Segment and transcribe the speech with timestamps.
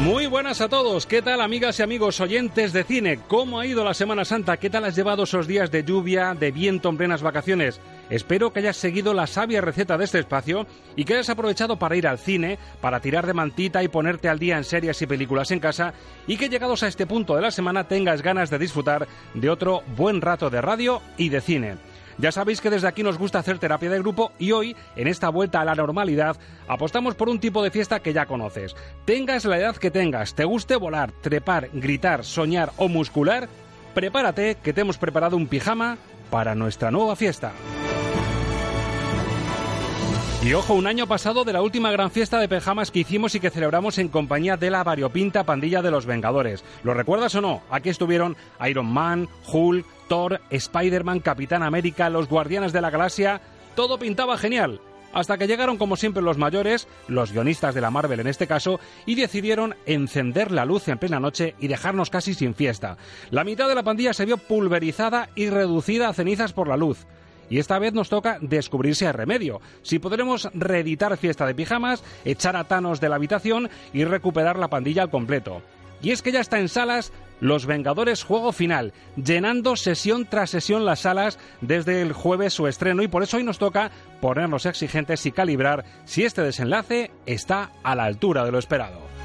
[0.00, 3.18] Muy buenas a todos, ¿qué tal amigas y amigos oyentes de cine?
[3.28, 4.56] ¿Cómo ha ido la Semana Santa?
[4.56, 7.82] ¿Qué tal has llevado esos días de lluvia, de viento en plenas vacaciones?
[8.08, 11.96] Espero que hayas seguido la sabia receta de este espacio y que hayas aprovechado para
[11.96, 15.50] ir al cine, para tirar de mantita y ponerte al día en series y películas
[15.50, 15.92] en casa
[16.26, 19.82] y que llegados a este punto de la semana tengas ganas de disfrutar de otro
[19.98, 21.89] buen rato de radio y de cine.
[22.20, 25.30] Ya sabéis que desde aquí nos gusta hacer terapia de grupo y hoy, en esta
[25.30, 26.36] vuelta a la normalidad,
[26.68, 28.76] apostamos por un tipo de fiesta que ya conoces.
[29.06, 33.48] Tengas la edad que tengas, te guste volar, trepar, gritar, soñar o muscular,
[33.94, 35.96] prepárate que te hemos preparado un pijama
[36.30, 37.52] para nuestra nueva fiesta.
[40.42, 43.40] Y ojo, un año pasado de la última gran fiesta de pijamas que hicimos y
[43.40, 46.64] que celebramos en compañía de la variopinta pandilla de los Vengadores.
[46.82, 47.62] ¿Lo recuerdas o no?
[47.68, 53.42] Aquí estuvieron Iron Man, Hulk, Thor, Spider-Man, Capitán América, los Guardianes de la Galaxia.
[53.74, 54.80] Todo pintaba genial.
[55.12, 58.80] Hasta que llegaron como siempre los mayores, los guionistas de la Marvel en este caso,
[59.04, 62.96] y decidieron encender la luz en plena noche y dejarnos casi sin fiesta.
[63.30, 67.06] La mitad de la pandilla se vio pulverizada y reducida a cenizas por la luz.
[67.50, 69.60] Y esta vez nos toca descubrirse a remedio.
[69.82, 74.68] Si podremos reeditar Fiesta de Pijamas, echar a Thanos de la habitación y recuperar la
[74.68, 75.60] pandilla al completo.
[76.02, 80.86] Y es que ya está en salas Los Vengadores Juego Final, llenando sesión tras sesión
[80.86, 83.90] las salas desde el jueves su estreno y por eso hoy nos toca
[84.20, 89.19] ponernos exigentes y calibrar si este desenlace está a la altura de lo esperado.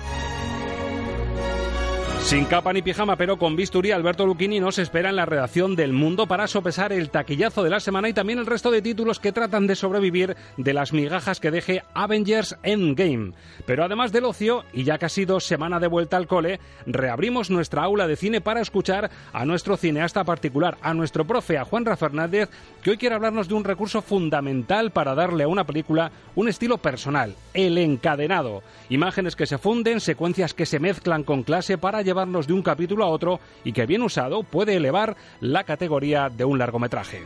[2.26, 5.94] Sin capa ni pijama, pero con bisturí, Alberto Lucchini nos espera en la redacción del
[5.94, 9.32] Mundo para sopesar el taquillazo de la semana y también el resto de títulos que
[9.32, 13.34] tratan de sobrevivir de las migajas que deje Avengers Endgame.
[13.68, 17.52] Pero además del ocio, y ya que ha sido semana de vuelta al cole, reabrimos
[17.52, 21.96] nuestra aula de cine para escuchar a nuestro cineasta particular, a nuestro profe, a Juanra
[21.96, 22.50] Fernández,
[22.82, 26.80] que hoy quiere hablarnos de un recurso fundamental para darle a una película un estilo
[26.80, 28.64] personal, el encadenado.
[28.90, 33.04] Imágenes que se funden, secuencias que se mezclan con clase para llevar de un capítulo
[33.04, 37.24] a otro y que bien usado puede elevar la categoría de un largometraje.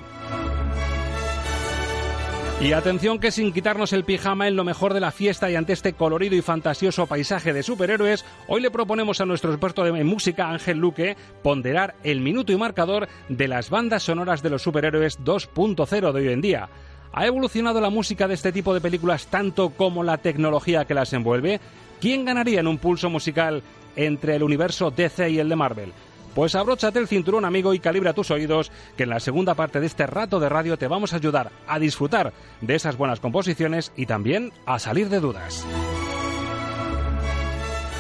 [2.62, 5.72] Y atención que sin quitarnos el pijama en lo mejor de la fiesta y ante
[5.72, 10.50] este colorido y fantasioso paisaje de superhéroes, hoy le proponemos a nuestro experto de música
[10.50, 16.12] Ángel Luque ponderar el minuto y marcador de las bandas sonoras de los superhéroes 2.0
[16.12, 16.70] de hoy en día.
[17.14, 21.14] ¿Ha evolucionado la música de este tipo de películas tanto como la tecnología que las
[21.14, 21.62] envuelve?
[22.02, 23.64] ¿Quién ganaría en un pulso musical
[24.06, 25.94] entre el universo DC y el de Marvel?
[26.36, 29.88] Pues abróchate el cinturón, amigo, y calibra tus oídos, que en la segunda parte de
[29.88, 34.06] este rato de radio te vamos a ayudar a disfrutar de esas buenas composiciones y
[34.06, 35.66] también a salir de dudas.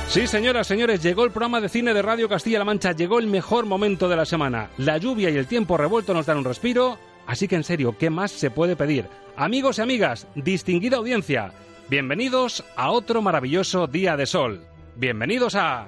[0.07, 3.65] Sí, señoras, señores, llegó el programa de cine de Radio Castilla-La Mancha, llegó el mejor
[3.65, 4.69] momento de la semana.
[4.77, 6.97] La lluvia y el tiempo revuelto nos dan un respiro,
[7.27, 9.05] así que en serio, ¿qué más se puede pedir?
[9.35, 11.53] Amigos y amigas, distinguida audiencia,
[11.89, 14.68] bienvenidos a otro maravilloso día de sol.
[14.99, 15.87] Bienvenidos a...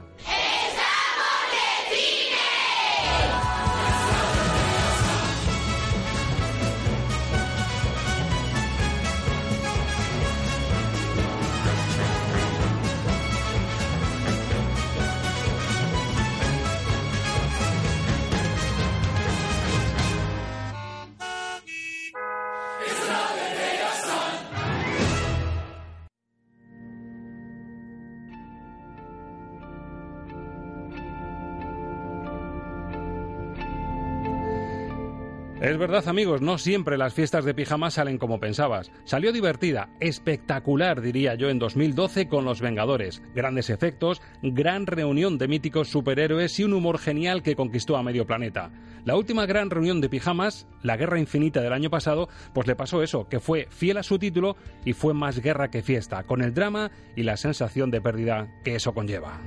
[35.62, 38.92] Es verdad, amigos, no siempre las fiestas de pijama salen como pensabas.
[39.04, 43.22] Salió divertida, espectacular, diría yo, en 2012 con Los Vengadores.
[43.36, 48.26] Grandes efectos, gran reunión de míticos superhéroes y un humor genial que conquistó a medio
[48.26, 48.72] planeta.
[49.06, 53.04] La última gran reunión de pijamas, la Guerra Infinita del año pasado, pues le pasó
[53.04, 56.56] eso, que fue fiel a su título y fue más guerra que fiesta, con el
[56.56, 59.40] drama y la sensación de pérdida que eso conlleva.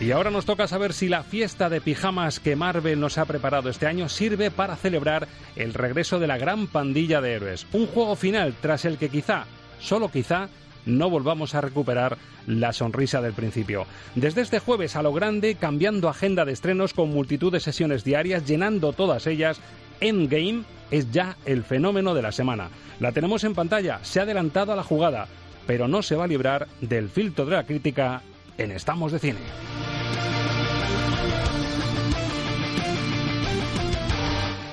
[0.00, 3.68] Y ahora nos toca saber si la fiesta de pijamas que Marvel nos ha preparado
[3.68, 7.66] este año sirve para celebrar el regreso de la gran pandilla de héroes.
[7.72, 9.46] Un juego final tras el que quizá,
[9.80, 10.48] solo quizá,
[10.86, 12.16] no volvamos a recuperar
[12.46, 13.86] la sonrisa del principio.
[14.14, 18.46] Desde este jueves a lo grande, cambiando agenda de estrenos con multitud de sesiones diarias,
[18.46, 19.60] llenando todas ellas,
[20.00, 20.62] Endgame
[20.92, 22.70] es ya el fenómeno de la semana.
[23.00, 25.26] La tenemos en pantalla, se ha adelantado a la jugada,
[25.66, 28.22] pero no se va a librar del filtro de la crítica
[28.56, 29.87] en Estamos de Cine.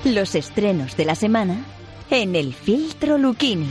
[0.06, 1.64] Los estrenos de la semana
[2.12, 3.66] en el filtro Lucchini.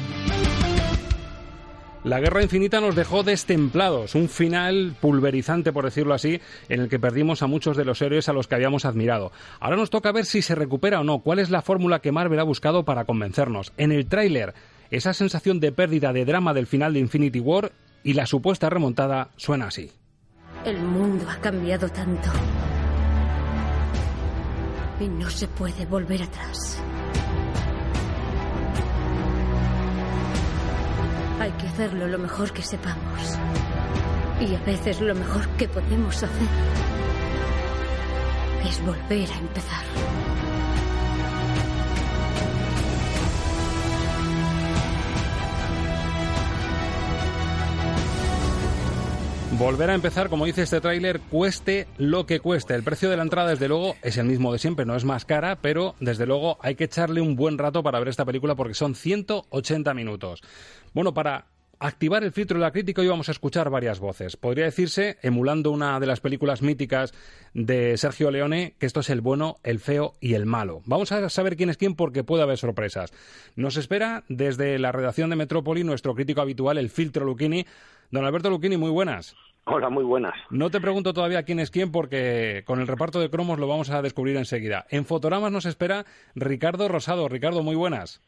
[2.04, 7.00] La Guerra Infinita nos dejó destemplados, un final pulverizante, por decirlo así, en el que
[7.00, 9.32] perdimos a muchos de los héroes a los que habíamos admirado.
[9.62, 12.40] Ahora nos toca ver si se recupera o no, cuál es la fórmula que Marvel
[12.40, 13.72] ha buscado para convencernos.
[13.78, 14.54] En el tráiler,
[14.92, 17.72] esa sensación de pérdida de drama del final de Infinity War
[18.04, 19.90] y la supuesta remontada suena así.
[20.66, 22.30] El mundo ha cambiado tanto
[25.00, 26.80] y no se puede volver atrás.
[31.40, 33.38] Hay que hacerlo lo mejor que sepamos.
[34.40, 36.48] Y a veces lo mejor que podemos hacer
[38.68, 40.25] es volver a empezar.
[49.58, 52.76] Volver a empezar, como dice este tráiler, cueste lo que cueste.
[52.76, 55.24] El precio de la entrada, desde luego, es el mismo de siempre, no es más
[55.24, 58.74] cara, pero desde luego hay que echarle un buen rato para ver esta película porque
[58.74, 60.42] son 180 minutos.
[60.94, 61.46] Bueno, para
[61.80, 64.38] activar el filtro de la crítica hoy vamos a escuchar varias voces.
[64.38, 67.14] Podría decirse, emulando una de las películas míticas
[67.54, 70.82] de Sergio Leone, que esto es el bueno, el feo y el malo.
[70.86, 73.14] Vamos a saber quién es quién porque puede haber sorpresas.
[73.56, 77.66] Nos espera desde la redacción de Metrópoli nuestro crítico habitual, el filtro Luchini.
[78.12, 79.36] Don Alberto Luchini, muy buenas.
[79.68, 80.36] Hola, muy buenas.
[80.52, 83.90] No te pregunto todavía quién es quién porque con el reparto de cromos lo vamos
[83.90, 84.86] a descubrir enseguida.
[84.90, 86.06] En Fotogramas nos espera
[86.36, 87.28] Ricardo Rosado.
[87.28, 88.22] Ricardo, muy buenas.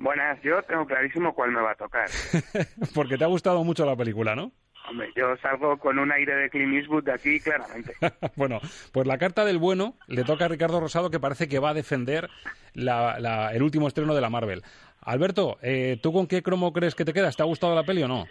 [0.00, 2.08] Buenas, yo tengo clarísimo cuál me va a tocar.
[2.94, 4.50] porque te ha gustado mucho la película, ¿no?
[4.88, 7.92] Hombre, yo salgo con un aire de Clint Eastwood de aquí, claramente.
[8.36, 8.60] bueno,
[8.92, 11.74] pues la carta del bueno le toca a Ricardo Rosado que parece que va a
[11.74, 12.30] defender
[12.74, 14.62] el último estreno de la Marvel.
[15.02, 17.36] Alberto, eh, ¿tú con qué cromo crees que te quedas?
[17.36, 18.24] ¿Te ha gustado la peli o no?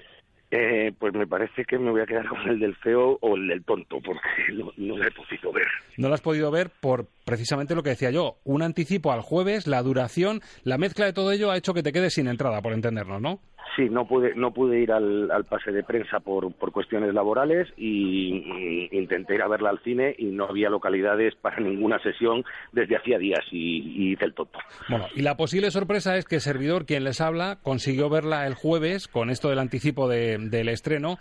[0.51, 3.47] Eh, pues me parece que me voy a quedar con el del feo o el
[3.47, 5.67] del tonto, porque no, no la he podido ver.
[5.97, 9.67] No la has podido ver por precisamente lo que decía yo, un anticipo al jueves,
[9.67, 12.73] la duración, la mezcla de todo ello ha hecho que te quedes sin entrada, por
[12.73, 13.39] entendernos, ¿no?
[13.75, 18.89] Sí, no pude, no pude ir al, pase de prensa por, por cuestiones laborales y,
[18.91, 23.17] intenté ir a verla al cine y no había localidades para ninguna sesión desde hacía
[23.17, 24.59] días y, hice el tonto.
[24.89, 28.53] Bueno, y la posible sorpresa es que el servidor, quien les habla, consiguió verla el
[28.53, 31.17] jueves con esto del anticipo del estreno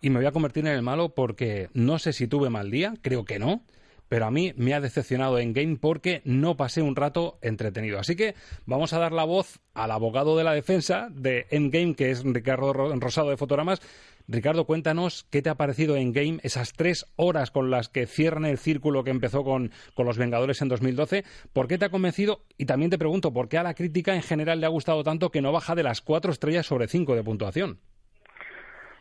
[0.00, 2.94] y me voy a convertir en el malo porque no sé si tuve mal día,
[3.02, 3.62] creo que no
[4.12, 7.98] pero a mí me ha decepcionado en Game porque no pasé un rato entretenido.
[7.98, 8.34] Así que
[8.66, 12.74] vamos a dar la voz al abogado de la defensa de Endgame, que es Ricardo
[12.74, 13.80] Rosado de Fotogramas.
[14.28, 18.58] Ricardo, cuéntanos qué te ha parecido Endgame, esas tres horas con las que cierran el
[18.58, 21.24] círculo que empezó con Los Vengadores en 2012.
[21.54, 22.44] ¿Por qué te ha convencido?
[22.58, 25.30] Y también te pregunto, ¿por qué a la crítica en general le ha gustado tanto
[25.30, 27.80] que no baja de las cuatro estrellas sobre cinco de puntuación?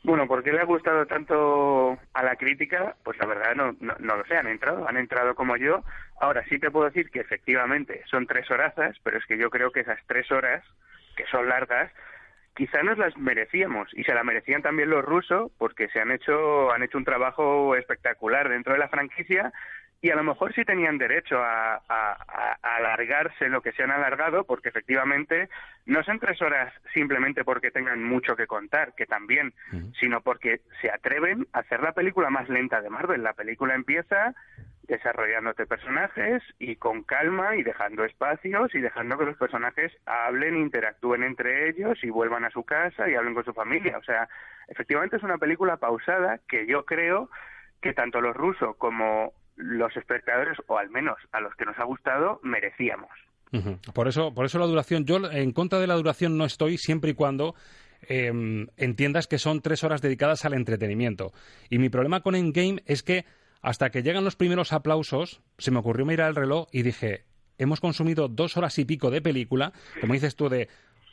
[0.03, 2.95] Bueno, ¿por qué le ha gustado tanto a la crítica?
[3.03, 5.83] Pues la verdad no, no, lo sé, han entrado, han entrado como yo.
[6.19, 9.71] Ahora sí te puedo decir que efectivamente son tres horazas, pero es que yo creo
[9.71, 10.63] que esas tres horas,
[11.15, 11.91] que son largas,
[12.55, 16.71] quizá nos las merecíamos y se la merecían también los rusos porque se han hecho
[16.71, 19.53] han hecho un trabajo espectacular dentro de la franquicia
[20.01, 21.81] y a lo mejor sí tenían derecho a,
[22.61, 25.49] alargarse lo que se han alargado, porque efectivamente
[25.85, 29.53] no son tres horas simplemente porque tengan mucho que contar, que también,
[29.99, 33.21] sino porque se atreven a hacer la película más lenta de Marvel.
[33.21, 34.33] La película empieza
[34.87, 41.23] desarrollándote personajes y con calma y dejando espacios y dejando que los personajes hablen, interactúen
[41.23, 43.97] entre ellos y vuelvan a su casa y hablen con su familia.
[43.97, 44.27] O sea,
[44.67, 47.29] efectivamente es una película pausada que yo creo
[47.81, 51.83] que tanto los rusos como los espectadores, o al menos a los que nos ha
[51.83, 53.09] gustado, merecíamos.
[53.93, 57.11] Por eso, por eso la duración, yo en contra de la duración no estoy siempre
[57.11, 57.53] y cuando
[58.03, 61.33] em, entiendas que son tres horas dedicadas al entretenimiento.
[61.69, 63.25] Y mi problema con Endgame es que
[63.61, 67.25] hasta que llegan los primeros aplausos, se me ocurrió mirar el reloj y dije,
[67.57, 70.67] hemos consumido dos horas y pico de película, como dices tú, de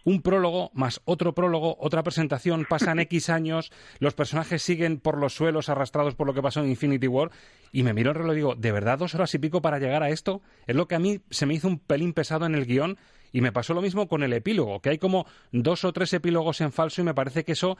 [0.08, 5.34] un prólogo más otro prólogo, otra presentación, pasan X años, los personajes siguen por los
[5.34, 7.30] suelos arrastrados por lo que pasó en Infinity War,
[7.72, 10.02] y me miro el reloj y digo, ¿de verdad dos horas y pico para llegar
[10.02, 10.40] a esto?
[10.66, 12.96] Es lo que a mí se me hizo un pelín pesado en el guion,
[13.32, 16.62] y me pasó lo mismo con el epílogo, que hay como dos o tres epílogos
[16.62, 17.76] en falso, y me parece que eso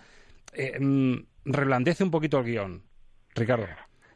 [0.53, 1.15] eh, mm,
[1.47, 2.83] reblandece un poquito el guion.
[3.35, 3.67] Ricardo.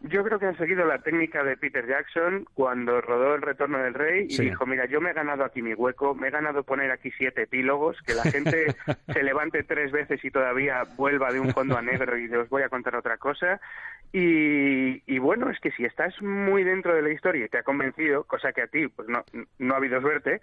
[0.04, 3.94] Yo creo que han seguido la técnica de Peter Jackson cuando rodó El Retorno del
[3.94, 6.90] Rey y dijo, mira, yo me he ganado aquí mi hueco, me he ganado poner
[6.90, 8.75] aquí siete epílogos, que la gente
[9.12, 12.62] se levante tres veces y todavía vuelva de un fondo a negro y os voy
[12.62, 13.61] a contar otra cosa.
[14.12, 17.62] Y, y, bueno, es que si estás muy dentro de la historia y te ha
[17.62, 19.25] convencido, cosa que a ti pues no,
[19.59, 20.40] no ha habido suerte,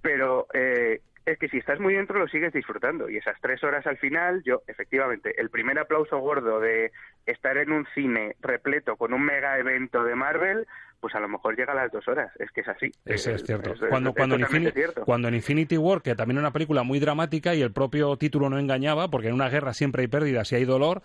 [0.00, 3.08] pero eh, es que si estás muy dentro lo sigues disfrutando.
[3.08, 6.92] Y esas tres horas al final, yo efectivamente, el primer aplauso gordo de
[7.26, 10.66] estar en un cine repleto con un mega evento de Marvel,
[11.04, 12.32] pues a lo mejor llega a las dos horas.
[12.38, 12.90] Es que es así.
[13.04, 13.74] Eso es, cierto.
[13.90, 17.54] cuando, cuando, en Infinity, cuando en Infinity War, que también es una película muy dramática
[17.54, 20.64] y el propio título no engañaba, porque en una guerra siempre hay pérdidas y hay
[20.64, 21.02] dolor,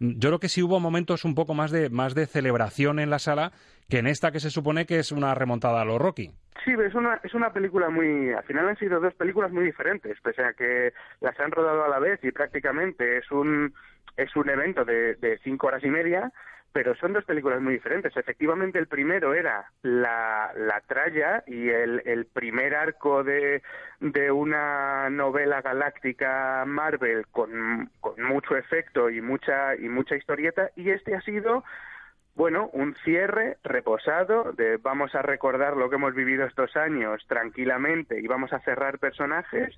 [0.00, 3.18] yo creo que sí hubo momentos un poco más de, más de celebración en la
[3.18, 3.52] sala
[3.90, 6.30] que en esta que se supone que es una remontada a los Rocky.
[6.64, 8.32] Sí, es una, es una película muy...
[8.32, 11.88] Al final han sido dos películas muy diferentes, pese a que las han rodado a
[11.88, 13.74] la vez y prácticamente es un,
[14.16, 16.32] es un evento de, de cinco horas y media,
[16.72, 18.16] pero son dos películas muy diferentes.
[18.16, 23.62] Efectivamente, el primero era la, la tralla y el, el primer arco de,
[24.32, 31.14] una novela galáctica Marvel con, con mucho efecto y mucha, y mucha historieta, y este
[31.14, 31.62] ha sido
[32.34, 38.18] bueno, un cierre reposado de vamos a recordar lo que hemos vivido estos años tranquilamente
[38.18, 39.76] y vamos a cerrar personajes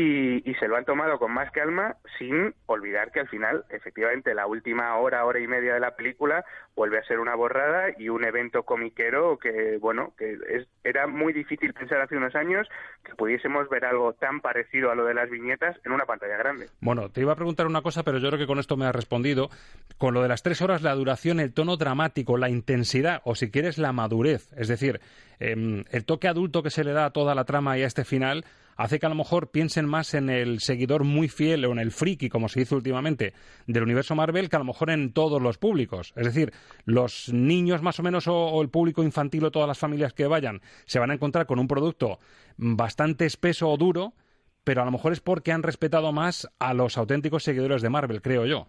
[0.00, 4.46] y, se lo han tomado con más calma sin olvidar que al final, efectivamente, la
[4.46, 6.44] última hora, hora y media de la película
[6.76, 10.38] vuelve a ser una borrada y un evento comiquero que, bueno, que
[10.84, 12.68] era muy difícil pensar hace unos años
[13.02, 16.68] que pudiésemos ver algo tan parecido a lo de las viñetas en una pantalla grande.
[16.80, 18.94] Bueno, te iba a preguntar una cosa, pero yo creo que con esto me has
[18.94, 19.50] respondido.
[19.96, 23.50] Con lo de las tres horas, la duración, el tono dramático, la intensidad o si
[23.50, 25.00] quieres la madurez, es decir,
[25.40, 28.04] em, el toque adulto que se le da a toda la trama y a este
[28.04, 28.44] final
[28.78, 31.90] hace que a lo mejor piensen más en el seguidor muy fiel o en el
[31.90, 33.34] friki, como se hizo últimamente,
[33.66, 36.12] del universo Marvel, que a lo mejor en todos los públicos.
[36.16, 36.52] Es decir,
[36.84, 40.60] los niños más o menos o, el público infantil o todas las familias que vayan
[40.86, 42.20] se van a encontrar con un producto
[42.56, 44.14] bastante espeso o duro,
[44.62, 48.22] pero a lo mejor es porque han respetado más a los auténticos seguidores de Marvel,
[48.22, 48.68] creo yo.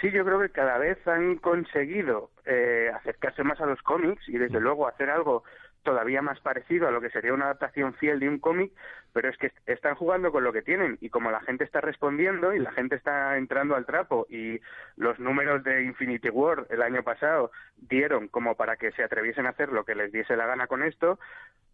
[0.00, 4.38] Sí, yo creo que cada vez han conseguido eh, acercarse más a los cómics y
[4.38, 5.44] desde luego hacer algo
[5.82, 8.72] todavía más parecido a lo que sería una adaptación fiel de un cómic,
[9.12, 10.98] pero es que están jugando con lo que tienen.
[11.00, 14.60] Y como la gente está respondiendo y la gente está entrando al trapo y
[14.96, 19.50] los números de Infinity War el año pasado dieron como para que se atreviesen a
[19.50, 21.18] hacer lo que les diese la gana con esto,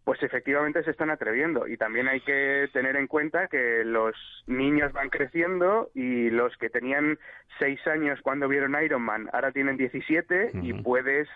[0.03, 1.67] pues efectivamente se están atreviendo.
[1.67, 4.15] Y también hay que tener en cuenta que los
[4.47, 7.19] niños van creciendo y los que tenían
[7.59, 11.27] seis años cuando vieron Iron Man ahora tienen 17 y puedes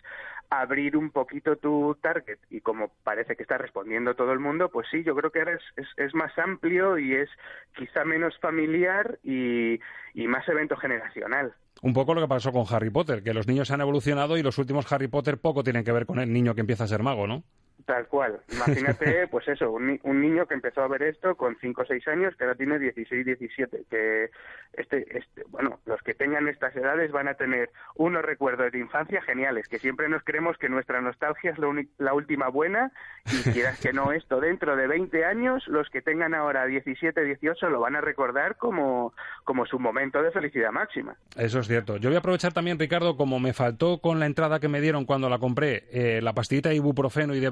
[0.49, 4.87] abrir un poquito tu target y como parece que está respondiendo todo el mundo, pues
[4.91, 7.29] sí, yo creo que ahora es, es, más amplio y es
[7.75, 9.79] quizá menos familiar y,
[10.13, 11.53] y más evento generacional.
[11.81, 14.57] Un poco lo que pasó con Harry Potter, que los niños han evolucionado y los
[14.57, 17.27] últimos Harry Potter poco tienen que ver con el niño que empieza a ser mago,
[17.27, 17.43] ¿no?
[17.85, 18.39] Tal cual.
[18.53, 22.07] Imagínate, pues eso, un, un, niño que empezó a ver esto con 5 o 6
[22.07, 23.85] años, que ahora tiene 16, 17.
[23.89, 24.29] Que,
[24.73, 29.21] este, este, bueno, los que tengan estas edades van a tener unos recuerdos de infancia
[29.21, 31.57] geniales, que siempre nos creemos que nuestra nostalgia es
[31.97, 32.91] la, última buena,
[33.25, 37.69] y quieras que no, esto dentro de 20 años, los que tengan ahora 17, 18
[37.69, 39.13] lo van a recordar como,
[39.43, 41.15] como su momento de felicidad máxima.
[41.35, 41.97] Eso es cierto.
[41.97, 45.05] Yo voy a aprovechar también, Ricardo, como me faltó con la entrada que me dieron
[45.05, 47.49] cuando la compré, eh, la pastillita de ibuprofeno y de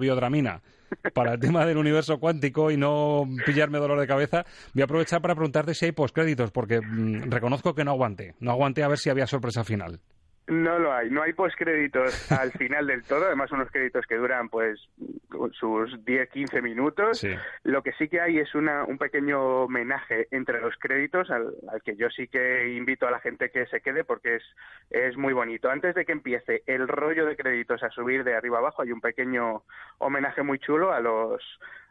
[1.14, 5.22] para el tema del universo cuántico y no pillarme dolor de cabeza, voy a aprovechar
[5.22, 8.36] para preguntarte si hay postcréditos, porque mm, reconozco que no aguanté.
[8.40, 10.00] No aguanté a ver si había sorpresa final.
[10.52, 14.50] No lo hay, no hay postcréditos al final del todo, además unos créditos que duran
[14.50, 14.82] pues
[15.58, 17.26] sus 10, 15 minutos.
[17.64, 21.54] Lo que sí que hay es una, un pequeño homenaje entre los créditos al,
[21.86, 24.44] que yo sí que invito a la gente que se quede porque es,
[24.90, 25.70] es muy bonito.
[25.70, 29.00] Antes de que empiece el rollo de créditos a subir de arriba abajo hay un
[29.00, 29.64] pequeño
[30.00, 31.42] homenaje muy chulo a los,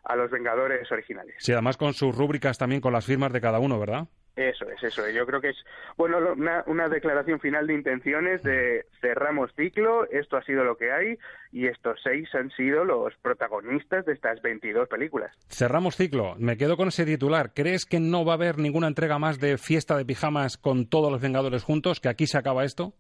[0.05, 1.35] a los Vengadores originales.
[1.39, 4.07] Sí, además con sus rúbricas también con las firmas de cada uno, ¿verdad?
[4.37, 5.57] Eso es, eso Yo creo que es,
[5.97, 10.93] bueno, una, una, declaración final de intenciones de cerramos ciclo, esto ha sido lo que
[10.93, 11.19] hay
[11.53, 15.37] y estos seis han sido los protagonistas de estas 22 películas.
[15.49, 16.37] Cerramos ciclo.
[16.39, 17.53] Me quedo con ese titular.
[17.55, 21.11] ¿Crees que no va a haber ninguna entrega más de fiesta de pijamas con todos
[21.11, 22.01] los Vengadores juntos?
[22.01, 22.95] ¿Que aquí se acaba esto?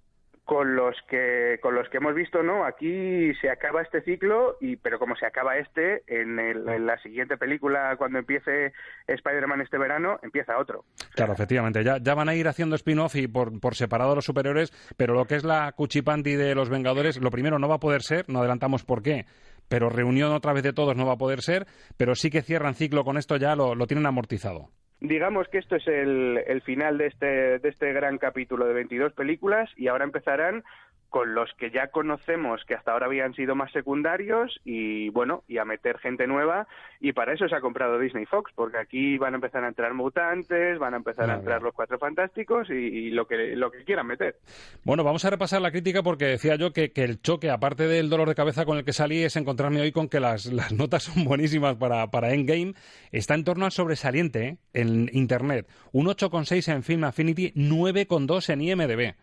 [0.51, 4.75] Con los que con los que hemos visto no aquí se acaba este ciclo y
[4.75, 8.73] pero como se acaba este en, en la siguiente película cuando empiece
[9.07, 10.85] Spider-Man este verano empieza otro.
[11.15, 11.85] Claro efectivamente.
[11.85, 15.25] Ya, ya van a ir haciendo spin-off y por, por separado los superiores pero lo
[15.27, 18.41] que es la cuchipandi de los Vengadores lo primero no va a poder ser no
[18.41, 19.27] adelantamos por qué
[19.69, 22.75] pero reunión otra vez de todos no va a poder ser pero sí que cierran
[22.75, 26.99] ciclo con esto ya lo, lo tienen amortizado digamos que esto es el, el final
[26.99, 30.63] de este, de este gran capítulo de 22 películas y ahora empezarán
[31.11, 35.59] con los que ya conocemos que hasta ahora habían sido más secundarios y bueno, y
[35.59, 36.67] a meter gente nueva
[37.01, 39.93] y para eso se ha comprado Disney Fox, porque aquí van a empezar a entrar
[39.95, 44.07] mutantes, van a empezar a entrar los cuatro fantásticos y, lo que lo que quieran
[44.07, 44.37] meter.
[44.85, 48.09] Bueno, vamos a repasar la crítica porque decía yo que, que, el choque, aparte del
[48.09, 51.03] dolor de cabeza con el que salí, es encontrarme hoy con que las, las notas
[51.05, 52.75] son buenísimas para, para Endgame.
[53.11, 54.59] Está en torno al sobresaliente ¿eh?
[54.73, 55.67] en Internet.
[55.93, 59.15] Un 8,6 en Film Affinity, 9,2 en IMDB.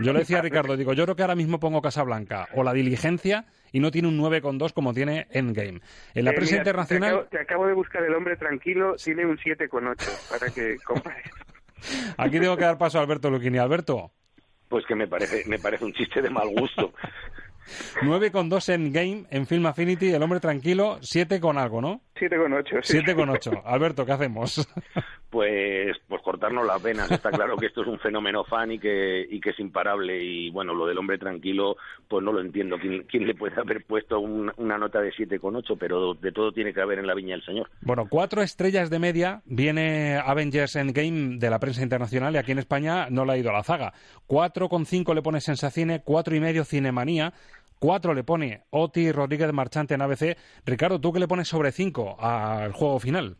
[0.00, 2.72] Yo le decía a Ricardo, digo, yo creo que ahora mismo pongo Casablanca o La
[2.72, 5.80] Diligencia y no tiene un 9,2 como tiene Endgame.
[6.14, 7.10] En la Eh, prensa mira, internacional...
[7.10, 11.30] Te acabo, te acabo de buscar El Hombre Tranquilo, tiene un 7,8 para que compares.
[12.16, 13.58] Aquí tengo que dar paso a Alberto Luquini.
[13.58, 14.10] Alberto,
[14.68, 16.92] Pues que me parece, me parece un chiste de mal gusto.
[18.02, 22.02] 9,2 en Game, en Film Affinity, El Hombre Tranquilo, 7 con algo, ¿no?
[22.18, 22.82] 7,8.
[22.82, 22.98] sí.
[22.98, 23.62] 7,8.
[23.64, 24.66] Alberto, ¿qué hacemos?
[25.34, 27.10] Pues, pues cortarnos las venas.
[27.10, 30.22] Está claro que esto es un fenómeno fan y que, y que es imparable.
[30.22, 32.78] Y bueno, lo del hombre tranquilo, pues no lo entiendo.
[32.78, 35.76] ¿Quién, quién le puede haber puesto un- una nota de 7,8?
[35.76, 37.68] Pero de todo tiene que haber en la viña del señor.
[37.80, 42.60] Bueno, cuatro estrellas de media viene Avengers Endgame de la prensa internacional y aquí en
[42.60, 43.92] España no le ha ido a la zaga.
[44.28, 47.32] 4,5 le pone Sensacine, cuatro y medio Cinemanía,
[47.84, 50.38] cuatro le pone Oti Rodríguez Marchante en ABC.
[50.64, 53.36] Ricardo, ¿tú qué le pones sobre 5 al juego final?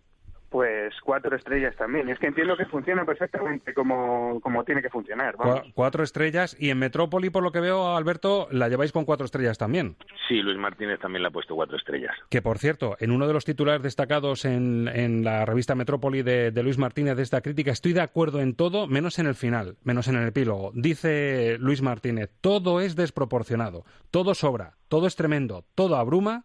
[0.55, 2.09] Pues cuatro estrellas también.
[2.09, 5.37] Es que entiendo que funciona perfectamente como, como tiene que funcionar.
[5.37, 5.63] Vamos.
[5.63, 9.25] Cua- cuatro estrellas y en Metrópoli, por lo que veo, Alberto, la lleváis con cuatro
[9.27, 9.97] estrellas también.
[10.29, 12.15] Sí, Luis Martínez también le ha puesto cuatro estrellas.
[12.31, 16.53] Que por cierto, en uno de los titulares destacados en, en la revista Metrópoli de,
[16.53, 19.77] de Luis Martínez de esta crítica, estoy de acuerdo en todo, menos en el final,
[19.83, 20.71] menos en el epílogo.
[20.73, 26.45] Dice Luis Martínez, todo es desproporcionado, todo sobra, todo es tremendo, todo abruma,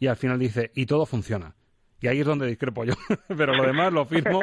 [0.00, 1.54] y al final dice, y todo funciona.
[2.00, 2.94] Y ahí es donde discrepo yo,
[3.28, 4.40] pero lo demás lo firmo,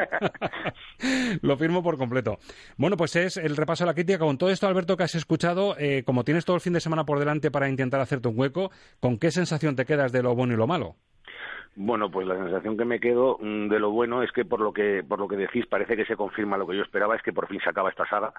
[1.42, 2.38] lo firmo por completo.
[2.78, 4.20] Bueno, pues es el repaso de la crítica.
[4.20, 7.06] Con todo esto, Alberto, que has escuchado, eh, como tienes todo el fin de semana
[7.06, 10.54] por delante para intentar hacerte un hueco, ¿con qué sensación te quedas de lo bueno
[10.54, 10.96] y lo malo?
[11.80, 14.74] Bueno, pues la sensación que me quedo mm, de lo bueno es que por lo
[14.74, 17.32] que por lo que decís parece que se confirma lo que yo esperaba es que
[17.32, 18.34] por fin se acaba esta saga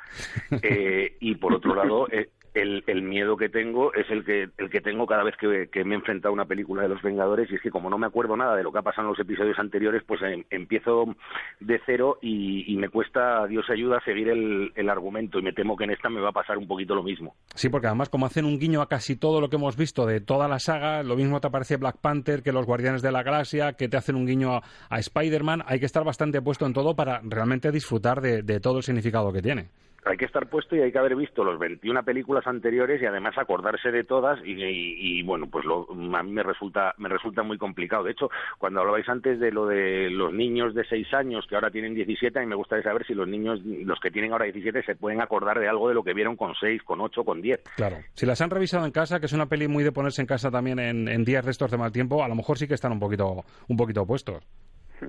[0.62, 4.70] Eh, y por otro lado eh, el, el miedo que tengo es el que el
[4.70, 7.54] que tengo cada vez que, me he enfrentado a una película de los Vengadores y
[7.54, 9.58] es que como no me acuerdo nada de lo que ha pasado en los episodios
[9.58, 11.14] anteriores pues em- empiezo
[11.60, 15.82] de cero y, me cuesta Dios ayuda seguir el, el argumento y me temo que
[15.82, 17.34] en esta me va a pasar un poquito lo mismo.
[17.56, 20.20] Sí, porque además como hacen un guiño a casi todo lo que hemos visto de
[20.20, 23.72] toda la saga, lo mismo te aparece Black Panther que los Guardianes de la Galaxia,
[23.72, 26.94] que te hacen un guiño a, a Spider-Man, hay que estar bastante puesto en todo
[26.94, 29.70] para realmente disfrutar de, de todo el significado que tiene.
[30.04, 33.36] Hay que estar puesto y hay que haber visto los 21 películas anteriores y además
[33.36, 37.58] acordarse de todas y, y- bueno pues lo, a mí me resulta me resulta muy
[37.58, 41.56] complicado de hecho cuando hablabais antes de lo de los niños de 6 años que
[41.56, 44.44] ahora tienen 17 a mí me gustaría saber si los niños los que tienen ahora
[44.46, 47.42] 17 se pueden acordar de algo de lo que vieron con 6 con 8 con
[47.42, 47.96] 10 Claro.
[48.14, 50.50] Si las han revisado en casa, que es una peli muy de ponerse en casa
[50.50, 52.92] también en, en días de estos de mal tiempo, a lo mejor sí que están
[52.92, 54.44] un poquito, un poquito opuestos.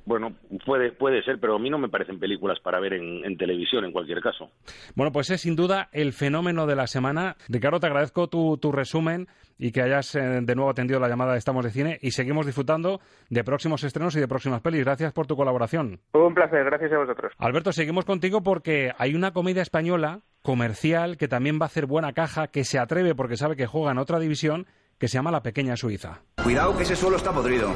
[0.06, 0.34] Bueno
[0.66, 3.86] puede puede ser pero a mí no me parecen películas para ver en, en televisión
[3.86, 4.52] en cualquier caso
[4.96, 7.36] Bueno, pues es sin duda el fenómeno de la semana.
[7.48, 11.34] Ricardo, te agradezco tu, tu resumen y que hayas eh, de nuevo atendido la llamada
[11.34, 13.00] de Estamos de Cine y seguimos disfrutando
[13.30, 14.84] de próximos estrenos y de próximas pelis.
[14.84, 16.00] Gracias por tu colaboración.
[16.14, 17.34] Un placer, gracias a vosotros.
[17.38, 22.14] Alberto, seguimos contigo porque hay una comedia española comercial que también va a hacer buena
[22.14, 24.66] caja, que se atreve porque sabe que juega en otra división,
[24.98, 26.22] que se llama La Pequeña Suiza.
[26.44, 27.74] Cuidado que ese suelo está podrido.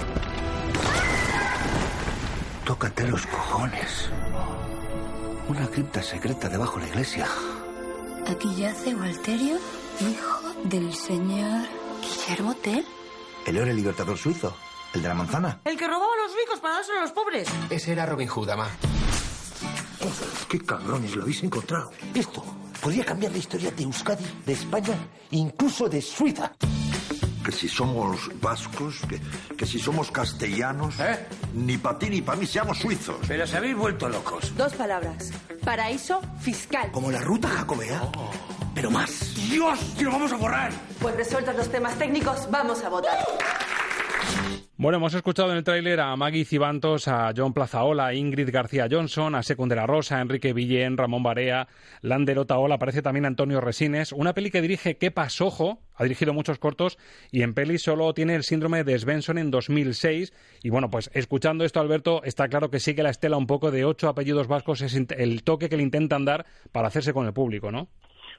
[2.73, 4.09] Tócate los cojones.
[5.47, 7.27] Una cripta secreta debajo de la iglesia.
[8.27, 9.59] Aquí yace Walterio,
[9.99, 11.67] hijo del señor
[12.01, 12.83] Guillermo Tell.
[13.45, 14.57] Él era el libertador suizo,
[14.95, 15.62] el de la manzana.
[15.65, 17.47] El que robaba a los ricos para dárselo a los pobres.
[17.69, 18.67] Ese era Robin Hood, ama.
[20.49, 21.91] ¡Qué cabrones lo habéis encontrado!
[22.15, 22.43] Esto
[22.81, 24.97] podría cambiar la historia de Euskadi, de España,
[25.29, 26.53] incluso de Suiza.
[27.43, 29.19] Que si somos vascos, que,
[29.56, 30.95] que si somos castellanos,
[31.53, 33.17] ni para ti ni para mí seamos suizos.
[33.27, 34.56] Pero se habéis vuelto locos.
[34.56, 35.32] Dos palabras.
[35.63, 36.91] Paraíso fiscal.
[36.91, 38.01] Como la ruta jacobea,
[38.73, 39.36] pero más.
[39.49, 39.79] ¡Dios!
[39.97, 40.71] ¡Que lo vamos a borrar!
[40.99, 43.17] Pues resueltos los temas técnicos, vamos a votar.
[44.84, 48.89] Bueno, hemos escuchado en el tráiler a Maggie Cibantos, a John Plazaola, a Ingrid García
[48.91, 51.69] Johnson, a Secundera Rosa, a Enrique Villén, Ramón Barea,
[52.02, 54.12] Lander Otaola, aparece también Antonio Resines.
[54.12, 56.98] Una peli que dirige Kepa Sojo, ha dirigido muchos cortos
[57.32, 60.34] y en peli solo tiene el síndrome de Svensson en 2006.
[60.63, 63.86] Y bueno, pues escuchando esto, Alberto, está claro que sigue la estela un poco de
[63.86, 67.72] ocho apellidos vascos, es el toque que le intentan dar para hacerse con el público,
[67.72, 67.88] ¿no?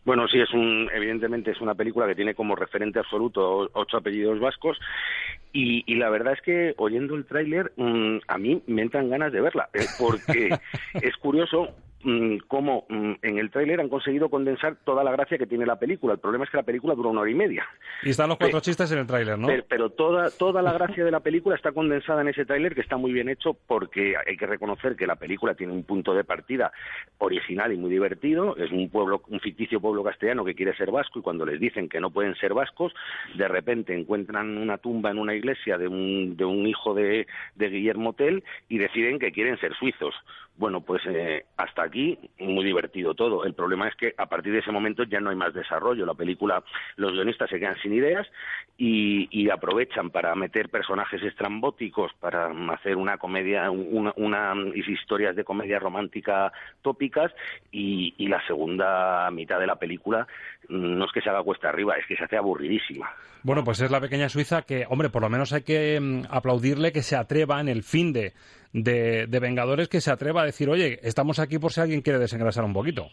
[0.05, 4.39] Bueno, sí, es un, evidentemente es una película que tiene como referente absoluto ocho apellidos
[4.39, 4.79] vascos
[5.55, 9.33] y, y la verdad es que oyendo el tráiler mm, a mí me entran ganas
[9.33, 10.51] de verla, eh, porque
[10.95, 15.47] es curioso Mm, cómo mm, en el tráiler han conseguido condensar toda la gracia que
[15.47, 16.13] tiene la película.
[16.13, 17.67] El problema es que la película dura una hora y media.
[18.03, 19.49] Y están los cuatro chistes en el tráiler, ¿no?
[19.69, 22.99] Pero, toda, toda la gracia de la película está condensada en ese tráiler que está
[22.99, 26.73] muy bien hecho porque hay que reconocer que la película tiene un punto de partida
[27.19, 28.55] original y muy divertido.
[28.59, 31.89] Es un pueblo, un ficticio pueblo castellano que quiere ser vasco y cuando les dicen
[31.89, 32.93] que no pueden ser vascos,
[33.35, 35.44] de repente encuentran una tumba en una iglesia
[35.79, 40.15] de un, de un hijo de, de Guillermo Tell y deciden que quieren ser suizos.
[40.57, 43.45] Bueno, pues eh, hasta aquí muy divertido todo.
[43.45, 46.07] El problema es que a partir de ese momento ya no hay más desarrollo.
[46.07, 46.63] La película,
[46.95, 48.25] los guionistas se quedan sin ideas
[48.79, 55.43] y, y aprovechan para meter personajes estrambóticos, para hacer una comedia, una, una historias de
[55.43, 57.33] comedia romántica tópicas
[57.73, 60.27] y, y la segunda mitad de la película
[60.69, 63.11] no es que se haga cuesta arriba, es que se hace aburridísima.
[63.43, 66.93] Bueno, pues es la pequeña Suiza que, hombre, por lo menos hay que mm, aplaudirle
[66.93, 68.33] que se atreva en el fin de,
[68.75, 72.19] de, de Vengadores, que se atreva a decir, oye, estamos aquí por si alguien quiere
[72.19, 73.09] desengrasar un poquito.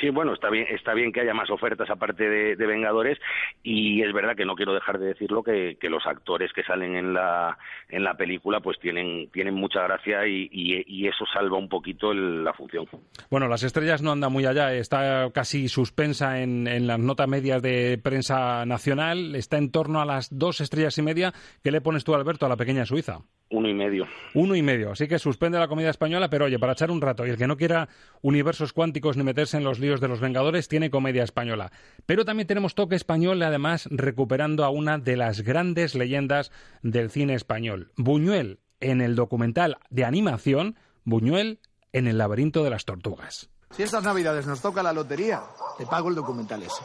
[0.00, 3.18] Sí, bueno, está bien, está bien que haya más ofertas aparte de, de, Vengadores
[3.62, 6.96] y es verdad que no quiero dejar de decirlo que, que, los actores que salen
[6.96, 7.56] en la
[7.88, 12.12] en la película pues tienen tienen mucha gracia y, y, y eso salva un poquito
[12.12, 12.86] el, la función.
[13.30, 17.62] Bueno, las estrellas no andan muy allá, está casi suspensa en, en las notas medias
[17.62, 21.32] de prensa nacional, está en torno a las dos estrellas y media.
[21.62, 23.20] ¿Qué le pones tú, Alberto, a la pequeña Suiza?
[23.48, 24.06] Uno y medio.
[24.34, 24.90] Uno y medio.
[24.90, 27.24] Así que suspende la comedia española, pero oye, para echar un rato.
[27.24, 27.88] Y el que no quiera
[28.22, 31.70] universos cuánticos ni meterse en los líos de los Vengadores tiene comedia española.
[32.06, 36.50] Pero también tenemos toque español, además recuperando a una de las grandes leyendas
[36.82, 37.92] del cine español.
[37.96, 41.60] Buñuel en el documental de animación, Buñuel
[41.92, 43.48] en el laberinto de las tortugas.
[43.70, 45.42] Si estas navidades nos toca la lotería,
[45.78, 46.82] te pago el documental ese.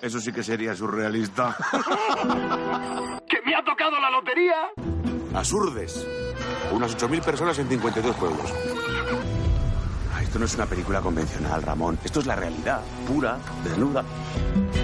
[0.00, 1.56] Eso sí que sería surrealista.
[3.28, 4.68] ¡Que me ha tocado la lotería!
[5.34, 6.06] Asurdes.
[6.72, 8.52] Unas 8.000 personas en 52 pueblos.
[10.28, 11.98] Esto no es una película convencional, Ramón.
[12.04, 14.04] Esto es la realidad, pura, desnuda.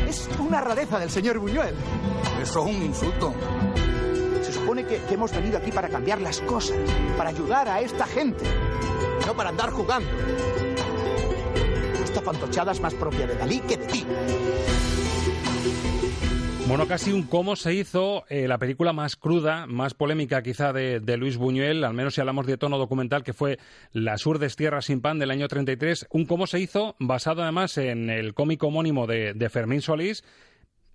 [0.08, 1.74] Es una rareza del señor Buñuel.
[2.40, 3.34] Eso es un insulto.
[4.40, 6.78] Se supone que, que hemos venido aquí para cambiar las cosas,
[7.18, 8.42] para ayudar a esta gente,
[9.26, 10.08] no para andar jugando.
[12.02, 14.06] Esta fantochada es más propia de Dalí que de ti.
[16.66, 20.98] Bueno, casi un cómo se hizo eh, la película más cruda, más polémica quizá de,
[20.98, 23.58] de, Luis Buñuel, al menos si hablamos de tono documental, que fue
[23.92, 26.08] Las urdes tierras sin pan del año 33.
[26.10, 30.24] Un cómo se hizo basado además en el cómic homónimo de, de Fermín Solís,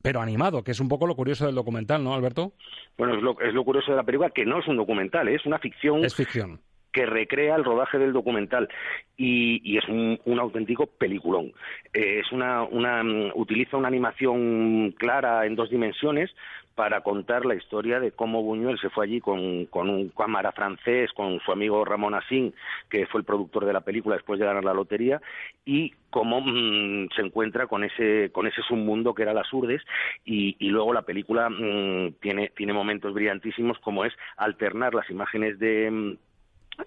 [0.02, 2.54] pero animado, que es un poco lo curioso del documental, ¿no, Alberto?
[2.98, 5.46] Bueno, es lo, es lo curioso de la película, que no es un documental, es
[5.46, 6.04] una ficción.
[6.04, 6.60] Es ficción
[6.92, 8.70] que recrea el rodaje del documental
[9.18, 11.52] y, y es un, auténtico peliculón.
[11.94, 13.04] Eh, es una, una,
[13.36, 16.32] utiliza una animación clara en dos dimensiones
[16.80, 21.12] para contar la historia de cómo Buñuel se fue allí con, con un cámara francés,
[21.12, 22.54] con su amigo Ramón Asín,
[22.90, 25.22] que fue el productor de la película después de ganar la lotería,
[25.66, 29.82] y cómo mmm, se encuentra con ese, con ese submundo que era las urdes,
[30.24, 36.18] y, luego la película mmm, tiene, tiene momentos brillantísimos como es alternar las imágenes de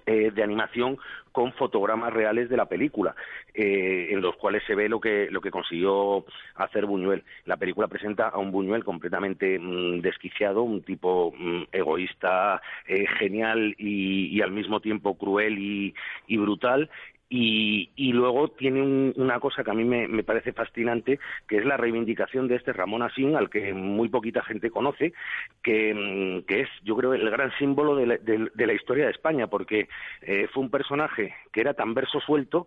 [0.07, 0.99] eh, de animación
[1.33, 3.15] con fotogramas reales de la película,
[3.55, 6.25] eh, en los cuales se ve lo que, lo que consiguió
[6.57, 7.25] hacer Buñuel.
[7.47, 13.75] La película presenta a un Buñuel completamente mmm, desquiciado, un tipo mmm, egoísta, eh, genial
[13.79, 15.59] y, al mismo tiempo cruel
[16.27, 16.91] y brutal,
[17.35, 21.19] y, y, luego tiene un, una cosa que a mí me, parece fascinante,
[21.49, 25.15] que es la reivindicación de este Ramón Asín, al que muy poquita gente conoce,
[25.63, 29.47] que, que es, yo creo, el gran símbolo de la, de la historia de España,
[29.47, 29.89] porque
[30.21, 32.67] eh, fue un personaje que era tan verso suelto,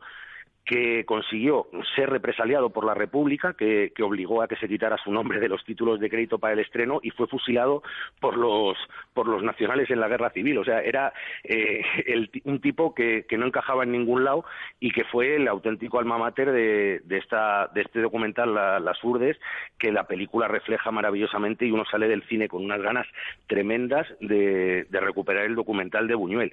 [0.66, 5.40] que consiguió ser represaliado por la República, que, obligó a que se quitara su nombre
[5.40, 7.84] de los títulos de crédito para el estreno y fue fusilado
[8.20, 8.76] por los,
[9.14, 10.58] por los nacionales en la guerra civil.
[10.58, 14.44] O sea, era eh, el, un tipo que, que, no encajaba en ningún lado
[14.80, 19.04] y que fue el auténtico alma mater de, de, esta, de este documental, la, Las
[19.04, 19.38] Urdes,
[19.78, 23.08] que la película refleja maravillosamente y uno sale del cine con unas ganas
[23.46, 26.52] tremendas de, de recuperar el documental de Buñuel.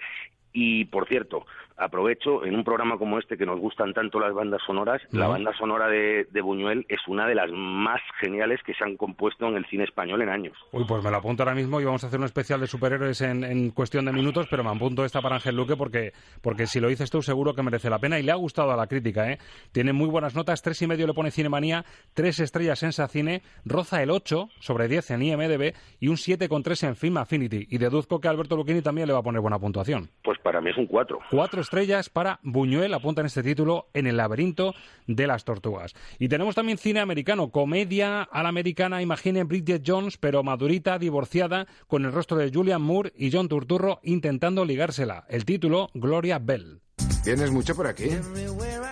[0.52, 1.46] Y, por cierto,
[1.84, 5.52] aprovecho en un programa como este que nos gustan tanto las bandas sonoras, la banda
[5.58, 9.56] sonora de, de, Buñuel es una de las más geniales que se han compuesto en
[9.56, 10.56] el cine español en años.
[10.72, 13.20] Uy, pues me lo apunto ahora mismo y vamos a hacer un especial de superhéroes
[13.20, 16.80] en, en cuestión de minutos, pero me apunto esta para Ángel Luque porque, porque si
[16.80, 19.30] lo dices tú seguro que merece la pena y le ha gustado a la crítica.
[19.30, 19.38] ¿eh?
[19.72, 24.02] Tiene muy buenas notas, tres y medio le pone Cinemanía, tres estrellas en Sacine, roza
[24.02, 27.66] el 8 sobre 10 en IMDB y un 7,3 en Film Affinity.
[27.70, 30.10] Y deduzco que Alberto Lucchini también le va a poner buena puntuación.
[30.22, 31.18] Pues para mí es un 4.
[31.30, 34.74] Cuatro estrellas para Buñuel, apunta en este título, en el laberinto
[35.06, 35.94] de las tortugas.
[36.18, 41.66] Y tenemos también cine americano, comedia a la americana, imagine Bridget Jones, pero madurita, divorciada,
[41.86, 45.24] con el rostro de Julian Moore y John Turturro intentando ligársela.
[45.30, 46.82] El título, Gloria Bell.
[47.24, 48.10] ¿Vienes mucho por aquí?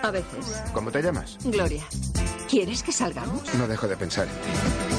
[0.01, 0.63] A veces.
[0.73, 1.37] ¿Cómo te llamas?
[1.43, 1.83] Gloria.
[2.49, 3.53] ¿Quieres que salgamos?
[3.53, 4.90] No dejo de pensar en ti.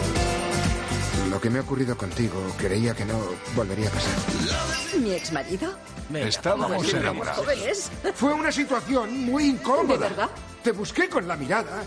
[1.33, 3.15] Lo que me ha ocurrido contigo, creía que no
[3.57, 5.01] volvería a pasar.
[5.01, 5.73] ¿Mi ex marido?
[6.15, 7.43] Estábamos enamorados.
[7.43, 7.91] jóvenes.
[8.15, 9.95] Fue una situación muy incómoda.
[9.95, 10.31] ¿De verdad?
[10.63, 11.85] Te busqué con la mirada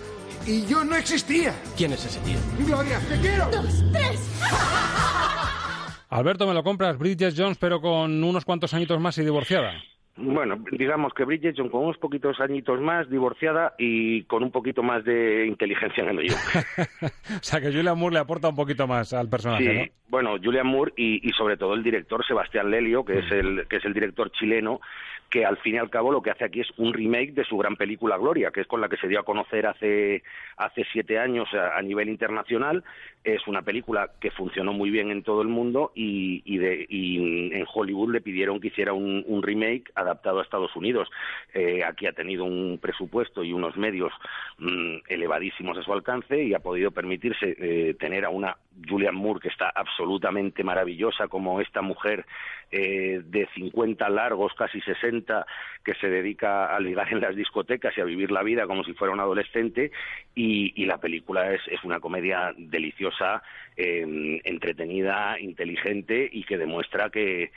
[0.47, 1.53] y yo no existía.
[1.77, 2.39] ¿Quién es ese tío?
[2.65, 3.47] Gloria, te quiero.
[3.51, 4.19] Dos, tres.
[6.09, 9.73] Alberto, me lo compras, Bridget Jones, pero con unos cuantos añitos más y divorciada.
[10.17, 14.81] Bueno, digamos que Bridget Jones con unos poquitos añitos más, divorciada y con un poquito
[14.81, 16.35] más de inteligencia en el oído.
[17.03, 19.95] o sea que Julian Moore le aporta un poquito más al personaje, sí, ¿no?
[20.07, 23.75] bueno, Julian Moore y, y, sobre todo el director Sebastián Lelio, que es el que
[23.77, 24.79] es el director chileno,
[25.29, 27.57] que al fin y al cabo lo que hace aquí es un remake de su
[27.57, 30.23] gran película Gloria, que es con la que se dio a conocer hace
[30.57, 32.83] hace siete años a, nivel internacional.
[33.23, 37.53] Es una película que funcionó muy bien en todo el mundo y, y, de, y
[37.53, 41.09] en Hollywood le pidieron que hiciera un, un remake adaptado a Estados Unidos.
[41.53, 44.13] Eh, aquí ha tenido un presupuesto y unos medios
[44.59, 48.57] mmm, elevadísimos a su alcance y ha podido permitirse eh, tener a una
[48.87, 52.25] Julian Moore que está absolutamente maravillosa como esta mujer
[52.71, 55.45] eh, de 50 largos, casi 60,
[55.83, 58.93] que se dedica a ligar en las discotecas y a vivir la vida como si
[58.93, 59.91] fuera un adolescente
[60.33, 63.41] y, la película es, una comedia deliciosa,
[63.75, 67.51] eh, entretenida, inteligente y que demuestra que,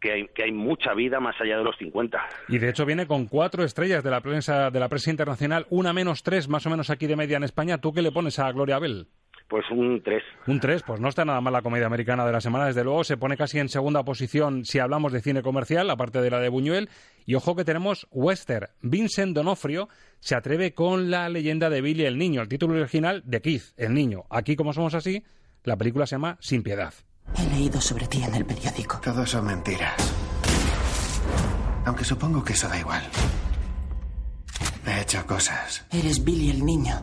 [0.00, 2.18] que hay, que hay, mucha vida más allá de los 50.
[2.48, 5.92] Y de hecho viene con cuatro estrellas de la prensa, de la prensa internacional, una
[5.92, 7.78] menos tres, más o menos aquí de media en España.
[7.78, 9.06] ¿Tú qué le pones a Gloria Bell?
[9.52, 10.22] Pues un 3.
[10.46, 13.04] Un 3, pues no está nada mal la comedia americana de la semana, desde luego
[13.04, 16.48] se pone casi en segunda posición si hablamos de cine comercial, aparte de la de
[16.48, 16.88] Buñuel.
[17.26, 18.68] Y ojo que tenemos western.
[18.80, 23.42] Vincent Donofrio se atreve con la leyenda de Billy el Niño, el título original de
[23.42, 24.24] Keith, el Niño.
[24.30, 25.22] Aquí, como somos así,
[25.64, 26.94] la película se llama Sin Piedad.
[27.36, 29.02] He leído sobre ti en el periódico.
[29.04, 30.14] Todo son mentiras.
[31.84, 33.02] Aunque supongo que eso da igual.
[34.86, 35.86] He hecho cosas.
[35.92, 36.94] Eres Billy el Niño.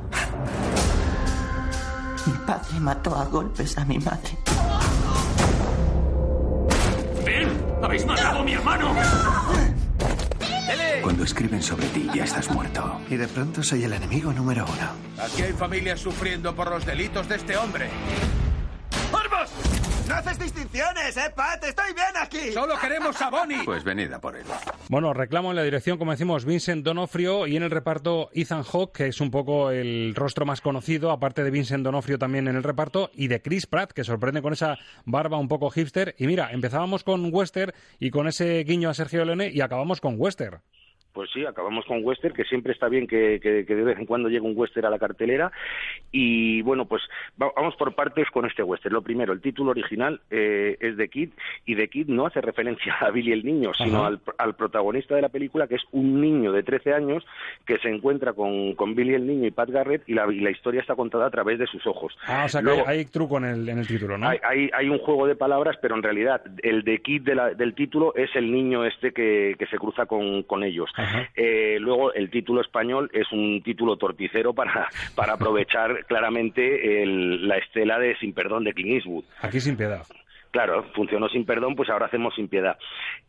[2.30, 4.38] Mi padre mató a golpes a mi madre.
[7.26, 7.50] ¡Bill!
[7.82, 8.94] ¡Habéis matado a mi hermano!
[11.02, 13.02] Cuando escriben sobre ti ya estás muerto.
[13.10, 15.26] Y de pronto soy el enemigo número uno.
[15.26, 17.90] Aquí hay familias sufriendo por los delitos de este hombre.
[20.10, 21.64] No haces distinciones, ¿eh, Pat?
[21.64, 22.52] Estoy bien aquí.
[22.52, 23.60] Solo queremos a Bonnie.
[23.66, 24.44] Pues venid a por él.
[24.90, 28.92] Bueno, reclamo en la dirección, como decimos, Vincent Donofrio y en el reparto Ethan Hawke,
[28.92, 32.64] que es un poco el rostro más conocido, aparte de Vincent Donofrio también en el
[32.64, 36.16] reparto, y de Chris Pratt, que sorprende con esa barba un poco hipster.
[36.18, 40.16] Y mira, empezábamos con Western y con ese guiño a Sergio Leone y acabamos con
[40.18, 40.60] Western.
[41.14, 44.06] Pues sí, acabamos con western, que siempre está bien que, que, que, de vez en
[44.06, 45.52] cuando llegue un western a la cartelera.
[46.12, 47.02] Y bueno, pues
[47.38, 48.94] vamos por partes con este western.
[48.94, 51.30] Lo primero, el título original eh, es The Kid,
[51.66, 55.22] y The Kid no hace referencia a Billy el niño, sino al, al, protagonista de
[55.22, 57.26] la película, que es un niño de 13 años
[57.66, 60.52] que se encuentra con, con Billy el niño y Pat Garrett, y la, y la,
[60.52, 62.18] historia está contada a través de sus ojos.
[62.28, 64.28] Ah, o sea Luego, que hay, hay, truco en el, en el título, ¿no?
[64.28, 67.54] Hay, hay, hay, un juego de palabras, pero en realidad el The Kid de la,
[67.54, 70.90] del título es el niño este que, que se cruza con, con ellos.
[71.36, 77.58] Eh, luego el título español es un título torticero para, para aprovechar claramente el, la
[77.58, 79.26] estela de Sin Perdón de Clint Eastwood.
[79.42, 80.06] Aquí sin piedad.
[80.52, 82.78] Claro, funcionó sin perdón, pues ahora hacemos sin piedad.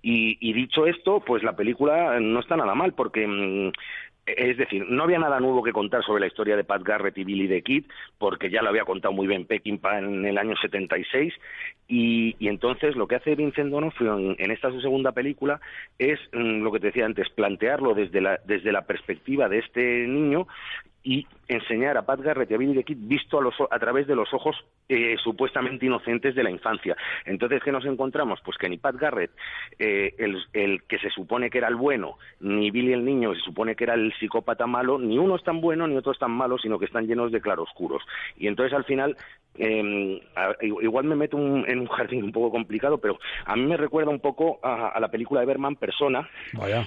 [0.00, 3.70] Y, y dicho esto, pues la película no está nada mal, porque mmm,
[4.26, 7.24] es decir, no había nada nuevo que contar sobre la historia de Pat Garrett y
[7.24, 7.84] Billy the Kid,
[8.18, 11.32] porque ya lo había contado muy bien Peckinpah en el año 76,
[11.90, 15.60] y, entonces lo que hace Vincent D'Onofrio en, en, esta su segunda película
[15.98, 20.06] es mm, lo que te decía antes, plantearlo desde la, desde la perspectiva de este
[20.06, 20.46] niño
[21.02, 24.06] y enseñar a Pat Garrett y a Billy the Kid visto a, los, a través
[24.06, 24.54] de los ojos
[24.88, 26.96] eh, supuestamente inocentes de la infancia.
[27.24, 28.40] Entonces, ¿qué nos encontramos?
[28.44, 29.30] Pues que ni Pat Garrett,
[29.78, 33.38] eh, el, el, que se supone que era el bueno, ni Billy el niño, que
[33.38, 36.18] se supone que era el psicópata malo, ni uno es tan bueno ni otro es
[36.18, 38.02] tan malo, sino que están llenos de claroscuros.
[38.36, 39.16] Y entonces, al final,
[39.58, 40.20] eh,
[40.82, 44.10] igual me meto un, en un jardín un poco complicado, pero a mí me recuerda
[44.10, 46.28] un poco a, a la película de Berman, Persona,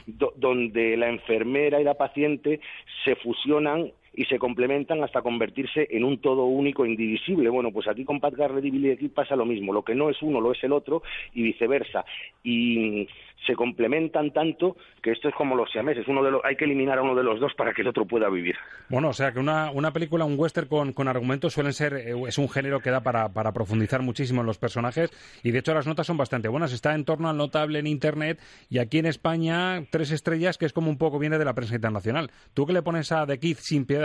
[0.05, 2.59] do- donde la enfermera y la paciente
[3.03, 7.49] se fusionan y se complementan hasta convertirse en un todo único, indivisible.
[7.49, 9.73] Bueno, pues aquí con Pat Garrett y Billy the pasa lo mismo.
[9.73, 11.01] Lo que no es uno lo es el otro
[11.33, 12.05] y viceversa.
[12.43, 13.07] Y
[13.45, 16.07] se complementan tanto que esto es como los siameses.
[16.07, 18.05] Uno de los, hay que eliminar a uno de los dos para que el otro
[18.05, 18.55] pueda vivir.
[18.89, 22.13] Bueno, o sea que una, una película, un western con, con argumentos suelen ser, eh,
[22.27, 25.11] es un género que da para, para profundizar muchísimo en los personajes
[25.43, 26.71] y de hecho las notas son bastante buenas.
[26.71, 30.73] Está en torno al notable en Internet y aquí en España tres estrellas que es
[30.73, 32.31] como un poco viene de la prensa internacional.
[32.53, 34.02] ¿Tú qué le pones a The Kid sin piedad?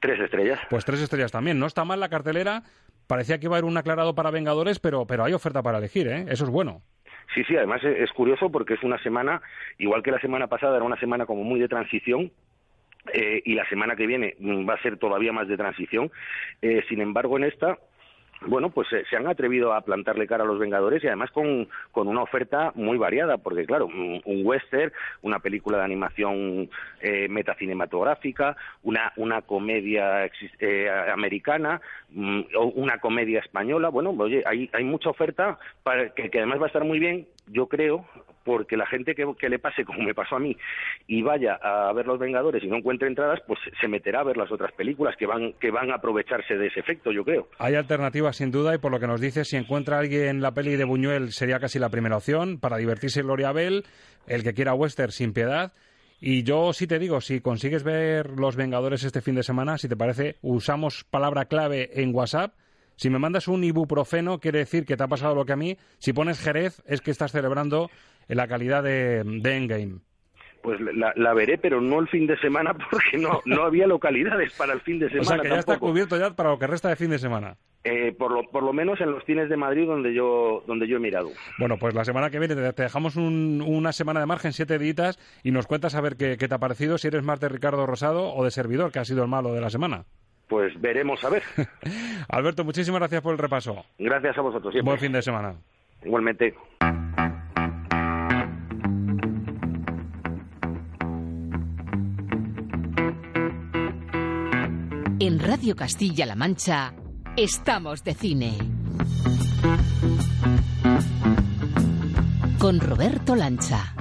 [0.00, 0.60] Tres estrellas.
[0.68, 1.58] Pues tres estrellas también.
[1.58, 2.62] No está mal la cartelera.
[3.06, 6.08] Parecía que iba a haber un aclarado para Vengadores, pero, pero hay oferta para elegir,
[6.08, 6.26] ¿eh?
[6.28, 6.82] Eso es bueno.
[7.34, 9.40] Sí, sí, además es, curioso porque es una semana,
[9.78, 12.30] igual que la semana pasada, era una semana como muy de transición.
[13.12, 16.10] eh, y la semana que viene va a ser todavía más de transición.
[16.62, 17.78] Eh, sin embargo, en esta,
[18.46, 21.68] bueno, pues eh, se han atrevido a plantarle cara a los Vengadores y además con,
[21.92, 26.68] con una oferta muy variada, porque claro, un, western, una película de animación
[27.00, 30.28] eh, metacinematográfica, una, una comedia
[30.58, 31.80] eh, americana,
[32.10, 32.40] mm,
[32.74, 36.68] una comedia española, bueno, oye, hay, hay mucha oferta para que, que además va a
[36.68, 38.06] estar muy bien, yo creo,
[38.44, 40.56] porque la gente que, le pase como me pasó a mí
[41.06, 44.36] y vaya a ver Los Vengadores y no encuentre entradas, pues se meterá a ver
[44.36, 47.48] las otras películas que van que van a aprovecharse de ese efecto, yo creo.
[47.58, 50.76] Hay alternativas sin duda y por lo que nos dices, si encuentra alguien la peli
[50.76, 53.84] de Buñuel sería casi la primera opción para divertirse Gloria Bell,
[54.26, 55.72] el que quiera western sin piedad.
[56.20, 59.88] Y yo sí te digo, si consigues ver Los Vengadores este fin de semana, si
[59.88, 62.54] te parece, usamos palabra clave en WhatsApp.
[62.96, 65.76] Si me mandas un ibuprofeno, quiere decir que te ha pasado lo que a mí.
[65.98, 67.90] Si pones Jerez, es que estás celebrando
[68.28, 69.98] la calidad de, de Endgame.
[70.62, 74.54] Pues la, la veré, pero no el fin de semana porque no no había localidades
[74.54, 76.66] para el fin de semana O sea que ya está cubierto ya para lo que
[76.66, 77.56] resta de fin de semana.
[77.86, 80.96] Eh, por, lo, por lo menos en los cines de Madrid donde yo donde yo
[80.96, 81.28] he mirado.
[81.58, 84.78] Bueno, pues la semana que viene te, te dejamos un- una semana de margen, siete
[84.78, 87.50] días, y nos cuentas a ver qué, qué te ha parecido, si eres más de
[87.50, 90.06] Ricardo Rosado o de Servidor, que ha sido el malo de la semana.
[90.48, 91.42] Pues veremos a ver.
[92.28, 93.84] Alberto, muchísimas gracias por el repaso.
[93.98, 94.90] Gracias a vosotros siempre.
[94.90, 95.54] Buen fin de semana.
[96.04, 96.54] Igualmente.
[105.20, 106.92] En Radio Castilla-La Mancha
[107.36, 108.58] estamos de cine.
[112.58, 113.94] Con Roberto Lancha.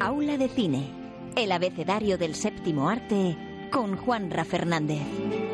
[0.00, 0.88] Aula de Cine,
[1.36, 3.36] el abecedario del séptimo arte
[3.70, 5.45] con Juanra Fernández.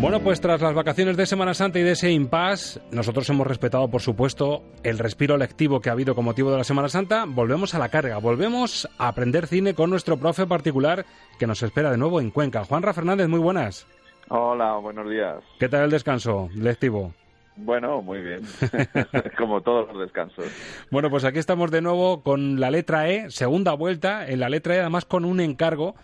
[0.00, 3.88] Bueno, pues tras las vacaciones de Semana Santa y de ese impasse, nosotros hemos respetado,
[3.88, 7.26] por supuesto, el respiro lectivo que ha habido con motivo de la Semana Santa.
[7.28, 11.04] Volvemos a la carga, volvemos a aprender cine con nuestro profe particular
[11.38, 12.64] que nos espera de nuevo en Cuenca.
[12.64, 13.86] Juanra Fernández, muy buenas.
[14.28, 15.44] Hola, buenos días.
[15.58, 17.12] ¿Qué tal el descanso lectivo?
[17.56, 18.40] Bueno, muy bien.
[19.38, 20.46] Como todos los descansos.
[20.90, 24.76] Bueno, pues aquí estamos de nuevo con la letra E, segunda vuelta en la letra
[24.76, 25.94] E, además con un encargo,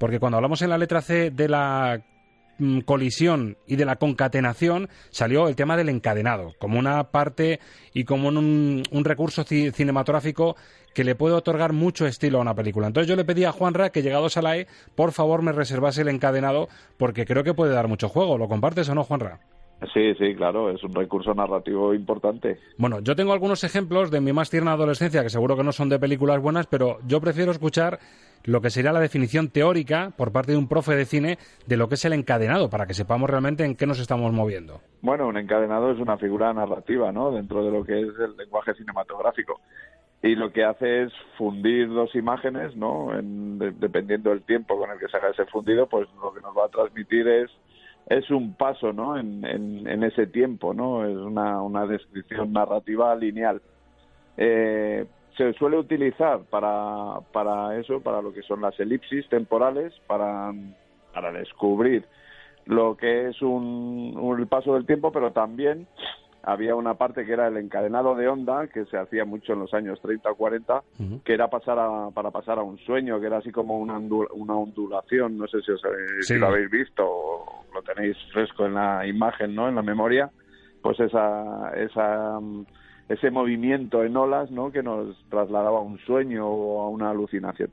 [0.00, 2.02] porque cuando hablamos en la letra C de la
[2.84, 7.60] colisión y de la concatenación, salió el tema del encadenado, como una parte
[7.92, 10.56] y como un, un recurso ci- cinematográfico
[10.94, 12.86] que le puede otorgar mucho estilo a una película.
[12.86, 16.02] Entonces yo le pedí a Juanra que llegados a la E, por favor me reservase
[16.02, 18.38] el encadenado, porque creo que puede dar mucho juego.
[18.38, 19.40] ¿Lo compartes o no, Juanra?
[19.92, 22.58] Sí, sí, claro, es un recurso narrativo importante.
[22.78, 25.88] Bueno, yo tengo algunos ejemplos de mi más tierna adolescencia que seguro que no son
[25.90, 27.98] de películas buenas, pero yo prefiero escuchar
[28.44, 31.88] lo que sería la definición teórica por parte de un profe de cine de lo
[31.88, 34.80] que es el encadenado, para que sepamos realmente en qué nos estamos moviendo.
[35.02, 37.30] Bueno, un encadenado es una figura narrativa, ¿no?
[37.32, 39.60] Dentro de lo que es el lenguaje cinematográfico.
[40.22, 43.14] Y lo que hace es fundir dos imágenes, ¿no?
[43.18, 46.40] En- de- dependiendo del tiempo con el que se haga ese fundido, pues lo que
[46.40, 47.50] nos va a transmitir es
[48.06, 49.16] es un paso, ¿no?
[49.16, 51.04] En, en, ese tiempo, ¿no?
[51.06, 53.60] Es una, una descripción narrativa lineal.
[54.36, 60.52] Eh, se suele utilizar para, para eso, para lo que son las elipsis temporales, para,
[61.12, 62.04] para descubrir
[62.66, 65.86] lo que es un, un- el paso del tiempo, pero también
[66.46, 69.72] había una parte que era el encadenado de onda, que se hacía mucho en los
[69.74, 70.82] años 30 o 40,
[71.24, 74.54] que era pasar a, para pasar a un sueño, que era así como una, una
[74.54, 78.74] ondulación, no sé si, os, habéis- si lo habéis visto o lo tenéis fresco en
[78.74, 79.68] la imagen, ¿no?
[79.68, 80.30] En la memoria,
[80.82, 82.66] pues esa, esa, mm,
[83.08, 84.70] ese movimiento en olas, ¿no?
[84.70, 87.70] Que nos trasladaba a un sueño o a una alucinación.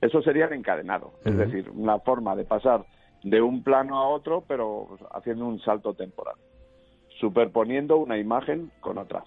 [0.00, 2.84] Eso sería el encadenado, es decir, una forma de pasar
[3.22, 6.34] de un plano a otro, pero pues, haciendo un salto temporal,
[7.22, 9.22] superponiendo una imagen con otra.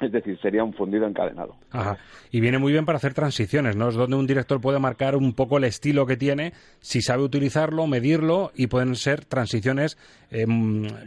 [0.00, 1.54] Es decir, sería un fundido encadenado.
[1.70, 1.96] Ajá.
[2.30, 3.88] Y viene muy bien para hacer transiciones, ¿no?
[3.88, 7.86] Es donde un director puede marcar un poco el estilo que tiene, si sabe utilizarlo,
[7.86, 9.96] medirlo, y pueden ser transiciones
[10.30, 10.44] eh,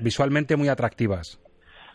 [0.02, 1.40] visualmente muy atractivas.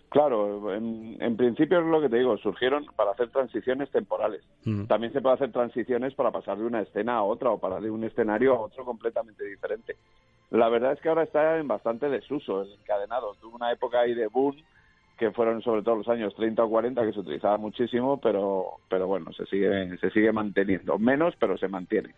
[0.08, 4.42] Claro, en, en, principio es lo que te digo, surgieron para hacer transiciones temporales.
[4.64, 4.84] Mm.
[4.84, 7.90] También se puede hacer transiciones para pasar de una escena a otra o para de
[7.90, 9.96] un escenario a otro completamente diferente.
[10.50, 13.34] La verdad es que ahora está en bastante desuso el encadenado.
[13.40, 14.56] Tuvo una época ahí de boom
[15.18, 19.06] que fueron sobre todo los años 30 o 40 que se utilizaba muchísimo, pero pero
[19.06, 22.14] bueno, se sigue se sigue manteniendo, menos pero se mantiene.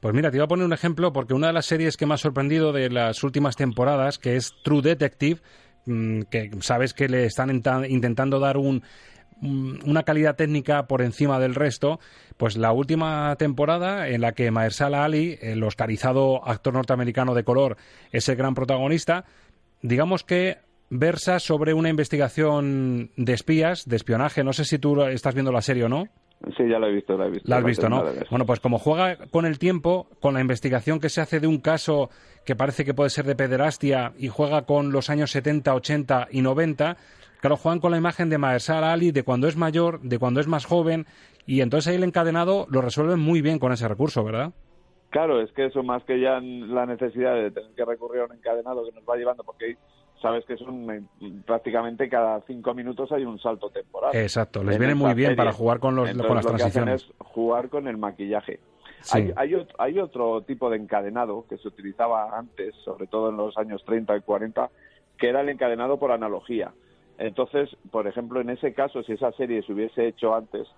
[0.00, 2.14] Pues mira, te iba a poner un ejemplo porque una de las series que me
[2.14, 5.40] ha sorprendido de las últimas temporadas, que es True Detective,
[5.84, 8.82] que sabes que le están intentando dar un,
[9.42, 12.00] una calidad técnica por encima del resto,
[12.36, 17.76] pues la última temporada en la que Mahershala Ali, el oscarizado actor norteamericano de color,
[18.12, 19.24] es el gran protagonista,
[19.82, 20.58] digamos que
[20.90, 24.44] versa sobre una investigación de espías, de espionaje.
[24.44, 26.08] No sé si tú estás viendo la serie o no.
[26.56, 27.48] Sí, ya la he visto, la he visto.
[27.48, 28.02] La has visto, ¿no?
[28.30, 31.58] Bueno, pues como juega con el tiempo, con la investigación que se hace de un
[31.58, 32.08] caso
[32.46, 36.40] que parece que puede ser de pederastia y juega con los años 70, 80 y
[36.40, 36.96] 90,
[37.40, 40.46] claro, juegan con la imagen de Mahershala Ali de cuando es mayor, de cuando es
[40.46, 41.04] más joven,
[41.46, 44.52] y entonces ahí el encadenado lo resuelven muy bien con ese recurso, ¿verdad?
[45.10, 48.32] Claro, es que eso más que ya la necesidad de tener que recurrir a un
[48.32, 49.76] encadenado que nos va llevando, porque
[50.20, 51.08] sabes que son
[51.46, 54.14] prácticamente cada cinco minutos hay un salto temporal.
[54.14, 57.02] Exacto, les viene muy bien para jugar con, los, con las lo transiciones.
[57.02, 58.60] Que hacen es jugar con el maquillaje.
[59.00, 59.18] Sí.
[59.18, 63.38] Hay, hay, otro, hay, otro tipo de encadenado que se utilizaba antes, sobre todo en
[63.38, 64.70] los años 30 y 40,
[65.16, 66.72] que era el encadenado por analogía.
[67.16, 70.68] Entonces, por ejemplo, en ese caso, si esa serie se hubiese hecho antes,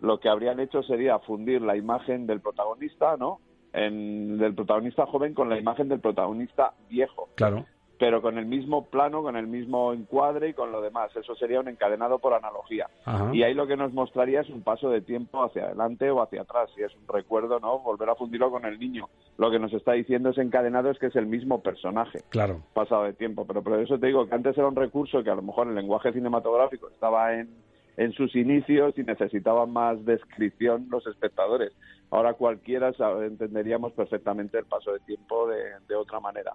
[0.00, 3.40] lo que habrían hecho sería fundir la imagen del protagonista, ¿no?
[3.72, 7.28] En, del protagonista joven con la imagen del protagonista viejo.
[7.36, 7.64] Claro
[8.00, 11.14] pero con el mismo plano, con el mismo encuadre y con lo demás.
[11.14, 12.88] Eso sería un encadenado por analogía.
[13.04, 13.28] Ajá.
[13.34, 16.40] Y ahí lo que nos mostraría es un paso de tiempo hacia adelante o hacia
[16.40, 16.70] atrás.
[16.74, 17.80] Si es un recuerdo, ¿no?
[17.80, 19.10] Volver a fundirlo con el niño.
[19.36, 22.20] Lo que nos está diciendo ese encadenado es que es el mismo personaje.
[22.30, 22.62] Claro.
[22.72, 23.46] Pasado de tiempo.
[23.46, 25.74] Pero por eso te digo que antes era un recurso que a lo mejor el
[25.74, 27.50] lenguaje cinematográfico estaba en,
[27.98, 31.76] en sus inicios y necesitaba más descripción los espectadores.
[32.10, 36.54] Ahora cualquiera sabe, entenderíamos perfectamente el paso de tiempo de, de otra manera.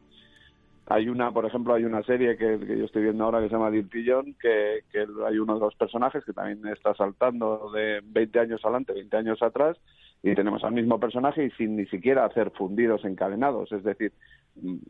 [0.88, 3.72] Hay una, por ejemplo, hay una serie que, yo estoy viendo ahora que se llama
[3.72, 8.62] Dirtillón, que, que hay uno de los personajes que también está saltando de 20 años
[8.64, 9.78] adelante, 20 años atrás,
[10.22, 14.14] y tenemos al mismo personaje y sin ni siquiera hacer fundidos encadenados, es decir,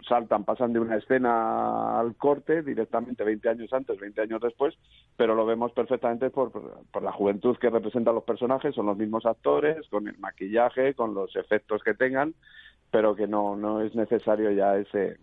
[0.08, 4.76] saltan, pasan de una escena al corte directamente 20 años antes, 20 años después,
[5.16, 6.52] pero lo vemos perfectamente por,
[6.92, 11.14] por la juventud que representan los personajes, son los mismos actores, con el maquillaje, con
[11.14, 12.34] los efectos que tengan,
[12.92, 15.18] pero que no, no es necesario ya ese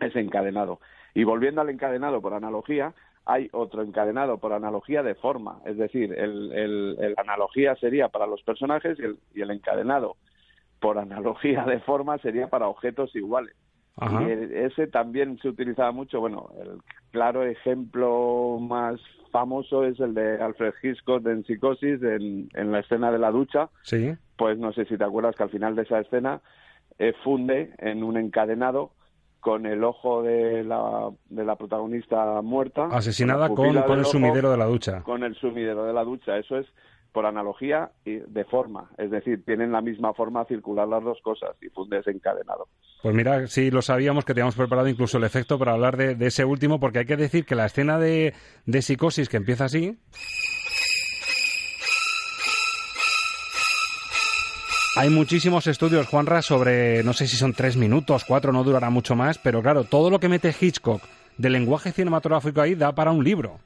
[0.00, 0.80] es encadenado.
[1.14, 2.94] Y volviendo al encadenado por analogía,
[3.26, 8.26] hay otro encadenado por analogía de forma, es decir, el, el, el analogía sería para
[8.26, 10.16] los personajes y el, y el, encadenado
[10.80, 13.54] por analogía de forma sería para objetos iguales.
[13.96, 14.22] Ajá.
[14.22, 16.80] Y ese también se utilizaba mucho, bueno, el
[17.10, 18.98] claro ejemplo más
[19.30, 23.68] famoso es el de Alfred Hitchcock en Psicosis, en, en la escena de la ducha.
[23.82, 24.14] Sí.
[24.36, 26.40] Pues no sé si te acuerdas que al final de esa escena
[26.98, 28.92] eh, funde en un encadenado
[29.40, 32.86] con el ojo de la, de la protagonista muerta.
[32.90, 35.02] Asesinada con, con, con el ojo, sumidero de la ducha.
[35.02, 36.36] Con el sumidero de la ducha.
[36.36, 36.66] Eso es
[37.12, 38.90] por analogía y de forma.
[38.96, 42.68] Es decir, tienen la misma forma circular las dos cosas y funde desencadenado.
[43.02, 46.26] Pues mira, sí lo sabíamos que teníamos preparado incluso el efecto para hablar de, de
[46.26, 48.34] ese último, porque hay que decir que la escena de,
[48.66, 49.98] de psicosis que empieza así.
[54.96, 59.14] Hay muchísimos estudios, Juanra, sobre, no sé si son tres minutos, cuatro, no durará mucho
[59.14, 61.00] más, pero claro, todo lo que mete Hitchcock
[61.38, 63.60] del lenguaje cinematográfico ahí da para un libro.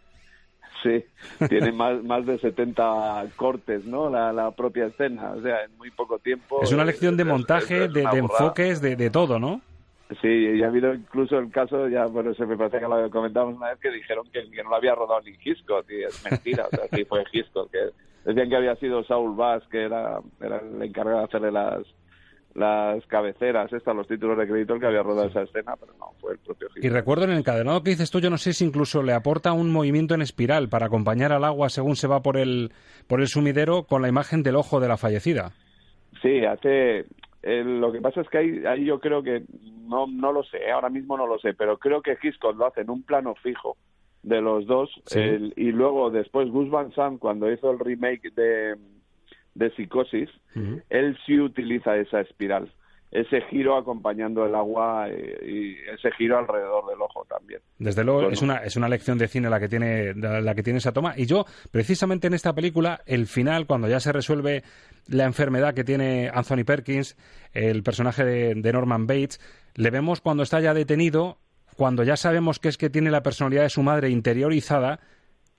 [0.83, 1.03] Sí,
[1.49, 4.11] tiene más, más de 70 cortes, ¿no?
[4.11, 6.63] La, la, propia escena, o sea, en muy poco tiempo.
[6.63, 9.63] Es una lección de montaje, es, es de, de enfoques, de, de todo, ¿no?
[10.21, 13.57] Sí, y ha habido incluso el caso, ya bueno, se me parece que lo comentamos
[13.57, 16.67] una vez, que dijeron que, que no lo había rodado ni Hitchcock, y es mentira,
[16.67, 17.79] o sea, sí fue Hitchcock, que
[18.25, 21.83] decían que había sido Saul Bass, que era, era el encargado de hacerle las
[22.55, 26.13] las cabeceras, estas, los títulos de crédito, el que había rodado esa escena, pero no,
[26.21, 26.85] fue el propio Hitchcock.
[26.85, 29.53] Y recuerdo en el encadenado que dices tú, yo no sé si incluso le aporta
[29.53, 32.71] un movimiento en espiral para acompañar al agua según se va por el,
[33.09, 35.51] por el sumidero con la imagen del ojo de la fallecida.
[36.23, 37.07] Sí, hace,
[37.43, 39.43] eh, lo que pasa es que ahí, ahí yo creo que
[39.89, 42.83] no, no lo sé, ahora mismo no lo sé, pero creo que Hitchcock lo hace
[42.83, 43.77] en un plano fijo
[44.25, 44.91] de los dos.
[45.07, 45.21] Sí.
[45.21, 48.75] El- y luego, después, Gus Van Sant, cuando hizo el remake de,
[49.55, 50.29] de Psicosis,
[50.91, 52.73] él sí utiliza esa espiral,
[53.11, 57.61] ese giro acompañando el agua eh, y ese giro alrededor del ojo también.
[57.79, 58.33] Desde luego Bueno.
[58.33, 60.91] es una es una lección de cine la que tiene la, la que tiene esa
[60.93, 64.65] toma y yo precisamente en esta película el final cuando ya se resuelve
[65.07, 67.17] la enfermedad que tiene Anthony Perkins
[67.53, 69.39] el personaje de, de Norman Bates
[69.77, 71.37] le vemos cuando está ya detenido
[71.77, 75.01] cuando ya sabemos que es que tiene la personalidad de su madre interiorizada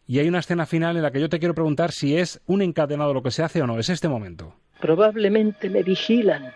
[0.08, 2.62] y hay una escena final en la que yo te quiero preguntar si es un
[2.62, 6.54] encadenado lo que se hace o no es este momento Probablemente me vigilan.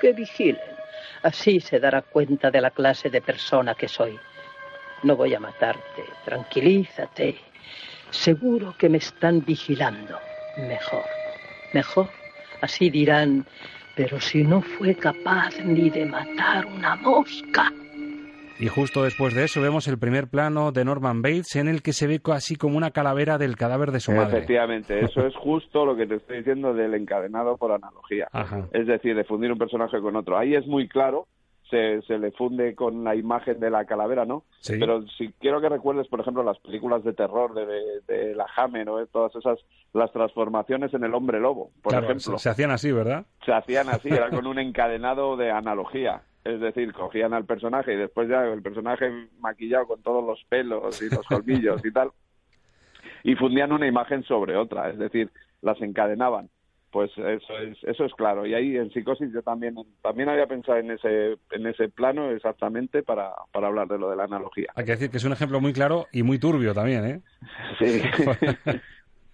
[0.00, 0.60] Que vigilen.
[1.22, 4.18] Así se dará cuenta de la clase de persona que soy.
[5.02, 6.04] No voy a matarte.
[6.24, 7.36] Tranquilízate.
[8.10, 10.18] Seguro que me están vigilando.
[10.58, 11.04] Mejor.
[11.72, 12.10] Mejor.
[12.60, 13.46] Así dirán,
[13.96, 17.72] pero si no fue capaz ni de matar una mosca.
[18.62, 21.92] Y justo después de eso vemos el primer plano de Norman Bates en el que
[21.92, 25.84] se ve así como una calavera del cadáver de su madre Efectivamente, eso es justo
[25.84, 28.28] lo que te estoy diciendo del encadenado por analogía.
[28.30, 28.68] Ajá.
[28.72, 30.38] Es decir, de fundir un personaje con otro.
[30.38, 31.26] Ahí es muy claro,
[31.68, 34.44] se, se le funde con la imagen de la calavera, ¿no?
[34.60, 34.76] Sí.
[34.78, 38.46] Pero si quiero que recuerdes, por ejemplo, las películas de terror de, de, de la
[38.56, 39.58] Hammer o todas esas,
[39.92, 42.38] las transformaciones en el hombre lobo, por claro ejemplo.
[42.38, 46.22] se, se hacían así verdad se hacían así, era con un encadenado de analogía.
[46.44, 51.00] Es decir, cogían al personaje y después ya el personaje maquillado con todos los pelos
[51.00, 52.10] y los colmillos y tal,
[53.22, 55.30] y fundían una imagen sobre otra, es decir,
[55.60, 56.48] las encadenaban.
[56.90, 58.44] Pues eso es, eso es claro.
[58.44, 63.02] Y ahí en psicosis yo también, también había pensado en ese, en ese plano exactamente
[63.02, 64.70] para, para hablar de lo de la analogía.
[64.74, 67.20] Hay que decir que es un ejemplo muy claro y muy turbio también, ¿eh?
[67.78, 68.02] Sí.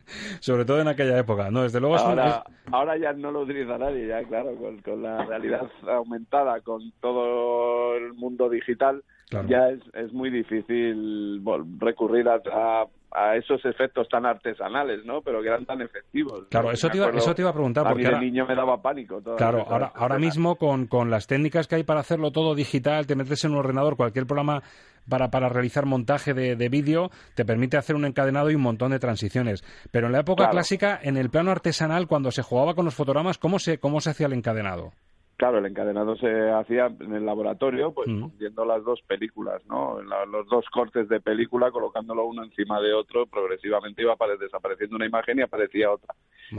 [0.40, 1.50] Sobre todo en aquella época.
[1.50, 5.02] No, desde luego es ahora, ahora ya no lo utiliza nadie, ya claro, con, con
[5.02, 9.46] la realidad aumentada, con todo el mundo digital, Claro.
[9.48, 11.42] ya es, es muy difícil
[11.78, 15.20] recurrir a, a, a esos efectos tan artesanales, ¿no?
[15.20, 16.46] Pero que eran tan efectivos.
[16.50, 16.72] Claro, ¿no?
[16.72, 18.54] eso te iba- eso te iba a preguntar, A porque mí de ahora- niño me
[18.54, 19.20] daba pánico.
[19.36, 23.16] Claro, ahora, ahora mismo con, con las técnicas que hay para hacerlo todo digital, te
[23.16, 24.62] metes en un ordenador, cualquier programa
[25.08, 28.90] para, para realizar montaje de, de vídeo, te permite hacer un encadenado y un montón
[28.92, 29.62] de transiciones.
[29.90, 30.52] Pero en la época Claro.
[30.52, 34.10] clásica, en el plano artesanal, cuando se jugaba con los fotogramas, ¿cómo se, cómo se
[34.10, 34.92] hacía el encadenado?
[35.36, 38.26] Claro, el encadenado se hacía en el laboratorio, pues Mm.
[38.38, 40.02] viendo las dos películas, ¿no?
[40.02, 44.96] La- los dos cortes de película, colocándolo uno encima de otro, progresivamente iba apare- desapareciendo
[44.96, 46.12] una imagen y aparecía otra.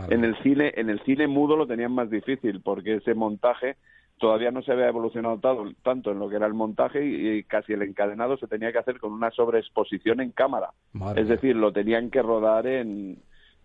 [0.10, 3.76] En el cine, en el cine mudo lo tenían más difícil, porque ese montaje
[4.20, 7.74] todavía no se había evolucionado ta- tanto en lo que era el montaje y, casi
[7.74, 10.70] el encadenado se tenía que hacer con una sobreexposición en cámara.
[10.94, 13.18] Madre es decir, lo tenían que rodar en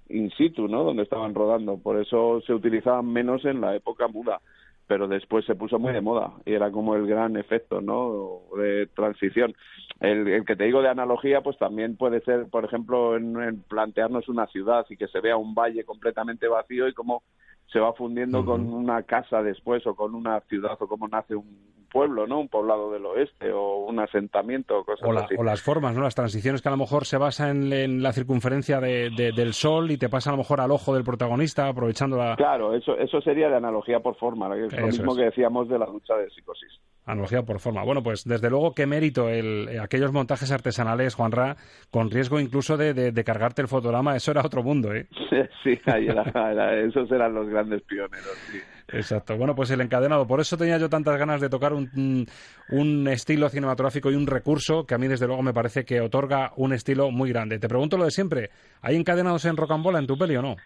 [0.09, 0.85] in situ, ¿no?
[0.85, 1.79] Donde estaban rodando.
[1.79, 4.41] Por eso se utilizaban menos en la época muda.
[4.87, 8.43] Pero después se puso muy de moda y era como el gran efecto, ¿no?
[8.59, 9.55] De transición.
[9.99, 13.63] El, el que te digo de analogía, pues también puede ser, por ejemplo, en, en
[13.63, 17.23] plantearnos una ciudad y que se vea un valle completamente vacío y cómo
[17.67, 21.75] se va fundiendo con una casa después o con una ciudad o cómo nace un
[21.91, 22.41] pueblo, ¿no?
[22.41, 25.35] Un poblado del oeste o un asentamiento o cosas O, la- así.
[25.39, 26.03] o las formas, ¿no?
[26.03, 29.53] Las transiciones que a lo mejor se basan en, en la circunferencia de- de- del
[29.55, 32.99] sol y te pasa a lo mejor al ojo del protagonista, aprovechando la Claro, eso,
[32.99, 35.19] eso sería de analogía por forma, lo mismo es.
[35.19, 36.81] que decíamos de la ducha de psicosis.
[37.07, 37.83] Analogía por forma.
[37.85, 41.57] Bueno, pues desde luego qué mérito el, eh, aquellos montajes artesanales, Juanra,
[41.91, 45.07] con riesgo incluso de, de- de cargarte el fotograma, eso era otro mundo, ¿eh?
[45.65, 48.37] Sí, ahí era- era- esos eran los grandes pioneros.
[48.53, 48.59] sí.
[48.89, 49.37] Exacto.
[49.39, 50.27] Bueno, pues el encadenado.
[50.27, 52.27] Por eso tenía yo tantas ganas de tocar un, un-
[52.69, 56.53] un estilo cinematográfico y un recurso que a mí, desde luego, me parece que otorga
[56.57, 57.59] un estilo muy grande.
[57.59, 58.51] Te pregunto lo de siempre.
[58.83, 60.57] ¿Hay encadenados en Rocambola en tu peli o no?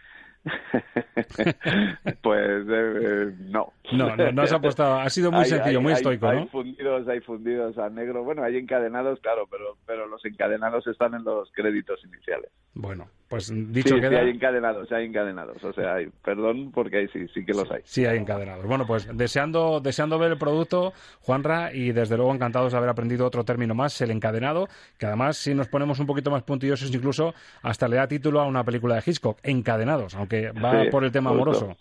[2.23, 3.73] Pues eh, eh, no.
[3.93, 5.01] No, no, no has apostado.
[5.01, 6.47] Ha sido muy Hay- sencillo, hay- muy hay- estoico, hay ¿no?
[6.49, 8.23] fundidos, hay fundidos a negro.
[8.25, 12.51] Bueno, hay encadenados, claro, pero, pero los encadenados están en los créditos iniciales.
[12.75, 14.11] Bueno, pues dicho sí, queda.
[14.11, 15.65] sí, hay encadenados, hay encadenados.
[15.65, 17.81] O sea, hay, perdón, porque hay, sí, sí que los hay.
[17.85, 18.65] Sí, hay encadenados.
[18.67, 23.27] Bueno, pues deseando, deseando ver el producto, Juanra, y desde luego encantados de haber aprendido
[23.27, 24.69] otro término más, el encadenado,
[24.99, 28.47] que además, si nos ponemos un poquito más puntillosos, incluso hasta le da título a
[28.47, 31.43] una película de Hitchcock, Encadenados, aunque va Sí, por el tema justo.
[31.43, 31.77] amoroso.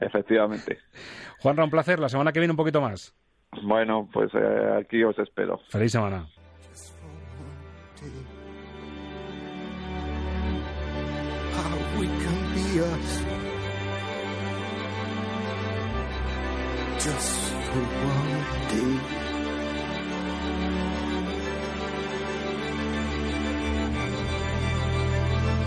[0.00, 0.78] Efectivamente.
[1.40, 1.98] Juanra, un placer.
[1.98, 3.14] La semana que viene un poquito más.
[3.62, 5.58] Bueno, pues eh, aquí os espero.
[5.68, 6.26] Feliz semana.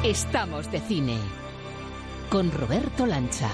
[0.04, 1.18] Estamos de cine
[2.30, 3.50] con Roberto Lancha.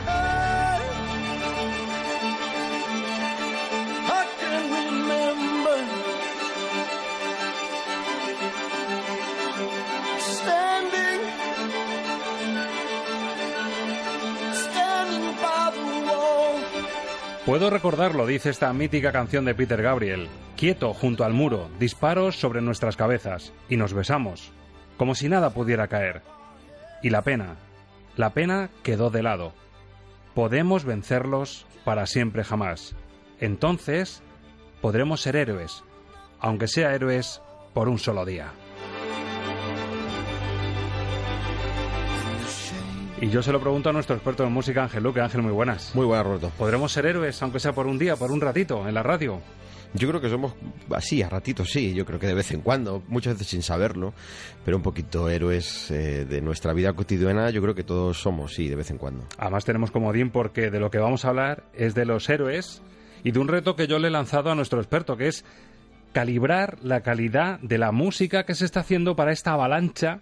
[17.49, 20.27] Puedo recordarlo, dice esta mítica canción de Peter Gabriel.
[20.55, 24.51] Quieto, junto al muro, disparos sobre nuestras cabezas, y nos besamos,
[24.97, 26.21] como si nada pudiera caer.
[27.01, 27.55] Y la pena,
[28.17, 29.53] la pena quedó de lado.
[30.35, 32.95] Podemos vencerlos para siempre jamás.
[33.39, 34.21] Entonces,
[34.79, 35.83] podremos ser héroes,
[36.39, 37.41] aunque sea héroes
[37.73, 38.51] por un solo día.
[43.21, 45.19] Y yo se lo pregunto a nuestro experto en música, Ángel Luque.
[45.19, 45.93] Ángel, muy buenas.
[45.93, 46.51] Muy buenas, Roberto.
[46.57, 49.41] ¿Podremos ser héroes, aunque sea por un día, por un ratito, en la radio?
[49.93, 50.53] Yo creo que somos
[50.91, 54.13] así, a ratitos sí, yo creo que de vez en cuando, muchas veces sin saberlo,
[54.63, 58.69] pero un poquito héroes eh, de nuestra vida cotidiana, yo creo que todos somos, sí,
[58.69, 59.25] de vez en cuando.
[59.37, 62.81] Además tenemos comodín porque de lo que vamos a hablar es de los héroes
[63.23, 65.43] y de un reto que yo le he lanzado a nuestro experto, que es
[66.13, 70.21] calibrar la calidad de la música que se está haciendo para esta avalancha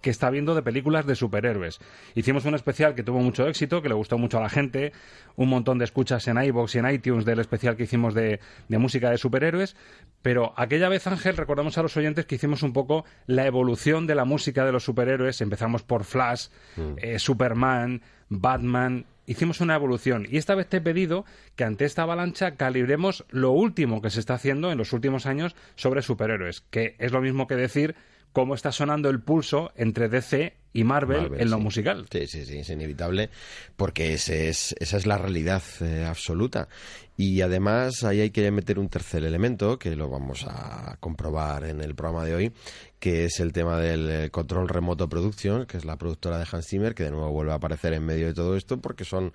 [0.00, 1.80] que está viendo de películas de superhéroes.
[2.14, 4.92] Hicimos un especial que tuvo mucho éxito, que le gustó mucho a la gente,
[5.36, 8.78] un montón de escuchas en iBox y en iTunes del especial que hicimos de, de,
[8.78, 9.76] música de superhéroes,
[10.22, 14.14] pero aquella vez, Ángel, recordamos a los oyentes que hicimos un poco la evolución de
[14.14, 15.40] la música de los superhéroes.
[15.40, 16.92] Empezamos por Flash, mm.
[16.98, 21.24] eh, Superman, Batman, hicimos una evolución y esta vez te he pedido
[21.54, 25.54] que ante esta avalancha calibremos lo último que se está haciendo en los últimos años
[25.76, 27.94] sobre superhéroes, que es lo mismo que decir
[28.32, 31.62] cómo está sonando el pulso entre DC y Marvel, en lo sí.
[31.62, 32.06] musical.
[32.10, 33.30] Sí, sí, sí, es inevitable
[33.76, 36.68] porque ese es, esa es la realidad eh, absoluta.
[37.16, 41.80] Y además ahí hay que meter un tercer elemento que lo vamos a comprobar en
[41.80, 42.52] el programa de hoy,
[43.00, 46.68] que es el tema del eh, control remoto producción, que es la productora de Hans
[46.68, 49.32] Zimmer, que de nuevo vuelve a aparecer en medio de todo esto porque son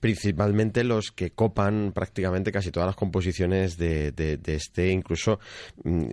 [0.00, 5.40] principalmente los que copan prácticamente casi todas las composiciones de, de, de, este, incluso
[5.84, 6.04] mm,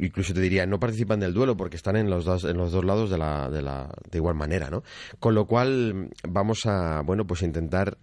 [0.00, 2.84] incluso te diría, no participan del duelo porque están en los dos, en los dos
[2.84, 4.82] lados de la, de la de igual manera, ¿no?
[5.20, 7.98] Con lo cual vamos a, bueno, pues intentar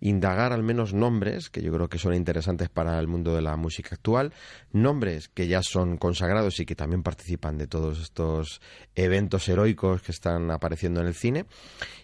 [0.00, 3.56] indagar al menos nombres que yo creo que son interesantes para el mundo de la
[3.56, 4.32] música actual,
[4.72, 8.60] nombres que ya son consagrados y que también participan de todos estos
[8.94, 11.46] eventos heroicos que están apareciendo en el cine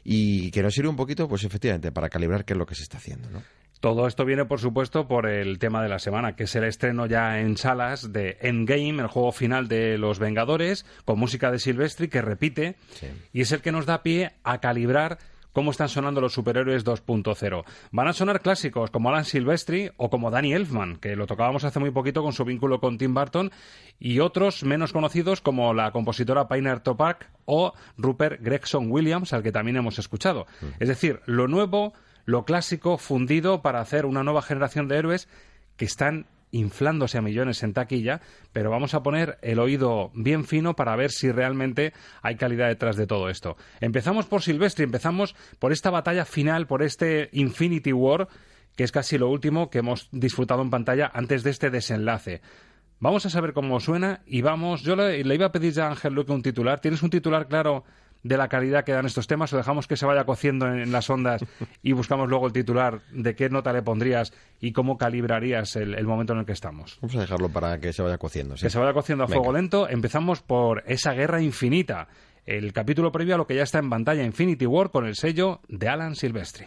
[0.04, 2.82] y que nos sirve un poquito, pues efectivamente, para calibrar qué es lo que se
[2.82, 3.42] está haciendo, ¿no?
[3.80, 7.06] Todo esto viene, por supuesto, por el tema de la semana, que es el estreno
[7.06, 12.08] ya en salas de Endgame, el juego final de Los Vengadores, con música de Silvestri
[12.08, 13.08] que repite, sí.
[13.34, 15.18] y es el que nos da pie a calibrar
[15.56, 17.64] cómo están sonando los superhéroes 2.0.
[17.90, 21.80] Van a sonar clásicos como Alan Silvestri o como Danny Elfman, que lo tocábamos hace
[21.80, 23.50] muy poquito con su vínculo con Tim Burton,
[23.98, 29.50] y otros menos conocidos como la compositora Painter Topak o Rupert Gregson Williams, al que
[29.50, 30.46] también hemos escuchado.
[30.60, 30.66] Mm.
[30.78, 31.94] Es decir, lo nuevo,
[32.26, 35.26] lo clásico fundido para hacer una nueva generación de héroes
[35.78, 38.20] que están inflándose a millones en taquilla,
[38.52, 41.92] pero vamos a poner el oído bien fino para ver si realmente
[42.22, 43.56] hay calidad detrás de todo esto.
[43.80, 48.28] Empezamos por Silvestre, empezamos por esta batalla final, por este Infinity War,
[48.76, 52.42] que es casi lo último que hemos disfrutado en pantalla antes de este desenlace.
[52.98, 54.82] Vamos a saber cómo suena y vamos.
[54.82, 56.80] Yo le, le iba a pedir ya a Ángel Luque un titular.
[56.80, 57.84] ¿Tienes un titular claro
[58.22, 60.92] de la calidad que dan estos temas o dejamos que se vaya cociendo en, en,
[60.92, 61.44] las ondas
[61.82, 66.06] y buscamos luego el titular de qué nota le pondrías y cómo calibrarías el, el
[66.06, 66.98] momento en el que estamos?
[67.00, 68.56] Vamos a dejarlo para que se vaya cociendo.
[68.56, 68.66] ¿sí?
[68.66, 69.60] Que se vaya cociendo a fuego Venga.
[69.60, 69.88] lento.
[69.88, 72.08] Empezamos por esa guerra infinita.
[72.44, 75.60] El capítulo previo a lo que ya está en pantalla, Infinity War, con el sello
[75.68, 76.66] de Alan Silvestri.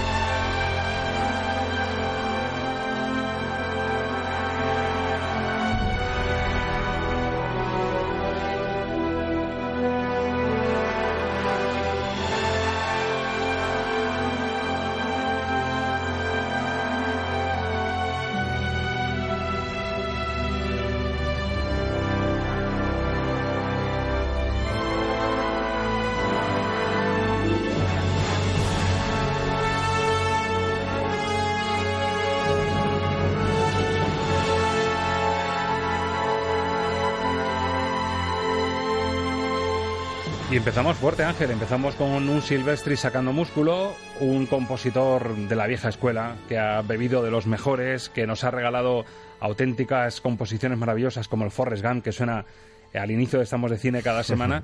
[40.61, 41.49] Empezamos fuerte, Ángel.
[41.49, 47.23] Empezamos con un Silvestri sacando músculo, un compositor de la vieja escuela que ha bebido
[47.23, 49.03] de los mejores, que nos ha regalado
[49.39, 52.45] auténticas composiciones maravillosas como el Forrest Gump, que suena
[52.93, 54.63] al inicio de Estamos de Cine cada semana.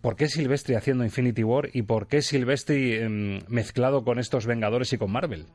[0.00, 4.92] ¿Por qué Silvestri haciendo Infinity War y por qué Silvestri em, mezclado con estos Vengadores
[4.92, 5.46] y con Marvel?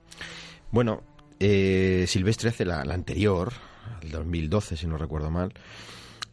[0.72, 1.04] Bueno,
[1.42, 3.52] eh, Silvestre hace la, la anterior,
[4.02, 5.52] el 2012, si no recuerdo mal.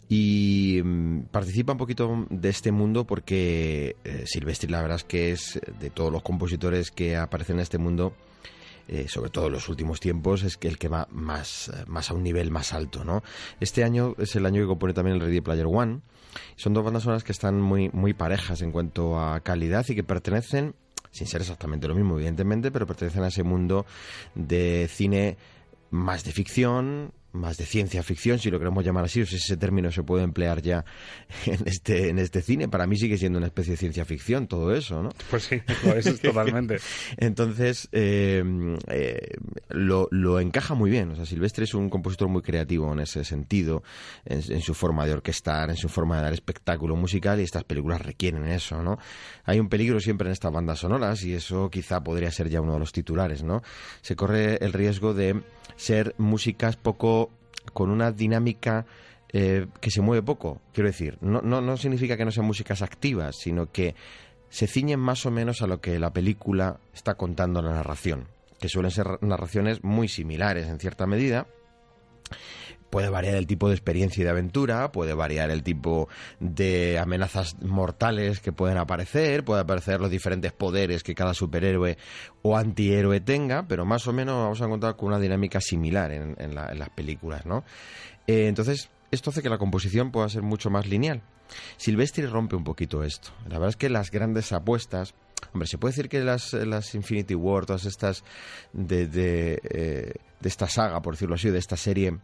[0.09, 5.32] Y mm, participa un poquito de este mundo porque eh, Silvestri, la verdad es que
[5.32, 8.14] es de todos los compositores que aparecen en este mundo,
[8.88, 12.11] eh, sobre todo en los últimos tiempos, es que el que va más, eh, más
[12.11, 13.22] a un nivel más alto, ¿no?
[13.61, 16.00] Este año es el año que compone también el Ready Player One.
[16.56, 20.04] Son dos bandas sonoras que están muy, muy parejas en cuanto a calidad y que
[20.04, 20.74] pertenecen,
[21.11, 23.84] sin ser exactamente lo mismo, evidentemente, pero pertenecen a ese mundo
[24.34, 25.36] de cine
[25.90, 29.57] más de ficción, más de ciencia ficción, si lo queremos llamar así, o si ese
[29.57, 30.84] término se puede emplear ya
[31.47, 32.68] en este, en este cine.
[32.68, 35.11] Para mí sigue siendo una especie de ciencia ficción todo eso, ¿no?
[35.30, 35.61] Pues sí,
[35.95, 36.78] es totalmente.
[37.16, 38.43] Entonces, eh,
[38.89, 39.36] eh,
[39.70, 41.11] lo, lo, encaja muy bien.
[41.11, 43.82] O sea, Silvestre es un compositor muy creativo en ese sentido,
[44.24, 47.64] en, en, su forma de orquestar, en su forma de dar espectáculo musical, y estas
[47.64, 48.99] películas requieren eso, ¿no?
[49.45, 52.74] Hay un peligro siempre en estas bandas sonoras, y eso quizá podría ser ya uno
[52.74, 53.62] de los titulares, ¿no?
[54.03, 55.43] Se corre el riesgo de
[55.76, 57.27] ser músicas poco
[57.72, 58.86] con una dinámica
[59.32, 60.60] eh, que se mueve poco.
[60.72, 63.94] Quiero decir, no, no, no significa que no sean músicas activas, sino que
[64.48, 68.68] se ciñen más o menos a lo que la película está contando la narración, que
[68.68, 71.46] suelen ser narraciones muy similares en cierta medida.
[72.91, 76.09] Puede variar el tipo de experiencia y de aventura, puede variar el tipo
[76.41, 81.99] de amenazas mortales que pueden aparecer, puede aparecer los diferentes poderes que cada superhéroe
[82.43, 86.34] o antihéroe tenga, pero más o menos vamos a encontrar con una dinámica similar en,
[86.39, 87.64] en, la, en las películas, ¿no?
[88.26, 91.22] Eh, entonces, esto hace que la composición pueda ser mucho más lineal.
[91.76, 93.30] Silvestri rompe un poquito esto.
[93.45, 95.14] La verdad es que las grandes apuestas
[95.53, 98.24] Hombre, se puede decir que las, las Infinity War, todas estas
[98.72, 102.18] de, de, eh, de, esta saga, por decirlo así, de esta serie,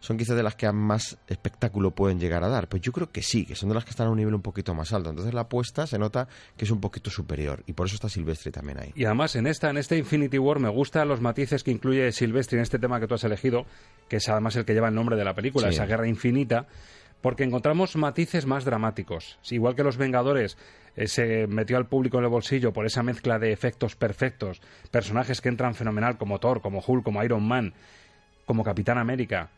[0.00, 2.68] son quizás de las que más espectáculo pueden llegar a dar.
[2.68, 4.42] Pues yo creo que sí, que son de las que están a un nivel un
[4.42, 5.10] poquito más alto.
[5.10, 8.50] Entonces la apuesta se nota que es un poquito superior y por eso está Silvestre
[8.52, 8.92] también ahí.
[8.94, 12.58] Y además en esta, en este Infinity War me gustan los matices que incluye Silvestre
[12.58, 13.66] en este tema que tú has elegido,
[14.08, 15.74] que es además el que lleva el nombre de la película, sí.
[15.74, 16.66] esa guerra infinita
[17.20, 19.38] porque encontramos matices más dramáticos.
[19.50, 20.56] Igual que los Vengadores
[20.96, 24.60] eh, se metió al público en el bolsillo por esa mezcla de efectos perfectos,
[24.90, 27.74] personajes que entran fenomenal como Thor, como Hulk, como Iron Man,
[28.46, 29.50] como Capitán América.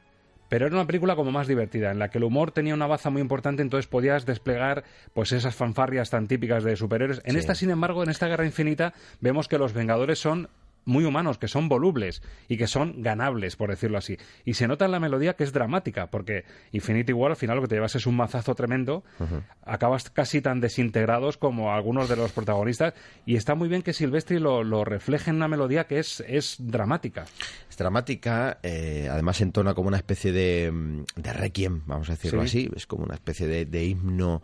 [0.53, 3.09] Pero era una película como más divertida, en la que el humor tenía una baza
[3.09, 4.85] muy importante, entonces podías desplegar
[5.15, 7.23] pues esas fanfarrias tan típicas de superhéroes.
[7.25, 7.39] En sí.
[7.39, 8.93] esta, sin embargo, en esta Guerra Infinita,
[9.23, 10.51] vemos que los Vengadores son
[10.85, 14.19] muy humanos, que son volubles y que son ganables, por decirlo así.
[14.45, 17.63] Y se nota en la melodía que es dramática, porque Infinity War al final lo
[17.63, 19.43] que te llevas es un mazazo tremendo, uh -huh.
[19.65, 22.95] acabas casi tan desintegrados como algunos de los protagonistas,
[23.27, 26.57] y está muy bien que Silvestri lo, lo refleje en una melodía que es, es
[26.59, 27.25] dramática.
[27.73, 30.71] Es dramática, eh, además entona como una especie de,
[31.17, 32.67] de requiem, vamos a decirlo sí.
[32.67, 34.43] así, es como una especie de, de himno,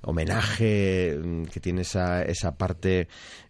[0.00, 3.06] homenaje, mm, que tiene esa, esa parte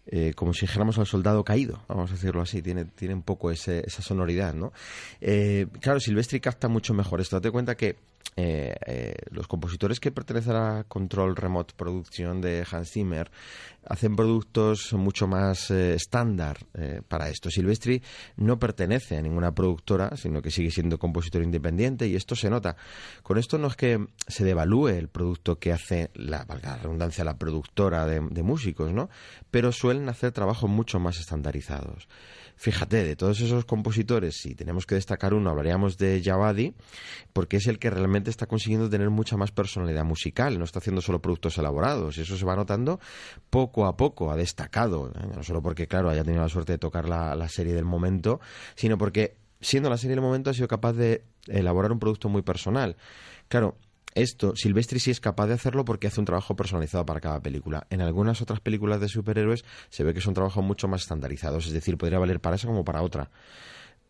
[0.07, 3.53] eh, como si dijéramos al soldado caído, vamos a decirlo así, tiene, tiene un poco
[3.53, 4.73] ese, esa sonoridad, ¿no?
[5.21, 7.37] Eh, claro, Silvestri capta mucho mejor esto.
[7.37, 7.95] Date cuenta que
[8.37, 13.31] eh, eh, los compositores que pertenecen a Control Remote Production de Hans Zimmer
[13.85, 16.59] hacen productos mucho más eh, estándar
[17.09, 17.51] para esto.
[17.51, 18.03] Silvestri
[18.37, 22.77] no pertenece a ninguna productora, sino que sigue siendo compositor independiente y esto se nota.
[23.23, 27.25] Con esto no es que se devalúe el producto que hace la, valga la redundancia,
[27.25, 29.11] la productora de, de músicos, ¿no?
[29.51, 32.09] Pero suelen hacer trabajos mucho más estandarizados.
[32.61, 36.75] Fíjate, de todos esos compositores, si tenemos que destacar uno, hablaríamos de Javadi,
[37.33, 41.01] porque es el que realmente está consiguiendo tener mucha más personalidad musical, no está haciendo
[41.01, 43.01] solo productos elaborados, y eso se va notando
[43.51, 45.29] poco a poco, ha destacado, ¿eh?
[45.35, 48.41] no solo porque, claro, haya tenido la suerte de tocar la, la serie del momento,
[48.75, 52.43] sino porque, siendo la serie del momento, ha sido capaz de elaborar un producto muy
[52.43, 52.97] personal.
[53.49, 53.77] Claro,
[54.15, 57.87] esto, Silvestri sí es capaz de hacerlo porque hace un trabajo personalizado para cada película.
[57.91, 61.73] En algunas otras películas de superhéroes se ve que son trabajos mucho más estandarizados, es
[61.73, 63.31] decir, podría valer para esa como para otra.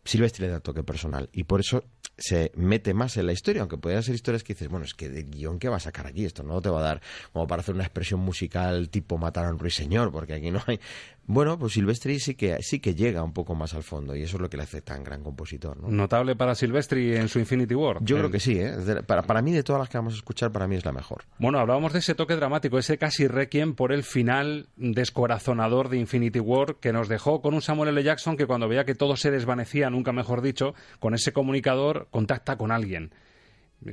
[0.03, 1.83] Silvestri le da toque personal y por eso
[2.17, 5.09] se mete más en la historia, aunque podrían ser historias que dices, bueno, es que
[5.09, 7.01] de guion que va a sacar aquí, esto no te va a dar
[7.33, 10.79] como para hacer una expresión musical tipo matar a un ruiseñor, porque aquí no hay.
[11.27, 14.37] Bueno, pues Silvestri sí que sí que llega un poco más al fondo y eso
[14.37, 15.77] es lo que le hace tan gran compositor.
[15.77, 15.89] ¿no?
[15.89, 17.97] Notable para Silvestri en su Infinity War.
[18.01, 18.23] Yo el...
[18.23, 18.73] creo que sí, ¿eh?
[19.05, 21.23] para, para mí de todas las que vamos a escuchar, para mí es la mejor.
[21.37, 26.39] Bueno, hablábamos de ese toque dramático, ese casi requiem por el final descorazonador de Infinity
[26.39, 28.03] War que nos dejó con un Samuel L.
[28.03, 32.57] Jackson que cuando veía que todo se desvanecía, nunca mejor dicho, con ese comunicador contacta
[32.57, 33.11] con alguien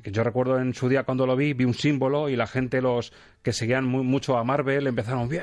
[0.05, 3.13] yo recuerdo en su día cuando lo vi, vi un símbolo y la gente, los
[3.43, 5.43] que seguían muy, mucho a Marvel, empezaron bien.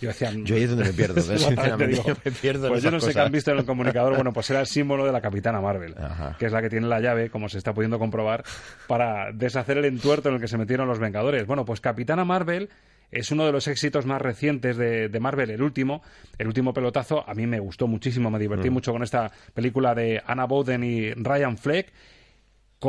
[0.00, 2.90] Yo decía, yo ahí es donde me pierdo, sinceramente, digo, yo me pierdo Pues yo
[2.90, 5.20] no sé qué han visto en el comunicador, bueno, pues era el símbolo de la
[5.20, 6.36] Capitana Marvel, Ajá.
[6.38, 8.44] que es la que tiene la llave, como se está pudiendo comprobar,
[8.86, 11.46] para deshacer el entuerto en el que se metieron los Vengadores.
[11.46, 12.70] Bueno, pues Capitana Marvel
[13.10, 16.02] es uno de los éxitos más recientes de, de Marvel, el último,
[16.38, 17.28] el último pelotazo.
[17.28, 18.72] A mí me gustó muchísimo, me divertí Mm.
[18.72, 21.92] mucho con esta película de Anna Bowden y Ryan Fleck,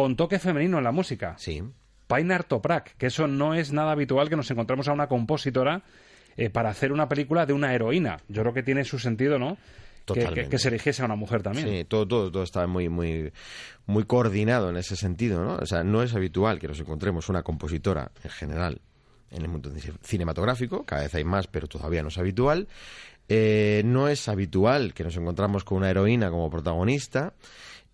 [0.01, 1.35] con toque femenino en la música.
[1.37, 1.63] Sí.
[2.07, 5.83] Painar Toprak, que eso no es nada habitual que nos encontremos a una compositora
[6.37, 8.17] eh, para hacer una película de una heroína.
[8.29, 9.57] Yo creo que tiene su sentido, ¿no?
[10.05, 11.67] Que- Que, se eligiese a una mujer también.
[11.67, 13.33] Sí, todo, todo, todo está muy, muy,
[13.87, 15.55] muy coordinado en ese sentido, ¿no?
[15.57, 18.79] O sea, no es habitual que nos encontremos una compositora en general
[19.31, 22.69] en el mundo ci- cinematográfico, cada vez hay más, pero todavía no es habitual.
[23.27, 27.33] Eh, no es habitual que nos encontramos con una heroína como protagonista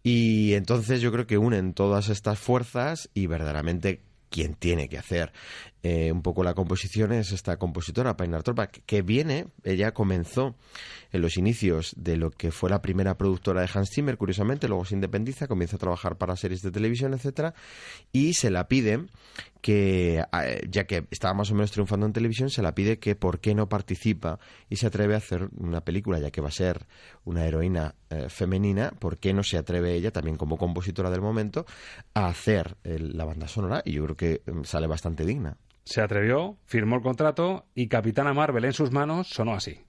[0.03, 5.31] y entonces yo creo que unen todas estas fuerzas y verdaderamente quien tiene que hacer
[5.83, 8.43] eh, un poco la composición es esta compositora, Painar
[8.85, 10.55] que viene, ella comenzó
[11.11, 14.85] en los inicios de lo que fue la primera productora de Hans Zimmer, curiosamente, luego
[14.85, 17.53] se independiza, comienza a trabajar para series de televisión, etcétera,
[18.11, 19.05] y se la pide
[19.61, 23.15] que, eh, ya que estaba más o menos triunfando en televisión, se la pide que
[23.15, 26.51] por qué no participa y se atreve a hacer una película, ya que va a
[26.51, 26.85] ser
[27.25, 31.65] una heroína eh, femenina, por qué no se atreve ella, también como compositora del momento,
[32.13, 35.57] a hacer el- la banda sonora, y yo creo que mm, sale bastante digna.
[35.85, 39.81] Se atrevió, firmó el contrato y Capitana Marvel en sus manos sonó así.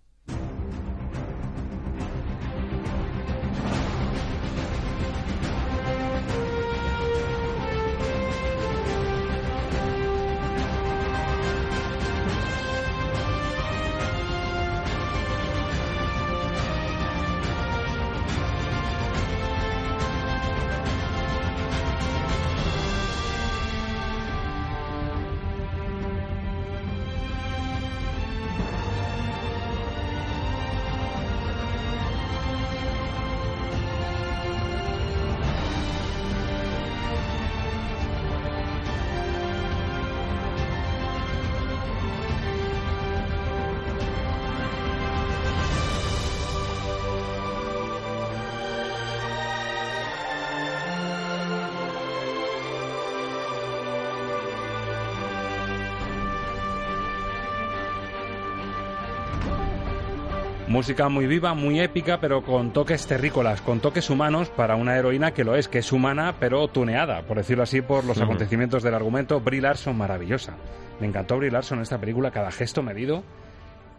[60.84, 65.32] Música muy viva, muy épica, pero con toques terrícolas, con toques humanos para una heroína
[65.32, 68.92] que lo es, que es humana, pero tuneada, por decirlo así, por los acontecimientos del
[68.92, 69.40] argumento.
[69.40, 70.56] Brie Larson, maravillosa.
[71.00, 73.24] Me encantó Brie Larson en esta película, cada gesto medido.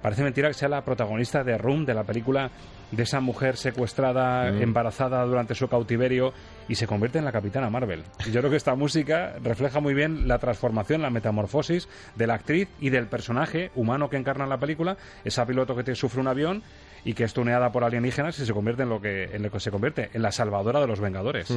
[0.05, 2.51] Parece mentira que sea la protagonista de Room, de la película
[2.91, 4.61] de esa mujer secuestrada, Mm.
[4.61, 6.31] embarazada durante su cautiverio
[6.67, 8.03] y se convierte en la capitana Marvel.
[8.23, 12.35] Y yo creo que esta música refleja muy bien la transformación, la metamorfosis de la
[12.35, 16.21] actriz y del personaje humano que encarna en la película, esa piloto que te sufre
[16.21, 16.61] un avión
[17.03, 19.59] y que es tuneada por alienígenas y se convierte en lo que, en lo que
[19.59, 21.49] se convierte, en la salvadora de los Vengadores.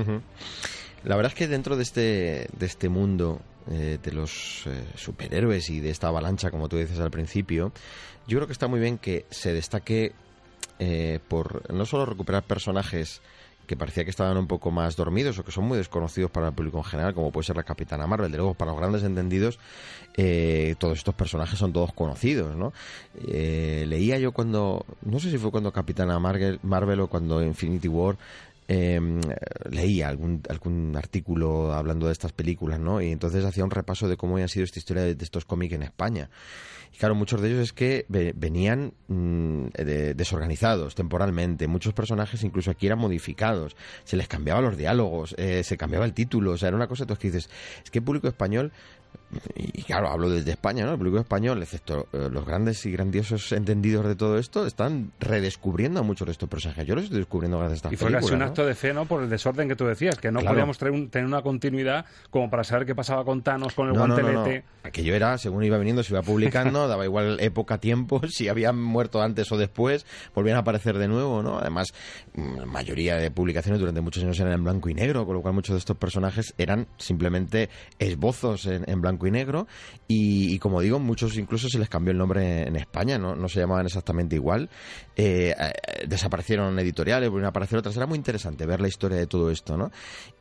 [1.04, 3.40] La verdad es que dentro de este, de este mundo
[3.70, 7.72] eh, de los eh, superhéroes y de esta avalancha, como tú dices al principio,
[8.26, 10.12] yo creo que está muy bien que se destaque
[10.78, 13.20] eh, por no solo recuperar personajes
[13.68, 16.54] que parecía que estaban un poco más dormidos o que son muy desconocidos para el
[16.54, 18.32] público en general, como puede ser la Capitana Marvel.
[18.32, 19.58] De luego, para los grandes entendidos,
[20.16, 22.72] eh, todos estos personajes son todos conocidos, ¿no?
[23.28, 27.88] Eh, leía yo cuando, no sé si fue cuando Capitana Marvel, Marvel o cuando Infinity
[27.88, 28.16] War,
[28.68, 29.00] eh,
[29.70, 33.00] leía algún, algún artículo hablando de estas películas, ¿no?
[33.00, 35.82] Y entonces hacía un repaso de cómo había sido esta historia de, estos cómics en
[35.82, 36.28] España.
[36.92, 41.66] Y claro, muchos de ellos es que ve- venían mm, de- desorganizados temporalmente.
[41.66, 43.76] Muchos personajes incluso aquí eran modificados.
[44.04, 46.52] Se les cambiaban los diálogos, eh, se cambiaba el título.
[46.52, 47.48] O sea, era una cosa que dices,
[47.84, 48.72] es que el público español
[49.54, 50.92] y claro, hablo desde España, ¿no?
[50.92, 56.00] El público español, excepto eh, los grandes y grandiosos entendidos de todo esto, están redescubriendo
[56.00, 56.86] a muchos de estos personajes.
[56.86, 58.44] Yo los estoy descubriendo gracias a estas Y fue casi un ¿no?
[58.46, 59.04] acto de fe, ¿no?
[59.06, 60.54] Por el desorden que tú decías, que no Claro.
[60.54, 64.00] podíamos un- tener una continuidad como para saber qué pasaba con Thanos, con el No,
[64.06, 64.64] guantelete.
[64.82, 64.88] no.
[64.88, 69.20] Aquello era, según iba viniendo, se iba publicando, daba igual época, tiempo, si habían muerto
[69.20, 71.58] antes o después, volvían a aparecer de nuevo, ¿no?
[71.58, 71.88] Además,
[72.34, 75.52] la mayoría de publicaciones durante muchos años eran en blanco y negro, con lo cual
[75.54, 77.68] muchos de estos personajes eran simplemente
[77.98, 79.66] esbozos en, en blanco y negro,
[80.06, 83.34] y, como digo, muchos incluso se les cambió el nombre en España, ¿no?
[83.34, 84.70] No se llamaban exactamente igual.
[85.16, 85.72] Eh, eh,
[86.06, 87.96] desaparecieron editoriales, volvieron a aparecer otras.
[87.96, 89.90] Era muy interesante ver la historia de todo esto, ¿no?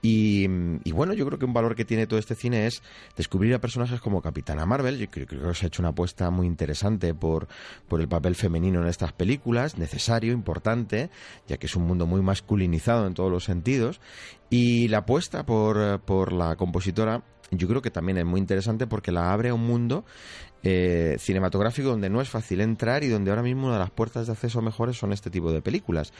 [0.01, 0.47] Y,
[0.83, 2.81] y bueno, yo creo que un valor que tiene todo este cine es
[3.15, 4.97] descubrir a personajes como Capitana Marvel.
[4.97, 7.47] Yo creo, creo que se ha hecho una apuesta muy interesante por,
[7.87, 11.09] por el papel femenino en estas películas, necesario, importante,
[11.47, 13.99] ya que es un mundo muy masculinizado en todos los sentidos.
[14.49, 17.21] Y la apuesta por, por la compositora
[17.51, 20.05] yo creo que también es muy interesante porque la abre a un mundo
[20.63, 24.27] eh, cinematográfico donde no es fácil entrar y donde ahora mismo una de las puertas
[24.27, 26.11] de acceso mejores son este tipo de películas.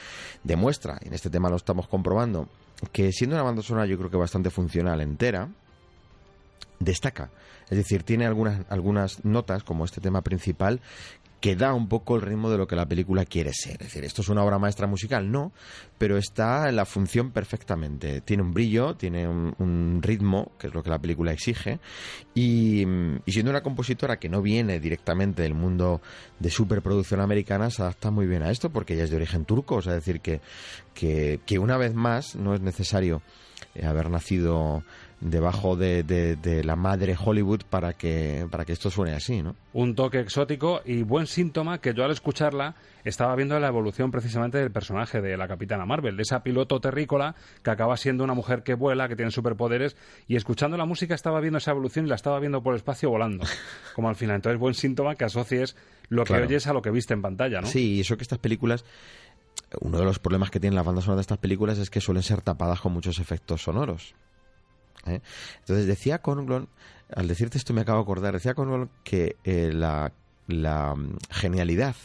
[0.44, 2.48] Demuestra, en este tema lo estamos comprobando,
[2.92, 5.50] que siendo una banda sonora yo creo que bastante funcional entera,
[6.80, 7.30] destaca.
[7.70, 10.80] Es decir, tiene algunas, algunas notas, como este tema principal,
[11.40, 13.74] que da un poco el ritmo de lo que la película quiere ser.
[13.74, 15.52] Es decir, esto es una obra maestra musical, no,
[15.98, 18.22] pero está en la función perfectamente.
[18.22, 21.80] Tiene un brillo, tiene un, ritmo, que es lo que la película exige,
[22.34, 22.86] y,
[23.28, 26.02] siendo una compositora que no viene directamente del mundo
[26.40, 29.76] de superproducción americana, se adapta muy bien a esto porque ella es de origen turco,
[29.76, 30.42] o sea, decir que,
[30.94, 33.22] que, que una vez más no es necesario
[33.76, 34.84] eh, haber nacido
[35.20, 39.56] debajo de, de, de, la madre Hollywood para que, para que esto suene así, ¿no?
[39.74, 44.60] Un toque exótico y buen síntoma que yo al escucharla estaba viendo la evolución precisamente
[44.60, 48.62] del personaje de la Capitana Marvel, de esa piloto terrícola que acaba siendo una mujer
[48.62, 49.96] que vuela, que tiene superpoderes
[50.28, 53.10] y escuchando la música estaba viendo esa evolución y la estaba viendo por el espacio
[53.10, 53.44] volando,
[53.96, 54.36] como al final.
[54.36, 55.76] Entonces, buen síntoma que asocies
[56.10, 56.46] lo que Claro.
[56.46, 57.68] oyes a lo que viste en pantalla, ¿no?
[57.68, 58.86] Sí, y eso que estas películas
[59.82, 62.24] uno de los problemas que tienen las bandas sonoras de estas películas es que suelen
[62.24, 64.14] ser tapadas con muchos efectos sonoros.
[65.06, 65.22] ¿Eh?
[65.60, 66.70] Entonces decía Conglon,
[67.16, 70.12] al decirte esto me acabo de acordar, decía Conglon que eh, la,
[70.48, 71.96] la mm, genialidad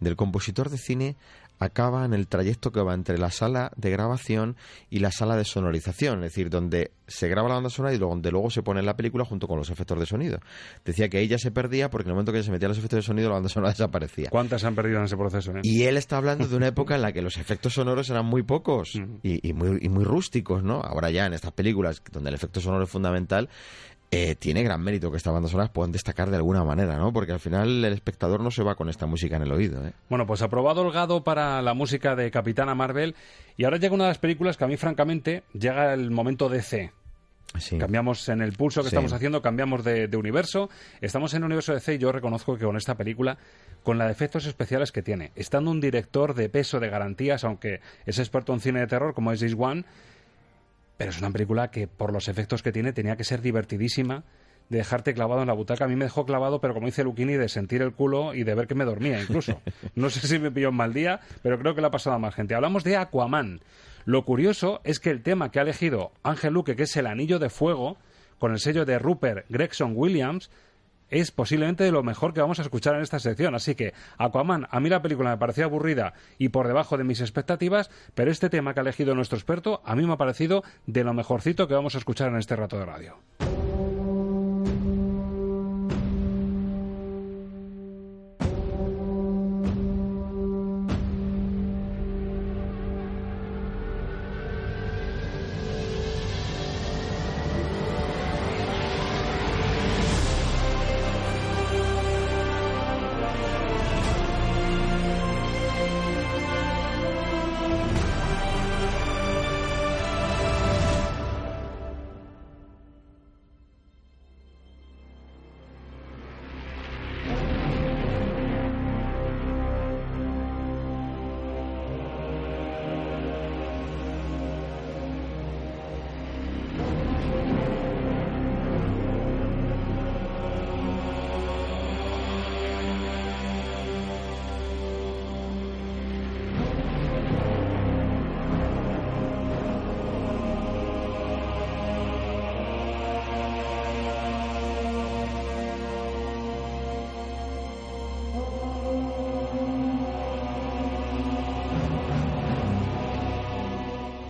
[0.00, 1.16] del compositor de cine
[1.58, 4.56] acaba en el trayecto que va entre la sala de grabación
[4.90, 8.30] y la sala de sonorización, es decir, donde se graba la banda sonora y donde
[8.30, 10.40] luego se pone en la película junto con los efectos de sonido.
[10.84, 13.02] Decía que ella se perdía porque en el momento que se metía los efectos de
[13.02, 14.28] sonido la banda sonora desaparecía.
[14.30, 15.52] ¿Cuántas han perdido en ese proceso?
[15.52, 15.60] eh?
[15.62, 18.42] Y él está hablando de una época en la que los efectos sonoros eran muy
[18.42, 20.80] pocos y, y muy, y muy rústicos, ¿no?
[20.80, 23.48] Ahora ya en estas películas donde el efecto sonoro es fundamental,
[24.10, 27.12] eh, tiene gran mérito que estas bandas sonoras puedan destacar de alguna manera, ¿no?
[27.12, 29.92] Porque al final el espectador no se va con esta música en el oído, ¿eh?
[30.08, 33.14] Bueno, pues aprobado Holgado para la música de Capitana Marvel.
[33.56, 36.90] Y ahora llega una de las películas que a mí, francamente, llega el momento DC.
[37.78, 38.94] Cambiamos en el pulso que Sí.
[38.94, 40.68] estamos haciendo, cambiamos de, de universo.
[41.00, 43.38] Estamos en el universo DC y yo reconozco que con esta película,
[43.82, 47.80] con la de efectos especiales que tiene, estando un director de peso, de garantías, aunque
[48.04, 49.86] es experto en cine de terror como es James Wan,
[50.98, 54.24] pero es una película que por los efectos que tiene tenía que ser divertidísima
[54.68, 55.84] de dejarte clavado en la butaca.
[55.84, 58.54] A mí me dejó clavado, pero como dice Luquini, de sentir el culo y de
[58.54, 59.62] ver que me dormía incluso.
[59.94, 62.18] No sé si me pilló en mal día, pero creo que le ha pasado a
[62.18, 62.54] más gente.
[62.54, 63.60] Hablamos de Aquaman.
[64.04, 67.38] Lo curioso es que el tema que ha elegido Ángel Luque, que es el anillo
[67.38, 67.96] de fuego,
[68.38, 70.50] con el sello de Rupert Gregson Williams,
[71.10, 73.54] es posiblemente de lo mejor que vamos a escuchar en esta sección.
[73.54, 77.20] Así que Aquaman, a mí la película me parecía aburrida y por debajo de mis
[77.20, 81.04] expectativas, pero este tema que ha elegido nuestro experto a mí me ha parecido de
[81.04, 83.16] lo mejorcito que vamos a escuchar en este rato de radio.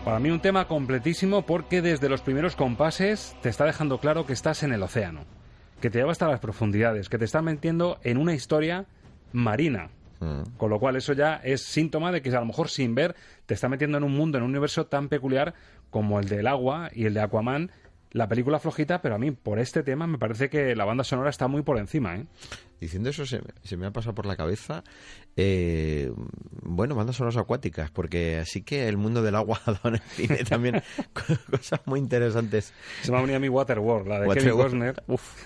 [0.09, 4.33] Para mí un tema completísimo porque desde los primeros compases te está dejando claro que
[4.33, 5.27] estás en el océano,
[5.83, 8.87] que te lleva hasta las profundidades, que te está metiendo en una historia
[9.33, 9.91] marina.
[10.57, 13.53] Con lo cual eso ya es síntoma de que a lo mejor sin ver te
[13.53, 15.53] está metiendo en un mundo, en un universo tan peculiar
[15.91, 17.71] como el del agua y el de Aquaman.
[18.13, 21.29] La película flojita, pero a mí por este tema me parece que la banda sonora
[21.31, 22.17] está muy por encima.
[22.17, 22.25] ¿eh?
[22.81, 24.83] Diciendo eso se, se me ha pasado por la cabeza,
[25.37, 26.11] eh,
[26.63, 30.01] bueno, bandas sonoras acuáticas, porque así que el mundo del agua ha dado en el
[30.01, 30.83] cine también
[31.51, 32.73] cosas muy interesantes.
[33.03, 34.51] Se me ha venido a mí Waterworld, la de Kevin.
[34.53, 35.03] Costner.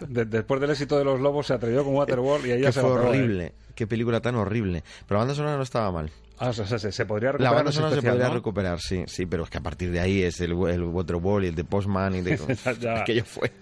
[0.08, 2.80] De- después del éxito de Los Lobos se atrevió con Waterworld y ahí ya se
[2.80, 4.84] fue horrible, qué película tan horrible.
[5.08, 6.10] Pero la banda sonora no estaba mal.
[6.44, 8.34] Ah, o sea, se, se podría La recuperar banda ese sonora se podría ¿no?
[8.34, 11.48] recuperar, sí, sí, pero es que a partir de ahí es el, el Waterworld y
[11.50, 12.32] el de Postman y de...
[13.00, 13.52] Aquello fue...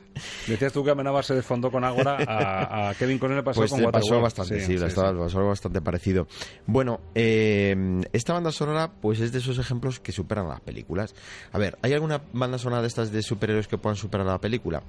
[0.46, 3.70] Decías tú que Amenábar se desfondó con Ágora, a, a Kevin Conner le pasó Pues
[3.70, 6.26] con pasó bastante, sí, sí, estaba- pasó algo bastante parecido.
[6.66, 11.14] Bueno, eh, esta banda sonora, pues es de esos ejemplos que superan las películas.
[11.52, 14.82] A ver, ¿hay alguna banda sonora de estas de superhéroes que puedan superar la película?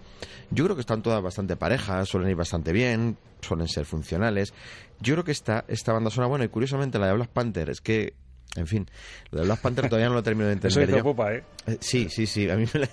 [0.49, 4.53] Yo creo que están todas bastante parejas, suelen ir bastante bien, suelen ser funcionales.
[4.99, 7.81] Yo creo que esta, esta banda sonora, bueno, y curiosamente la de Black Panther es
[7.81, 8.13] que
[8.57, 8.85] En fin,
[9.31, 10.71] lo de Black Panther todavía no lo termino de entender.
[10.71, 11.43] Eso me preocupa, ¿eh?
[11.67, 12.49] Eh, Sí, sí, sí.
[12.49, 12.89] A mí me la-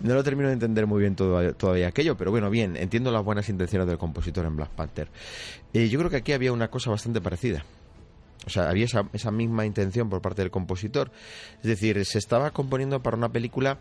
[0.00, 3.24] no lo termino de entender muy bien todo- todavía aquello, pero bueno, bien, entiendo las
[3.24, 5.08] buenas intenciones del compositor en Black Panther.
[5.72, 7.64] Eh, yo creo que aquí había una cosa bastante parecida.
[8.46, 11.10] O sea, había esa, esa misma intención por parte del compositor.
[11.62, 13.78] Es decir, se estaba componiendo para una película.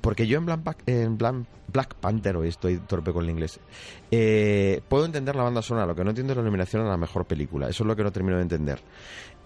[0.00, 3.60] Porque yo en Black, en Black Panther, hoy estoy torpe con el inglés,
[4.10, 6.96] eh, puedo entender la banda sonora, lo que no entiendo es la nominación a la
[6.96, 7.68] mejor película.
[7.68, 8.80] Eso es lo que no termino de entender.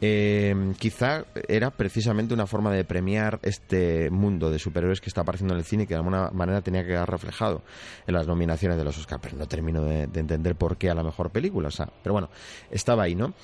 [0.00, 5.54] Eh, quizá era precisamente una forma de premiar este mundo de superhéroes que está apareciendo
[5.54, 7.62] en el cine y que de alguna manera tenía que quedar reflejado
[8.06, 9.20] en las nominaciones de los Oscars.
[9.22, 11.68] Pero no termino de, de entender por qué a la mejor película.
[11.68, 12.30] O sea, pero bueno,
[12.70, 13.34] estaba ahí, ¿no?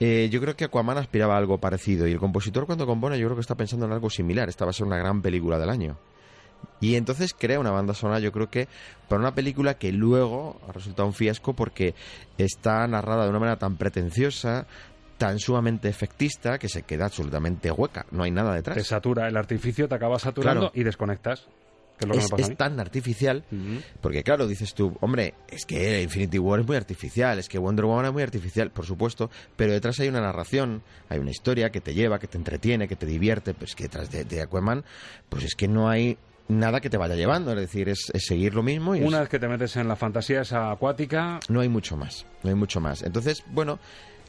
[0.00, 3.26] Eh, yo creo que Aquaman aspiraba a algo parecido y el compositor cuando compone yo
[3.26, 4.48] creo que está pensando en algo similar.
[4.48, 5.96] Esta va a ser una gran película del año.
[6.80, 8.68] Y entonces crea una banda sonora, yo creo que
[9.08, 11.94] para una película que luego ha resultado un fiasco porque
[12.38, 14.66] está narrada de una manera tan pretenciosa,
[15.26, 18.06] tan sumamente efectista, que se queda absolutamente hueca.
[18.10, 18.76] No hay nada detrás.
[18.76, 20.72] Te satura el artificio, te acaba saturando Claro.
[20.74, 21.46] y desconectas.
[21.98, 23.44] Que es lo que es, me pasa es tan artificial,
[24.00, 27.84] porque claro, dices tú, hombre, es que Infinity War es muy artificial, es que Wonder
[27.84, 31.80] Woman es muy artificial, por supuesto, pero detrás hay una narración, hay una historia que
[31.82, 34.84] te lleva, que te entretiene, que te divierte, pero es que detrás de, de Aquaman,
[35.28, 36.16] pues es que no hay
[36.48, 39.20] nada que te vaya llevando, es decir, es, es seguir lo mismo y es- Una
[39.20, 42.56] vez que te metes en la fantasía esa acuática, no hay mucho más, no hay
[42.56, 43.02] mucho más.
[43.02, 43.78] Entonces, bueno,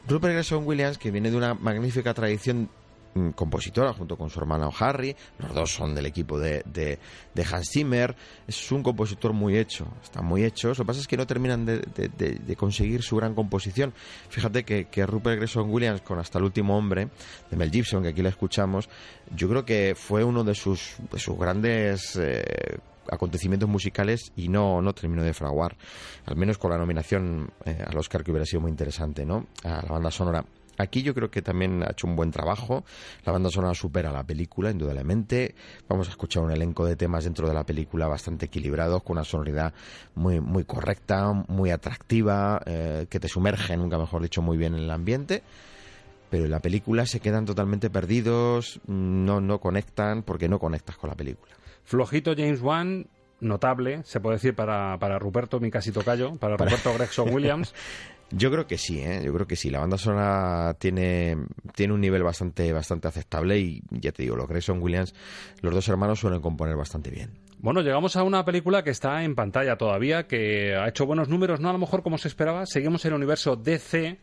[0.08, 2.68] Rupert Gregson Williams, que viene de una magnífica tradición
[3.14, 6.98] mm, compositora junto con su hermano Harry, los dos son del equipo de, de,
[7.34, 8.14] de Hans Zimmer,
[8.46, 11.64] es un compositor muy hecho, están muy hechos, lo que pasa es que no terminan
[11.64, 13.92] de, de- conseguir su gran composición.
[14.28, 17.08] Fíjate que, que Rupert Gregson Williams con Hasta el último hombre,
[17.50, 18.88] de Mel Gibson, que aquí la escuchamos,
[19.34, 22.14] yo creo que fue uno de sus, sus grandes...
[22.16, 22.44] eh,
[23.10, 25.76] acontecimientos musicales y no, no terminó de fraguar,
[26.26, 29.46] al menos con la nominación eh, al Oscar que hubiera sido muy interesante, ¿no?
[29.64, 30.44] A la banda sonora.
[30.76, 32.84] Aquí yo creo que también ha hecho un buen trabajo.
[33.24, 35.54] La banda sonora supera la película, indudablemente.
[35.88, 39.24] Vamos a escuchar un elenco de temas dentro de la película bastante equilibrados, con una
[39.24, 39.72] sonoridad
[40.14, 44.80] muy, muy correcta, muy atractiva, eh, que te sumerge, nunca mejor dicho, muy bien en
[44.80, 45.42] el ambiente.
[46.30, 51.10] Pero en la película se quedan totalmente perdidos, no, no conectan, porque no conectas con
[51.10, 51.54] la película.
[51.84, 53.06] Flojito James Wan,
[53.40, 57.74] notable, se puede decir para, para Ruperto, mi casi tocayo, para, Para- Ruperto Gregson Williams.
[58.30, 59.20] Yo creo que sí, ¿eh?
[59.24, 59.70] yo creo que sí.
[59.70, 61.36] La banda sonora tiene,
[61.74, 65.14] tiene un nivel bastante, bastante aceptable y ya te digo, los Grayson Williams,
[65.60, 67.38] los dos hermanos suelen componer bastante bien.
[67.58, 71.60] Bueno, llegamos a una película que está en pantalla todavía, que ha hecho buenos números,
[71.60, 72.66] no a lo mejor como se esperaba.
[72.66, 74.18] Seguimos en el universo DC.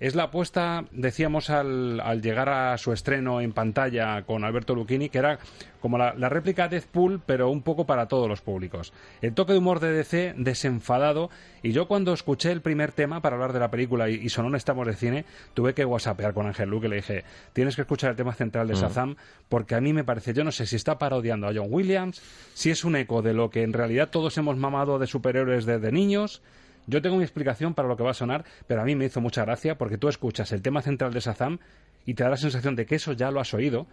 [0.00, 5.08] Es la apuesta, decíamos, al, al llegar a su estreno en pantalla con Alberto Lucchini,
[5.08, 5.38] que era
[5.80, 8.92] como la, la réplica de Deadpool, pero un poco para todos los públicos.
[9.22, 11.30] El toque de humor de DC desenfadado.
[11.62, 14.54] Y yo cuando escuché el primer tema para hablar de la película y, y sonó
[14.56, 15.24] Estamos de Cine,
[15.54, 16.88] tuve que whatsappear con Ángel Luque.
[16.88, 18.78] Le dije, tienes que escuchar el tema central de Mm.
[18.78, 19.16] Shazam,
[19.48, 22.20] porque a mí me parece, yo no sé si está parodiando a John Williams,
[22.54, 25.92] si es un eco de lo que en realidad todos hemos mamado de superhéroes desde
[25.92, 26.42] niños.
[26.86, 29.20] Yo tengo mi explicación para lo que va a sonar, pero a mí me hizo
[29.20, 31.58] mucha gracia porque tú escuchas el tema central de Shazam
[32.04, 33.86] y te da la sensación de que eso ya lo has oído,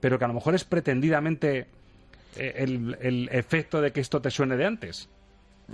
[0.00, 1.66] pero que a lo mejor es pretendidamente
[2.36, 5.08] eh, el, el efecto de que esto te suene de antes.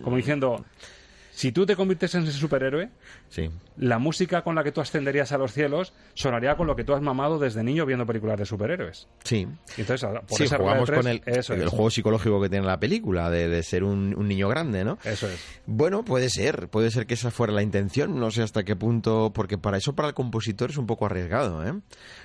[0.03, 0.65] Como diciendo,
[1.35, 2.91] si tú te conviertes en ese superhéroe,
[3.29, 3.51] Sí.
[3.77, 6.95] la música con la que tú ascenderías a los cielos sonaría con lo que tú
[6.95, 9.09] has mamado desde niño viendo películas de superhéroes.
[9.25, 9.49] Sí.
[9.77, 11.69] Entonces, por Sí, esa jugamos de con el, eso el es.
[11.71, 14.99] juego psicológico que tiene la película, de, de ser un, un niño grande, ¿no?
[15.05, 15.45] Eso es.
[15.67, 19.33] Bueno, puede ser, puede ser que esa fuera la intención, no sé hasta qué punto,
[19.35, 21.73] porque para eso para el compositor es un poco arriesgado, ¿eh?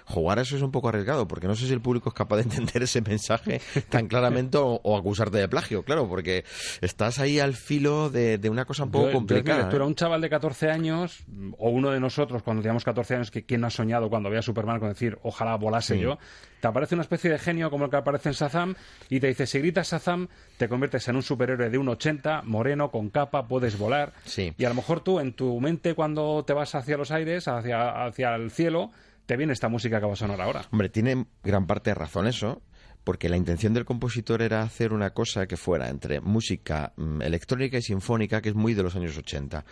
[0.06, 2.38] Jugar a eso es un poco arriesgado, porque no sé si el público es capaz
[2.38, 6.44] de entender ese mensaje tan claramente o, o acusarte de plagio, claro, porque
[6.82, 9.58] estás ahí al filo de, de una cosa un poco Yo- yo, complicada.
[9.60, 9.90] mira, tú eras ¿eh?
[9.90, 11.24] un chaval de 14 años,
[11.58, 14.40] o uno de nosotros cuando teníamos 14 años, que quién no ha soñado cuando veía
[14.40, 16.02] a Superman con decir, ojalá volase Sí.
[16.02, 16.18] yo,
[16.62, 18.76] te aparece una especie de genio como el que aparece en Shazam
[19.10, 20.28] y te dice, si gritas Shazam,
[20.58, 24.14] te conviertes en un superhéroe de un 80, moreno, con capa, puedes volar.
[24.26, 24.54] Sí.
[24.58, 28.06] Y a lo mejor tú, en tu mente, cuando te vas hacia los aires, hacia,
[28.06, 28.92] hacia el cielo,
[29.26, 30.64] te viene esta música que va a sonar ahora.
[30.72, 32.62] Hombre, tiene gran parte de razón eso,
[33.04, 37.78] porque la intención del compositor era hacer una cosa que fuera entre música mm, electrónica
[37.78, 39.66] y sinfónica, que es muy de los años 80.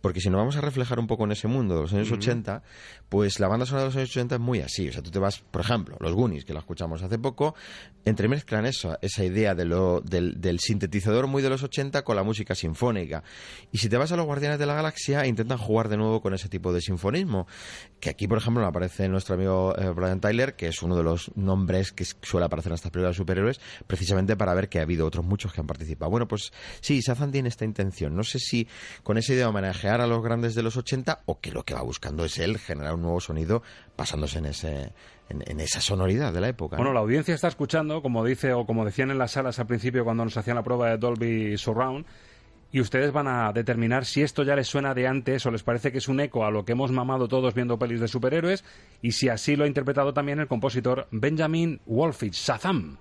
[0.00, 2.16] Porque si nos vamos a reflejar un poco en ese mundo de los años Ujú.
[2.16, 2.62] 80,
[3.08, 4.88] pues la banda sonora de los años 80 es muy así.
[4.88, 7.54] O sea, tú te vas, por ejemplo, los Goonies, que la escuchamos hace poco,
[8.04, 12.24] entremezclan esa, esa idea de lo, del, del sintetizador muy de los 80 con la
[12.24, 13.22] música sinfónica.
[13.70, 16.34] Y si te vas a los Guardianes de la Galaxia, intentan jugar de nuevo con
[16.34, 17.46] ese tipo de sinfonismo.
[18.00, 21.30] Que aquí, por ejemplo, aparece nuestro amigo eh, Brian Tyler, que es uno de los
[21.36, 25.24] nombres que suele aparecer hacen estas de superhéroes, precisamente para ver que ha habido otros
[25.24, 26.10] muchos que han participado.
[26.10, 28.14] Bueno, pues sí, Shazam tiene esta intención.
[28.14, 28.68] No sé si
[29.02, 31.74] con esa idea de homenajear a los grandes de los 80 o que lo que
[31.74, 33.62] va buscando es él generar un nuevo sonido
[33.96, 34.92] basándose en ese
[35.28, 36.76] en, en esa sonoridad de la época.
[36.76, 36.82] ¿no?
[36.82, 40.04] Bueno, la audiencia está escuchando, como dice o como decían en las salas al principio
[40.04, 42.06] cuando nos hacían la prueba de Dolby Surround,
[42.72, 45.92] y ustedes van a determinar si esto ya les suena de antes o les parece
[45.92, 48.64] que es un eco a lo que hemos mamado todos viendo pelis de superhéroes
[49.02, 52.98] y si así lo ha interpretado también el compositor Benjamin Wolfich, Shazam.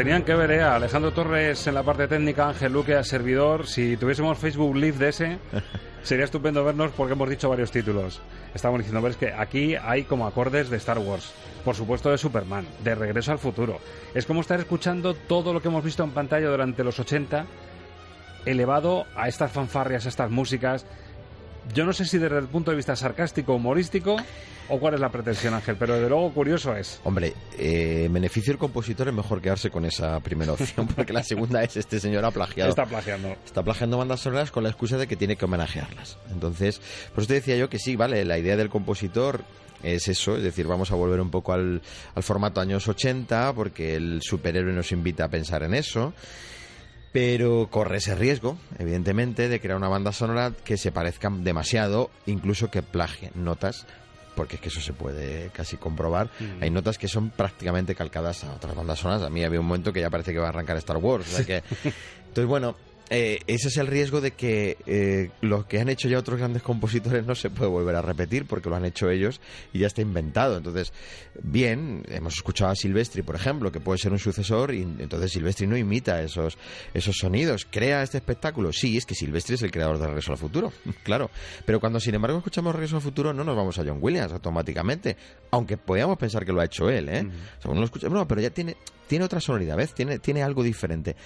[0.00, 0.62] Tenían que ver, ¿eh?
[0.62, 3.66] A Alejandro Torres en la parte técnica, Ángel Luque a servidor.
[3.66, 5.38] Si tuviésemos Facebook Live de ese,
[6.02, 8.22] sería estupendo vernos porque hemos dicho varios títulos.
[8.54, 11.34] Estamos diciendo, ves que aquí hay como acordes de Star Wars,
[11.66, 13.78] por supuesto de Superman, de Regreso al Futuro.
[14.14, 17.44] Es como estar escuchando todo lo que hemos visto en pantalla durante los 80,
[18.46, 20.86] elevado a estas fanfarrias, a estas músicas.
[21.74, 24.16] Yo no sé si desde el punto de vista sarcástico, humorístico,
[24.68, 27.00] o cuál es la pretensión, Ángel, pero desde luego curioso es.
[27.04, 31.22] Hombre, eh, en beneficio del compositor es mejor quedarse con esa primera opción, porque la
[31.22, 32.70] segunda es este señor ha plagiado.
[32.70, 33.36] Está plagiando.
[33.44, 36.18] Está plagiando bandas sonoras con la excusa de que tiene que homenajearlas.
[36.30, 36.80] Entonces,
[37.14, 39.42] por eso te decía yo que sí, vale, la idea del compositor
[39.82, 41.80] es eso, es decir, vamos a volver un poco al,
[42.14, 46.12] al formato años 80, porque el superhéroe nos invita a pensar en eso
[47.12, 52.70] pero corre ese riesgo, evidentemente, de crear una banda sonora que se parezca demasiado, incluso
[52.70, 53.86] que plagie notas,
[54.36, 56.30] porque es que eso se puede casi comprobar.
[56.38, 56.62] Mm.
[56.62, 59.22] Hay notas que son prácticamente calcadas a otras bandas sonoras.
[59.22, 61.26] A mí había un momento que ya parece que va a arrancar Star Wars.
[61.32, 61.62] o sea que-
[62.28, 62.76] Entonces, bueno,
[63.12, 66.62] eh, ese es el riesgo de que eh, lo que han hecho ya otros grandes
[66.62, 69.40] compositores no se puede volver a repetir porque lo han hecho ellos
[69.72, 70.56] y ya está inventado.
[70.56, 70.92] Entonces,
[71.42, 75.66] bien, hemos escuchado a Silvestri, por ejemplo, que puede ser un sucesor y entonces Silvestri
[75.66, 76.56] no imita esos,
[76.94, 77.66] esos sonidos.
[77.68, 78.72] ¿Crea este espectáculo?
[78.72, 80.72] Sí, es que Silvestri es el creador de Regreso al Futuro,
[81.02, 81.30] claro.
[81.66, 85.16] Pero cuando, sin embargo, escuchamos Regreso al Futuro, no nos vamos a John Williams automáticamente,
[85.50, 87.26] aunque podamos pensar que lo ha hecho él, ¿eh?
[87.58, 88.76] O sea, uno lo escucha, no, pero ya tiene,
[89.08, 89.94] tiene otra sonoridad, ¿ves?
[89.94, 91.16] Tiene, tiene algo diferente.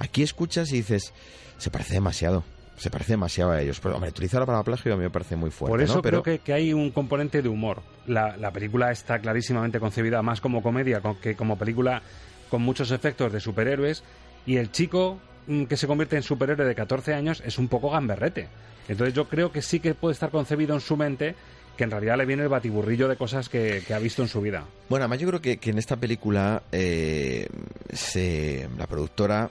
[0.00, 1.12] Aquí escuchas y dices,
[1.58, 2.42] se parece demasiado.
[2.76, 3.78] Se parece demasiado a ellos.
[3.78, 5.70] Pero, hombre, utilizar la palabra plagio a mí me parece muy fuerte.
[5.70, 6.02] Por eso ¿no?
[6.02, 7.82] Pero, creo que, que hay un componente de humor.
[8.06, 12.02] La, la película está clarísimamente concebida más como comedia que como película
[12.48, 14.02] con muchos efectos de superhéroes
[14.46, 17.90] y el chico mm, que se convierte en superhéroe de 14 años es un poco
[17.90, 18.48] gamberrete.
[18.88, 21.34] Entonces yo creo que sí que puede estar concebido en su mente
[21.76, 24.40] que en realidad le viene el batiburrillo de cosas que, que ha visto en su
[24.40, 24.64] vida.
[24.88, 27.46] Bueno, además yo creo que, que en esta película eh,
[27.92, 29.50] se, la productora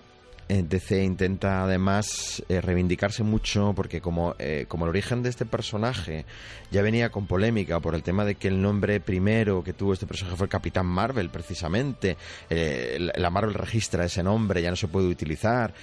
[0.49, 6.25] DC intenta además eh, reivindicarse mucho porque como, eh, como el origen de este personaje
[6.71, 10.07] ya venía con polémica por el tema de que el nombre primero que tuvo este
[10.07, 12.17] personaje fue Capitán Marvel precisamente,
[12.49, 15.73] eh, la- Marvel registra ese nombre, ya no se puede utilizar.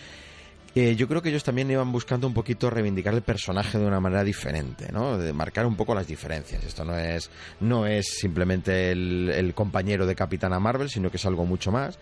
[0.74, 3.98] Eh, yo creo que ellos también iban buscando un poquito reivindicar el personaje de una
[4.00, 5.16] manera diferente, ¿no?
[5.16, 6.62] De marcar un poco las diferencias.
[6.64, 7.30] Esto no es,
[7.60, 11.98] no es simplemente el, el compañero de Capitana Marvel, sino que es algo mucho más.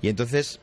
[0.00, 0.58] Y entonces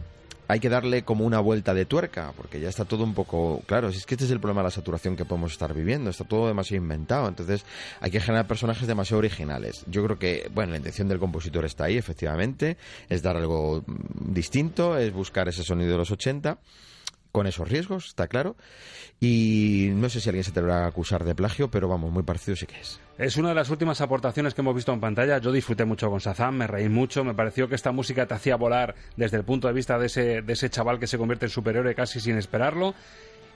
[0.51, 3.89] hay que darle como una vuelta de tuerca, porque ya está todo un poco claro.
[3.89, 6.25] Si es que este es el problema de la saturación que podemos estar viviendo, está
[6.25, 7.63] todo demasiado inventado, entonces
[8.01, 9.85] hay que generar personajes demasiado originales.
[9.87, 12.75] Yo creo que, bueno, la intención del compositor está ahí, efectivamente,
[13.07, 16.57] es dar algo mm, distinto, es buscar ese sonido de los 80
[17.31, 18.55] con esos riesgos, está claro.
[19.19, 22.23] Y no sé si alguien se te va a acusar de plagio, pero vamos, muy
[22.23, 22.99] parecido sí que es.
[23.17, 25.37] Es una de las últimas aportaciones que hemos visto en pantalla.
[25.37, 28.55] Yo disfruté mucho con Shazam, me reí mucho, me pareció que esta música te hacía
[28.55, 31.51] volar desde el punto de vista de ese, de ese chaval que se convierte en
[31.51, 32.95] superhéroe casi sin esperarlo.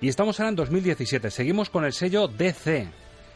[0.01, 2.87] Y estamos ahora en 2017, seguimos con el sello DC.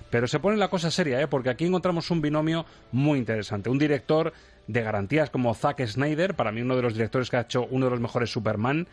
[0.10, 1.28] Pero se pone la cosa seria, ¿eh?
[1.28, 3.70] porque aquí encontramos un binomio muy interesante.
[3.70, 4.34] Un director
[4.68, 7.86] de garantías como Zack Snyder, para mí uno de los directores que ha hecho uno
[7.86, 8.88] de los mejores Superman,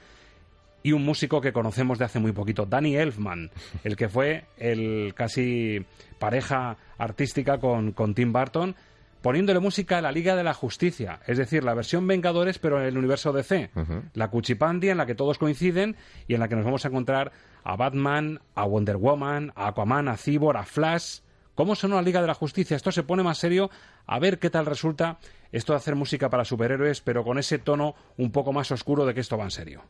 [0.86, 3.50] y un músico que conocemos de hace muy poquito, Danny Elfman,
[3.82, 5.84] el que fue el casi
[6.20, 8.76] pareja artística con, con Tim Burton,
[9.20, 12.86] poniéndole música a la Liga de la Justicia, es decir, la versión Vengadores, pero en
[12.86, 13.70] el universo DC.
[14.14, 15.96] La Cuchipandi en la que todos coinciden
[16.28, 17.32] y en la que nos vamos a encontrar
[17.64, 21.18] a Batman, a Wonder Woman, a Aquaman, a Cyborg, a Flash.
[21.56, 22.76] ¿Cómo sonó la Liga de la Justicia?
[22.76, 23.70] Esto se pone más serio.
[24.06, 25.18] A ver qué tal resulta
[25.50, 29.14] esto de hacer música para superhéroes, pero con ese tono un poco más oscuro de
[29.14, 29.82] que esto va en serio.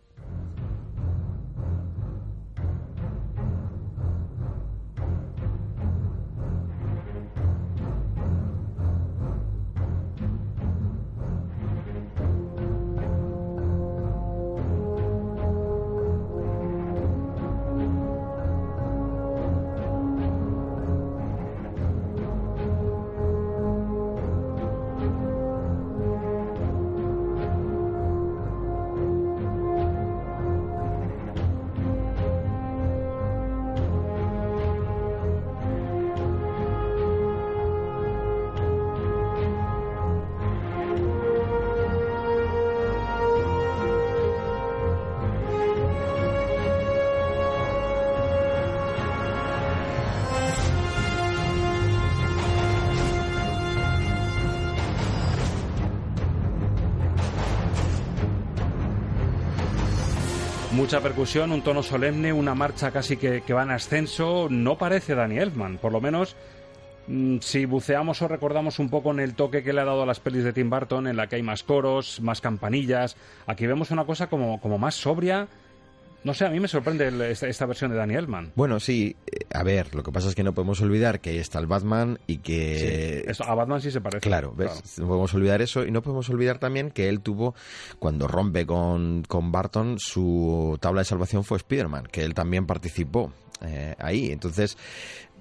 [60.87, 64.47] Mucha percusión, un tono solemne, una marcha casi que, que va en ascenso.
[64.49, 66.37] No parece Danny Elfman, por lo menos
[67.09, 70.07] mm, si buceamos o recordamos un poco en el toque que le ha dado a
[70.07, 73.17] las pelis de Tim Burton, en la que hay más coros, más campanillas,
[73.49, 75.49] aquí vemos una cosa como, como más sobria.
[76.27, 78.51] No sé, a mí me sorprende el- esta, esta versión de Danny Elfman.
[78.57, 81.39] Bueno, sí, eh, a ver, lo que pasa es que no podemos olvidar que ahí
[81.39, 83.23] está el Batman y que...
[83.25, 84.27] Sí, esto- a Batman sí se parece.
[84.27, 84.99] Claro, ¿ves?
[84.99, 87.55] No podemos olvidar eso y no podemos olvidar también que él tuvo,
[88.01, 93.33] cuando rompe con, con Barton, su tabla de salvación fue Spider-Man, que él también participó
[93.63, 94.33] eh, ahí.
[94.33, 94.77] Entonces,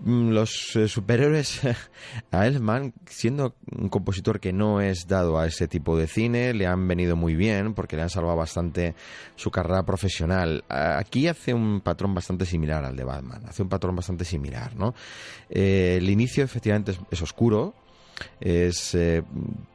[0.03, 1.61] los eh, superhéroes
[2.31, 6.67] a Elfman, siendo un compositor que no es dado a ese tipo de cine, le
[6.67, 8.93] han venido muy bien porque le han salvado bastante
[9.35, 10.63] su carrera profesional.
[10.69, 14.93] Aquí hace un patrón bastante similar al de Batman, hace un patrón bastante similar, ¿no?
[15.49, 17.73] Eh, el inicio efectivamente es- oscuro,
[18.39, 19.23] es eh,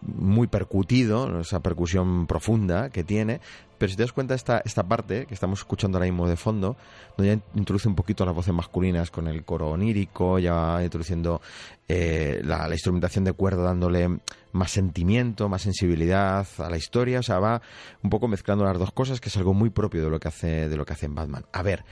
[0.00, 3.40] muy percutido, esa percusión profunda que tiene,
[3.80, 6.76] pero si te das cuenta esta, esta parte que estamos escuchando ahora mismo de fondo,
[7.16, 11.40] donde ya introduce un poquito las voces masculinas con el coro onírico, ya va introduciendo
[11.88, 14.20] eh, la, instrumentación de cuerda dándole
[14.52, 17.62] más sentimiento, más sensibilidad a la historia, o sea, va
[18.02, 20.68] un poco mezclando las dos cosas, que es algo muy propio de lo que hace,
[20.68, 21.46] de lo que hace en Batman.
[21.50, 21.82] A ver,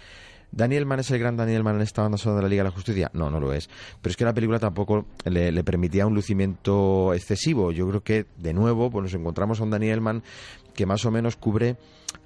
[0.51, 2.69] ¿Daniel Mann es el gran Daniel Mann en esta banda sonora de la Liga de
[2.69, 3.11] la Justicia?
[3.15, 3.69] No, no lo es.
[4.01, 7.71] Pero es que la película tampoco le, le permitía un lucimiento excesivo.
[7.73, 10.23] Yo creo que, de nuevo, pues nos encontramos a un Daniel Mann
[10.79, 11.77] que más o menos cubre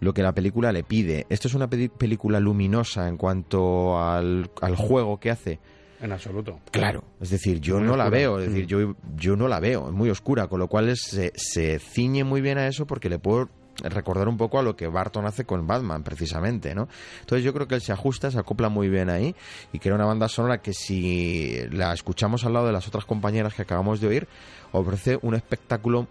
[0.01, 1.25] lo que la película le pide.
[1.31, 5.59] Esto es una película luminosa en cuanto al, al juego que hace.
[6.03, 6.61] En absoluto.
[6.71, 9.87] Claro, es decir, yo Muy no la veo, es decir, yo, yo no la veo,
[9.89, 13.19] es muy oscura, con lo cual se, se ciñe muy bien a eso porque le
[13.19, 13.49] puedo
[13.85, 16.89] recordar un poco a lo que Barton hace con Batman, precisamente, ¿no?
[17.21, 19.35] Entonces yo creo que él se ajusta, se acopla muy bien ahí
[19.73, 23.55] y crea una banda sonora que si la escuchamos al lado de las otras compañeras
[23.55, 24.29] que acabamos de oír,
[24.73, 26.07] ofrece un espectáculo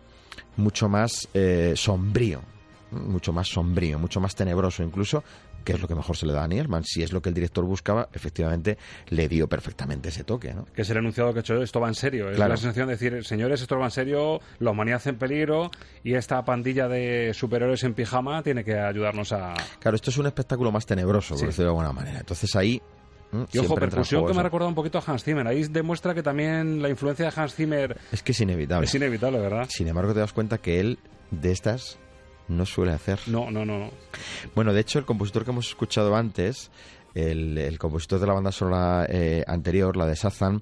[0.58, 2.42] mucho más eh, sombrío,
[2.92, 5.24] mucho más sombrío, mucho más tenebroso incluso,
[5.64, 6.84] que es lo que mejor se le da a Daniel Elfman.
[6.84, 8.78] Si es lo que el director buscaba, efectivamente
[9.10, 10.66] le dio perfectamente ese toque, ¿no?
[10.74, 12.32] que es el enunciado que he hecho, esto va en serio.
[12.32, 15.70] Es la sensación de decir, señores, esto va en serio, la humanidad en peligro
[16.04, 19.54] y esta pandilla de superhéroes en pijama tiene que ayudarnos a...
[19.80, 21.42] Claro, esto es un espectáculo más tenebroso, Sí.
[21.42, 22.20] por decirlo de alguna manera.
[22.20, 22.82] Entonces ahí...
[23.32, 25.48] mm, Y ojo, percusión que me ha recordado un poquito a Hans Zimmer.
[25.48, 28.86] Ahí demuestra que también la influencia de Hans Zimmer Es que es inevitable.
[28.86, 29.68] es inevitable, ¿verdad?
[29.70, 31.00] Sin embargo, te das cuenta que él
[31.32, 31.98] de estas
[32.48, 33.20] no suele hacer.
[33.28, 33.80] No, no, no.
[33.80, 33.92] no.
[34.56, 36.70] Bueno, de hecho, el compositor que hemos escuchado antes,
[37.14, 40.62] el, el compositor de la banda sonora eh, anterior, la de Sazan,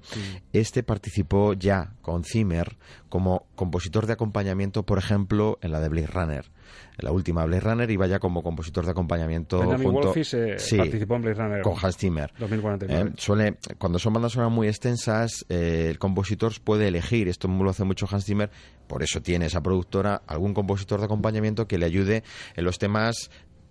[0.52, 2.76] este participó ya con Zimmer
[3.08, 6.50] como compositor de acompañamiento, por ejemplo, en la de Blade Runner.
[6.98, 10.08] En la última Blade Runner iba ya como compositor de acompañamiento Benjamin junto...
[10.08, 12.32] Wolfis Sí, participó en Blade Runner con Hans Zimmer.
[12.38, 13.10] 2049.
[13.10, 17.70] Eh, suele, cuando son bandas sonoras muy extensas, eh, el compositor puede elegir, esto lo
[17.70, 18.50] hace mucho Hans Zimmer,
[18.86, 22.22] por eso tiene esa productora, algún compositor de acompañamiento que le ayude
[22.54, 23.30] en los temas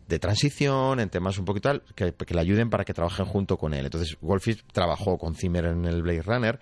[0.10, 3.58] de transición, en temas un poquito tal, que, que le ayuden para que trabajen junto
[3.58, 3.86] con él.
[3.86, 6.60] Entonces, Wolfis trabajó con Zimmer en el Blade Runner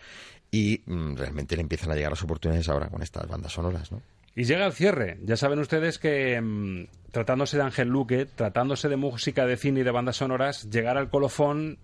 [0.51, 4.01] y mm, realmente le empiezan a llegar las oportunidades ahora con estas bandas sonoras, ¿no?
[4.35, 5.17] Y llega el cierre.
[5.23, 9.83] Ya saben ustedes que mm, tratándose de Ángel Luque, tratándose de música de cine y
[9.83, 11.79] de bandas sonoras, llegar al colofón,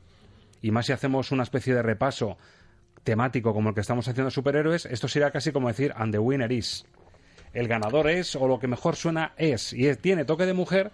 [0.61, 2.37] y más si hacemos una especie de repaso
[3.03, 6.51] temático como el que estamos haciendo superhéroes, esto sería casi como decir, and the winner
[6.51, 6.85] is.
[7.53, 10.91] El ganador es, o lo que mejor suena es, y es- tiene toque de mujer,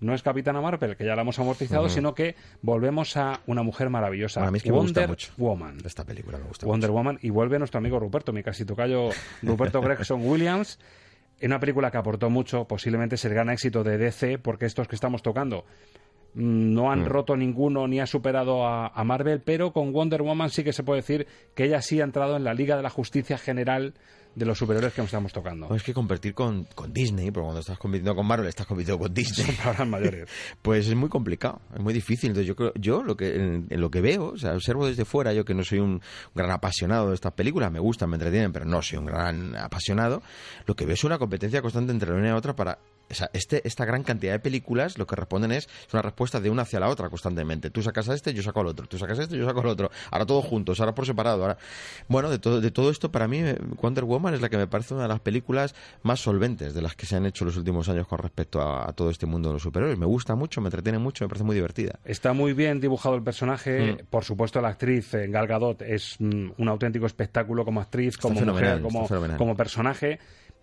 [0.00, 3.90] no es Capitana Marvel, que ya la hemos amortizado, sino que volvemos a una mujer
[3.90, 4.46] maravillosa.
[4.46, 5.32] A mí es que me gusta Wonder mucho.
[5.36, 5.78] Woman.
[5.84, 9.10] Esta película me gusta Wonder Woman y vuelve nuestro amigo Ruperto, mi casi tocayo
[9.42, 10.78] Ruperto Gregson Williams,
[11.38, 14.88] en una película que aportó mucho, posiblemente es el gran éxito de DC, porque estos
[14.88, 15.64] que estamos tocando
[16.34, 17.06] mm, no han Mm.
[17.06, 20.82] roto ninguno ni ha superado a, a Marvel, pero con Wonder Woman sí que se
[20.82, 23.94] puede decir que ella sí ha entrado en la Liga de la Justicia General
[24.34, 25.68] de los superhéroes que nos estamos tocando.
[25.68, 28.98] No, es que competir con, con Disney, porque cuando estás compitiendo con Marvel estás compitiendo
[28.98, 29.46] con Disney.
[29.46, 30.28] Son palabras mayores.
[30.62, 32.30] Pues es muy complicado, es muy difícil.
[32.30, 35.04] Entonces yo creo, yo lo que en, en lo que veo, o sea, observo desde
[35.04, 36.00] fuera, yo que no soy un
[36.34, 40.22] gran apasionado de estas películas, me gustan, me entretienen, pero no soy un gran apasionado,
[40.66, 42.78] lo que veo es una competencia constante entre una y otra para
[43.32, 46.62] este, esta gran cantidad de películas lo que responden es, es una respuesta de una
[46.62, 47.70] hacia la otra constantemente.
[47.70, 48.86] Tú sacas a este, yo saco al otro.
[48.86, 49.90] Tú sacas a este, yo saco al otro.
[50.10, 51.42] Ahora todos juntos, ahora por separado.
[51.42, 51.58] Ahora...
[52.08, 53.42] Bueno, de todo, de todo esto, para mí,
[53.80, 56.94] Wonder Woman es la que me parece una de las películas más solventes de las
[56.94, 59.54] que se han hecho los últimos años con respecto a, a todo este mundo de
[59.54, 59.98] los superhéroes.
[59.98, 61.98] Me gusta mucho, me entretiene mucho, me parece muy divertida.
[62.04, 63.92] Está muy bien dibujado el personaje.
[63.92, 64.06] Mm.
[64.08, 68.40] Por supuesto, la actriz eh, Gal Gadot es mm, un auténtico espectáculo como actriz, como
[68.40, 68.82] mujer,
[69.36, 70.18] como personaje.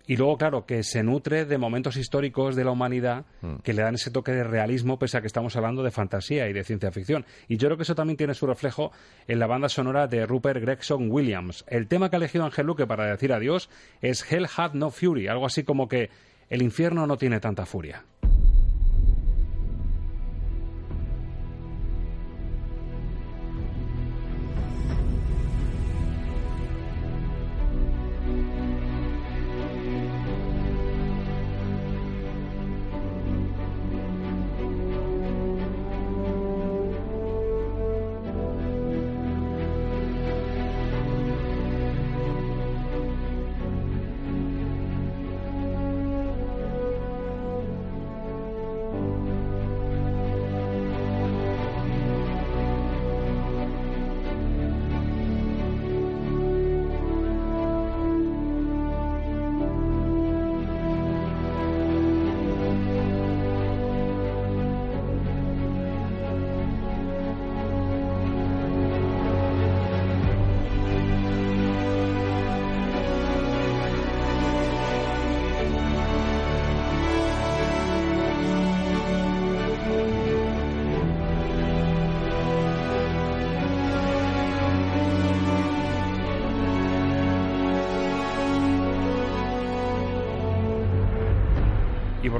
[0.08, 3.56] Y luego, claro, que se nutre de momentos históricos de la humanidad Mm.
[3.62, 6.52] que le dan ese toque de realismo, pese a que estamos hablando de fantasía y
[6.52, 7.24] de ciencia ficción.
[7.46, 8.90] Y yo creo que eso también tiene su reflejo
[9.28, 11.64] en la banda sonora de Rupert Gregson Williams.
[11.68, 13.68] El tema que ha elegido Ángel Luque para decir adiós
[14.00, 16.08] es Hell Had No Fury, algo así como que
[16.48, 18.02] el infierno no tiene tanta furia.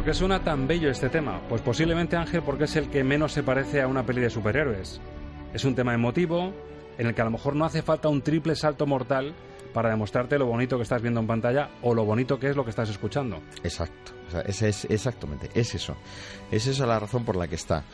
[0.09, 1.43] Qué suena tan bello este tema?
[1.51, 5.03] Pues posiblemente Ángel porque es el que menos se parece a una peli de superhéroes.
[5.53, 6.55] Es un tema emotivo
[6.97, 9.35] en el que a lo mejor no hace falta un triple salto mortal
[9.75, 12.65] para demostrarte lo bonito que estás viendo en pantalla o lo bonito que es lo
[12.65, 13.43] que estás escuchando.
[13.63, 14.13] Exacto,
[14.47, 15.95] es exactamente, es eso.
[16.51, 17.85] Es esa la razón por la que está.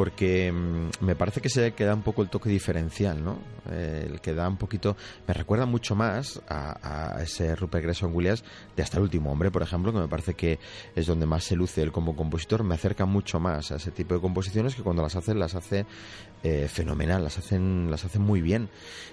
[0.00, 3.36] Porque mm, me parece que se queda un poco el toque diferencial, ¿no?
[3.70, 4.96] Eh, el que da un poquito.
[5.28, 8.42] Me recuerda mucho más a, a ese Rupert Gregson Williams
[8.74, 10.58] de Hasta el último hombre, por ejemplo, que me parece que
[10.96, 12.64] es donde más se luce él como compositor.
[12.64, 15.84] Me acerca mucho más a ese tipo de composiciones que cuando las hace, las hace
[16.44, 18.70] eh, fenomenal, las hacen, las hacen muy bien.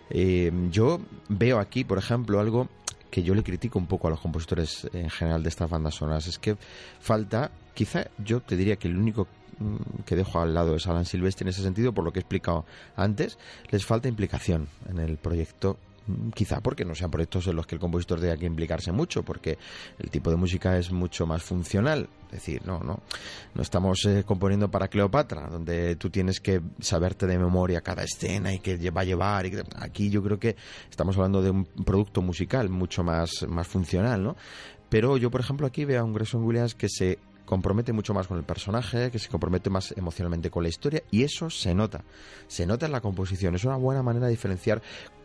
[0.10, 2.70] Eh, yo veo aquí, por ejemplo, algo
[3.12, 6.28] que yo le critico un poco a los compositores en general de estas bandas sonoras
[6.28, 6.56] es que
[7.02, 9.28] falta, quizá yo te diría que el único
[10.06, 12.66] que dejo al lado es Alan Silvestri en ese sentido, por lo que he explicado
[12.96, 13.38] antes,
[13.70, 15.78] les falta implicación en el proyecto.
[16.08, 19.24] mm, Quizá porque no sean proyectos en los que el compositor tenga que implicarse mucho,
[19.24, 19.58] porque
[20.00, 22.08] el tipo de música es mucho más funcional.
[22.28, 23.00] Es decir, no, no,
[23.56, 28.54] no estamos eh, componiendo para Cleopatra, donde tú tienes que saberte de memoria cada escena
[28.54, 29.46] y que va a llevar.
[29.46, 30.56] Y aquí yo creo que
[30.90, 34.36] estamos hablando de un producto musical mucho más, más funcional, ¿no?
[34.90, 38.28] Pero yo, por ejemplo, aquí veo a un Grayson Williams que se compromete mucho más
[38.28, 42.04] con el personaje, que se compromete más emocionalmente con la historia y eso se nota,
[42.48, 43.56] se nota en la composición.
[43.56, 44.82] Es una buena manera de diferenciar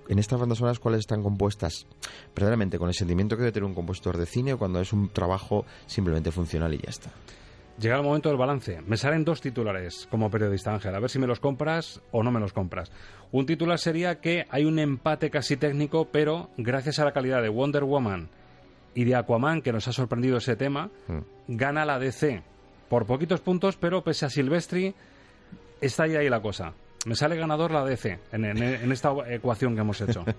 [0.09, 1.87] en estas bandas sonoras cuáles están compuestas
[2.35, 5.09] verdaderamente con el sentimiento que debe tener un compositor de cine o cuando es un
[5.11, 7.11] trabajo simplemente funcional y ya está.
[7.79, 8.81] Llega el momento del balance.
[8.87, 12.31] Me salen dos titulares como periodista Ángel, a ver si me los compras o no
[12.31, 12.93] me los compras.
[13.33, 17.49] Un titular sería que hay un empate casi técnico, pero gracias a la calidad de
[17.49, 18.29] Wonder Woman
[18.95, 20.91] y de Aquaman, que nos ha sorprendido ese tema,
[21.49, 22.43] gana la DC
[22.89, 24.95] por poquitos puntos, pero pese a Silvestri,
[25.81, 26.73] está ahí, ahí la cosa.
[27.07, 30.25] Me sale ganador la DC en, en- en esta ecuación que hemos hecho.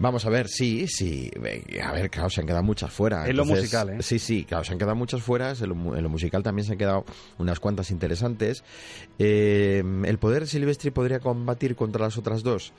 [0.00, 1.28] Vamos a ver, sí, sí.
[1.44, 3.28] eh, A ver, claro, se han quedado muchas fuera.
[3.28, 3.96] En lo musical, ¿eh?
[4.02, 5.50] Sí, sí, claro, se han quedado muchas fuera.
[5.50, 7.04] En lo, mu- en lo musical también se han quedado
[7.38, 8.62] unas cuantas interesantes.
[9.18, 12.72] Eh, ¿El poder de Silvestri podría combatir contra las otras dos?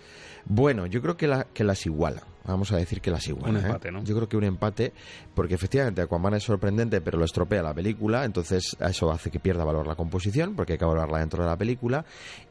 [0.45, 2.23] Bueno, yo creo que, la- que las iguala.
[2.45, 3.49] Vamos a decir que las iguala.
[3.49, 3.67] Un ¿eh?
[3.67, 4.03] empate, ¿no?
[4.03, 4.91] Yo creo que un empate,
[5.35, 9.63] porque efectivamente Aquaman es sorprendente, pero lo estropea la película, entonces eso hace que pierda
[9.63, 12.05] valor la composición, porque hay que valorarla dentro de la película.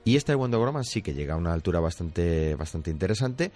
[0.05, 3.51] Y esta de Wonder Woman sí que llega a una altura bastante, bastante interesante.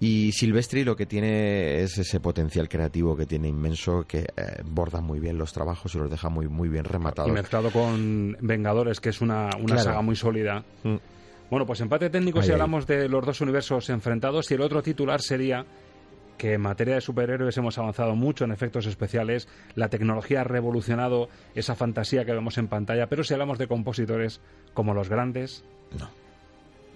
[0.00, 5.00] Y Silvestri lo que tiene es ese potencial creativo que tiene inmenso, que eh, borda
[5.00, 7.30] muy bien los trabajos y los deja muy, muy bien rematados.
[7.30, 9.82] Y mezclado con Vengadores, que es una, una Claro.
[9.82, 10.64] saga muy sólida.
[10.84, 10.96] Mm.
[11.50, 12.54] Bueno, pues empate técnico Ahí, si ahí.
[12.54, 14.50] hablamos de los dos universos enfrentados.
[14.50, 15.64] Y el otro titular sería
[16.36, 21.28] que en materia de superhéroes hemos avanzado mucho en efectos especiales, la tecnología ha revolucionado
[21.54, 24.40] esa fantasía que vemos en pantalla, pero si hablamos de compositores
[24.72, 25.64] como los grandes,
[25.98, 26.08] no,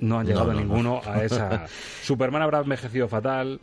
[0.01, 0.61] no han llegado no, no.
[0.61, 1.67] ninguno a esa...
[2.03, 3.61] Superman habrá envejecido fatal,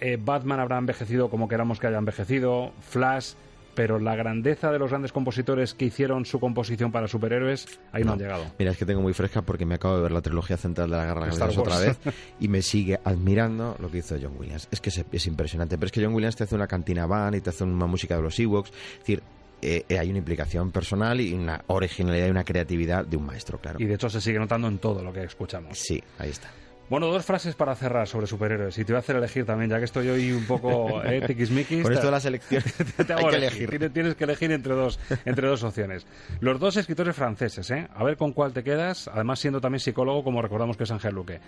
[0.00, 3.34] eh, Batman habrá envejecido como queramos que haya envejecido, Flash,
[3.78, 8.14] pero la grandeza de los grandes compositores que hicieron su composición para superhéroes, ahí no,
[8.14, 8.44] han llegado.
[8.58, 10.96] Mira, es que tengo muy fresca porque me acabo de ver la trilogía central de
[10.96, 11.96] la Guerra de las Galaxias otra vez
[12.40, 14.66] y me sigue admirando lo que hizo John Williams.
[14.72, 17.36] Es que es, es impresionante, pero es que John Williams te hace una cantina van
[17.36, 18.72] y te hace una música de los Ewoks.
[18.94, 19.22] Es decir,
[19.62, 23.60] eh, eh, hay una implicación personal y una originalidad y una creatividad de un maestro,
[23.60, 23.78] claro.
[23.80, 25.78] Y de hecho se sigue notando en todo lo que escuchamos.
[25.78, 26.50] Sí, ahí está.
[26.90, 28.78] Bueno, dos frases para cerrar sobre superhéroes.
[28.78, 31.82] Y te voy a hacer elegir también, ya que estoy hoy un poco eh, tiquismiquis.
[31.82, 33.62] Con esto de las elecciones te hay hago que elegir.
[33.62, 33.70] elegir.
[33.70, 36.06] Tienes, tienes que elegir entre dos, entre dos opciones.
[36.40, 37.88] Los dos escritores franceses, ¿eh?
[37.94, 41.14] A ver con cuál te quedas, además siendo también psicólogo, como recordamos que es Ángel
[41.14, 41.40] Luque.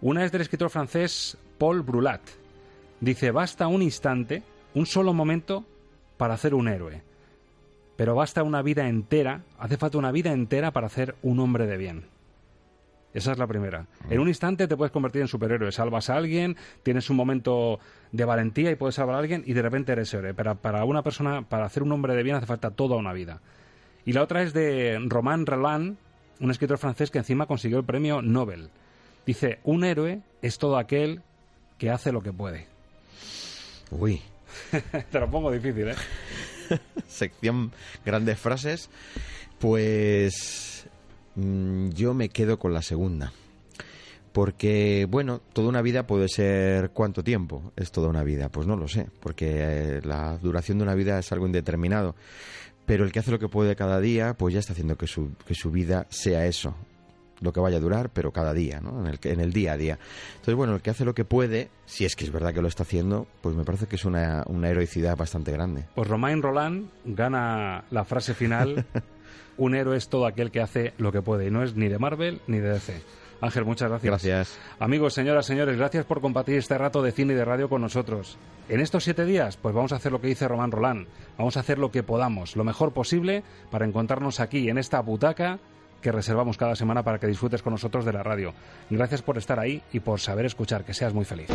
[0.00, 2.22] Una es del escritor francés Paul Brulat.
[3.00, 4.42] Dice, basta un instante,
[4.74, 5.64] un solo momento,
[6.16, 7.02] para hacer un héroe.
[7.96, 11.76] Pero basta una vida entera, hace falta una vida entera para hacer un hombre de
[11.76, 12.17] bien.
[13.18, 13.84] Esa es la primera.
[14.08, 15.72] En un instante te puedes convertir en superhéroe.
[15.72, 17.80] Salvas a alguien, tienes un momento
[18.12, 20.34] de valentía y puedes salvar a alguien y de repente eres héroe.
[20.34, 23.40] Pero para una persona, para hacer un hombre de bien hace falta toda una vida.
[24.04, 25.96] Y la otra es de Romain Rolland,
[26.38, 28.70] un escritor francés que encima consiguió el premio Nobel.
[29.26, 31.22] Dice, un héroe es todo aquel
[31.76, 32.68] que hace lo que puede.
[33.90, 34.22] Uy,
[35.10, 35.96] Te lo pongo difícil, ¿eh?
[37.08, 37.72] sección
[38.04, 38.90] grandes frases.
[39.58, 40.88] Pues
[41.94, 43.32] yo me quedo con la segunda.
[44.32, 48.50] Porque, bueno, toda una vida puede ser cuánto tiempo es toda una vida.
[48.50, 52.14] Pues no lo sé, porque eh, la duración de una vida es algo indeterminado.
[52.86, 55.32] Pero el que hace lo que puede cada día, pues ya está haciendo que su,
[55.46, 56.74] que su vida sea eso.
[57.40, 59.00] Lo que vaya a durar, pero cada día, ¿no?
[59.00, 59.98] En el, en el día a día.
[60.32, 62.68] Entonces, bueno, el que hace lo que puede, si es que es verdad que lo
[62.68, 65.84] está haciendo, pues me parece que es una, una heroicidad bastante grande.
[65.94, 68.84] Pues Romain Roland gana la frase final.
[69.58, 71.46] un héroe es todo aquel que hace lo que puede.
[71.46, 73.02] Y no es ni de Marvel ni de DC.
[73.40, 74.10] Ángel, muchas gracias.
[74.10, 74.58] Gracias.
[74.80, 78.36] Amigos, señoras, señores, gracias por compartir este rato de cine y de radio con nosotros.
[78.68, 81.06] En estos siete días, pues vamos a hacer lo que dice Román Roland.
[81.36, 85.58] Vamos a hacer lo que podamos, lo mejor posible, para encontrarnos aquí, en esta butaca
[86.02, 88.54] que reservamos cada semana para que disfrutes con nosotros de la radio.
[88.90, 90.84] Gracias por estar ahí y por saber escuchar.
[90.84, 91.48] Que seas muy feliz.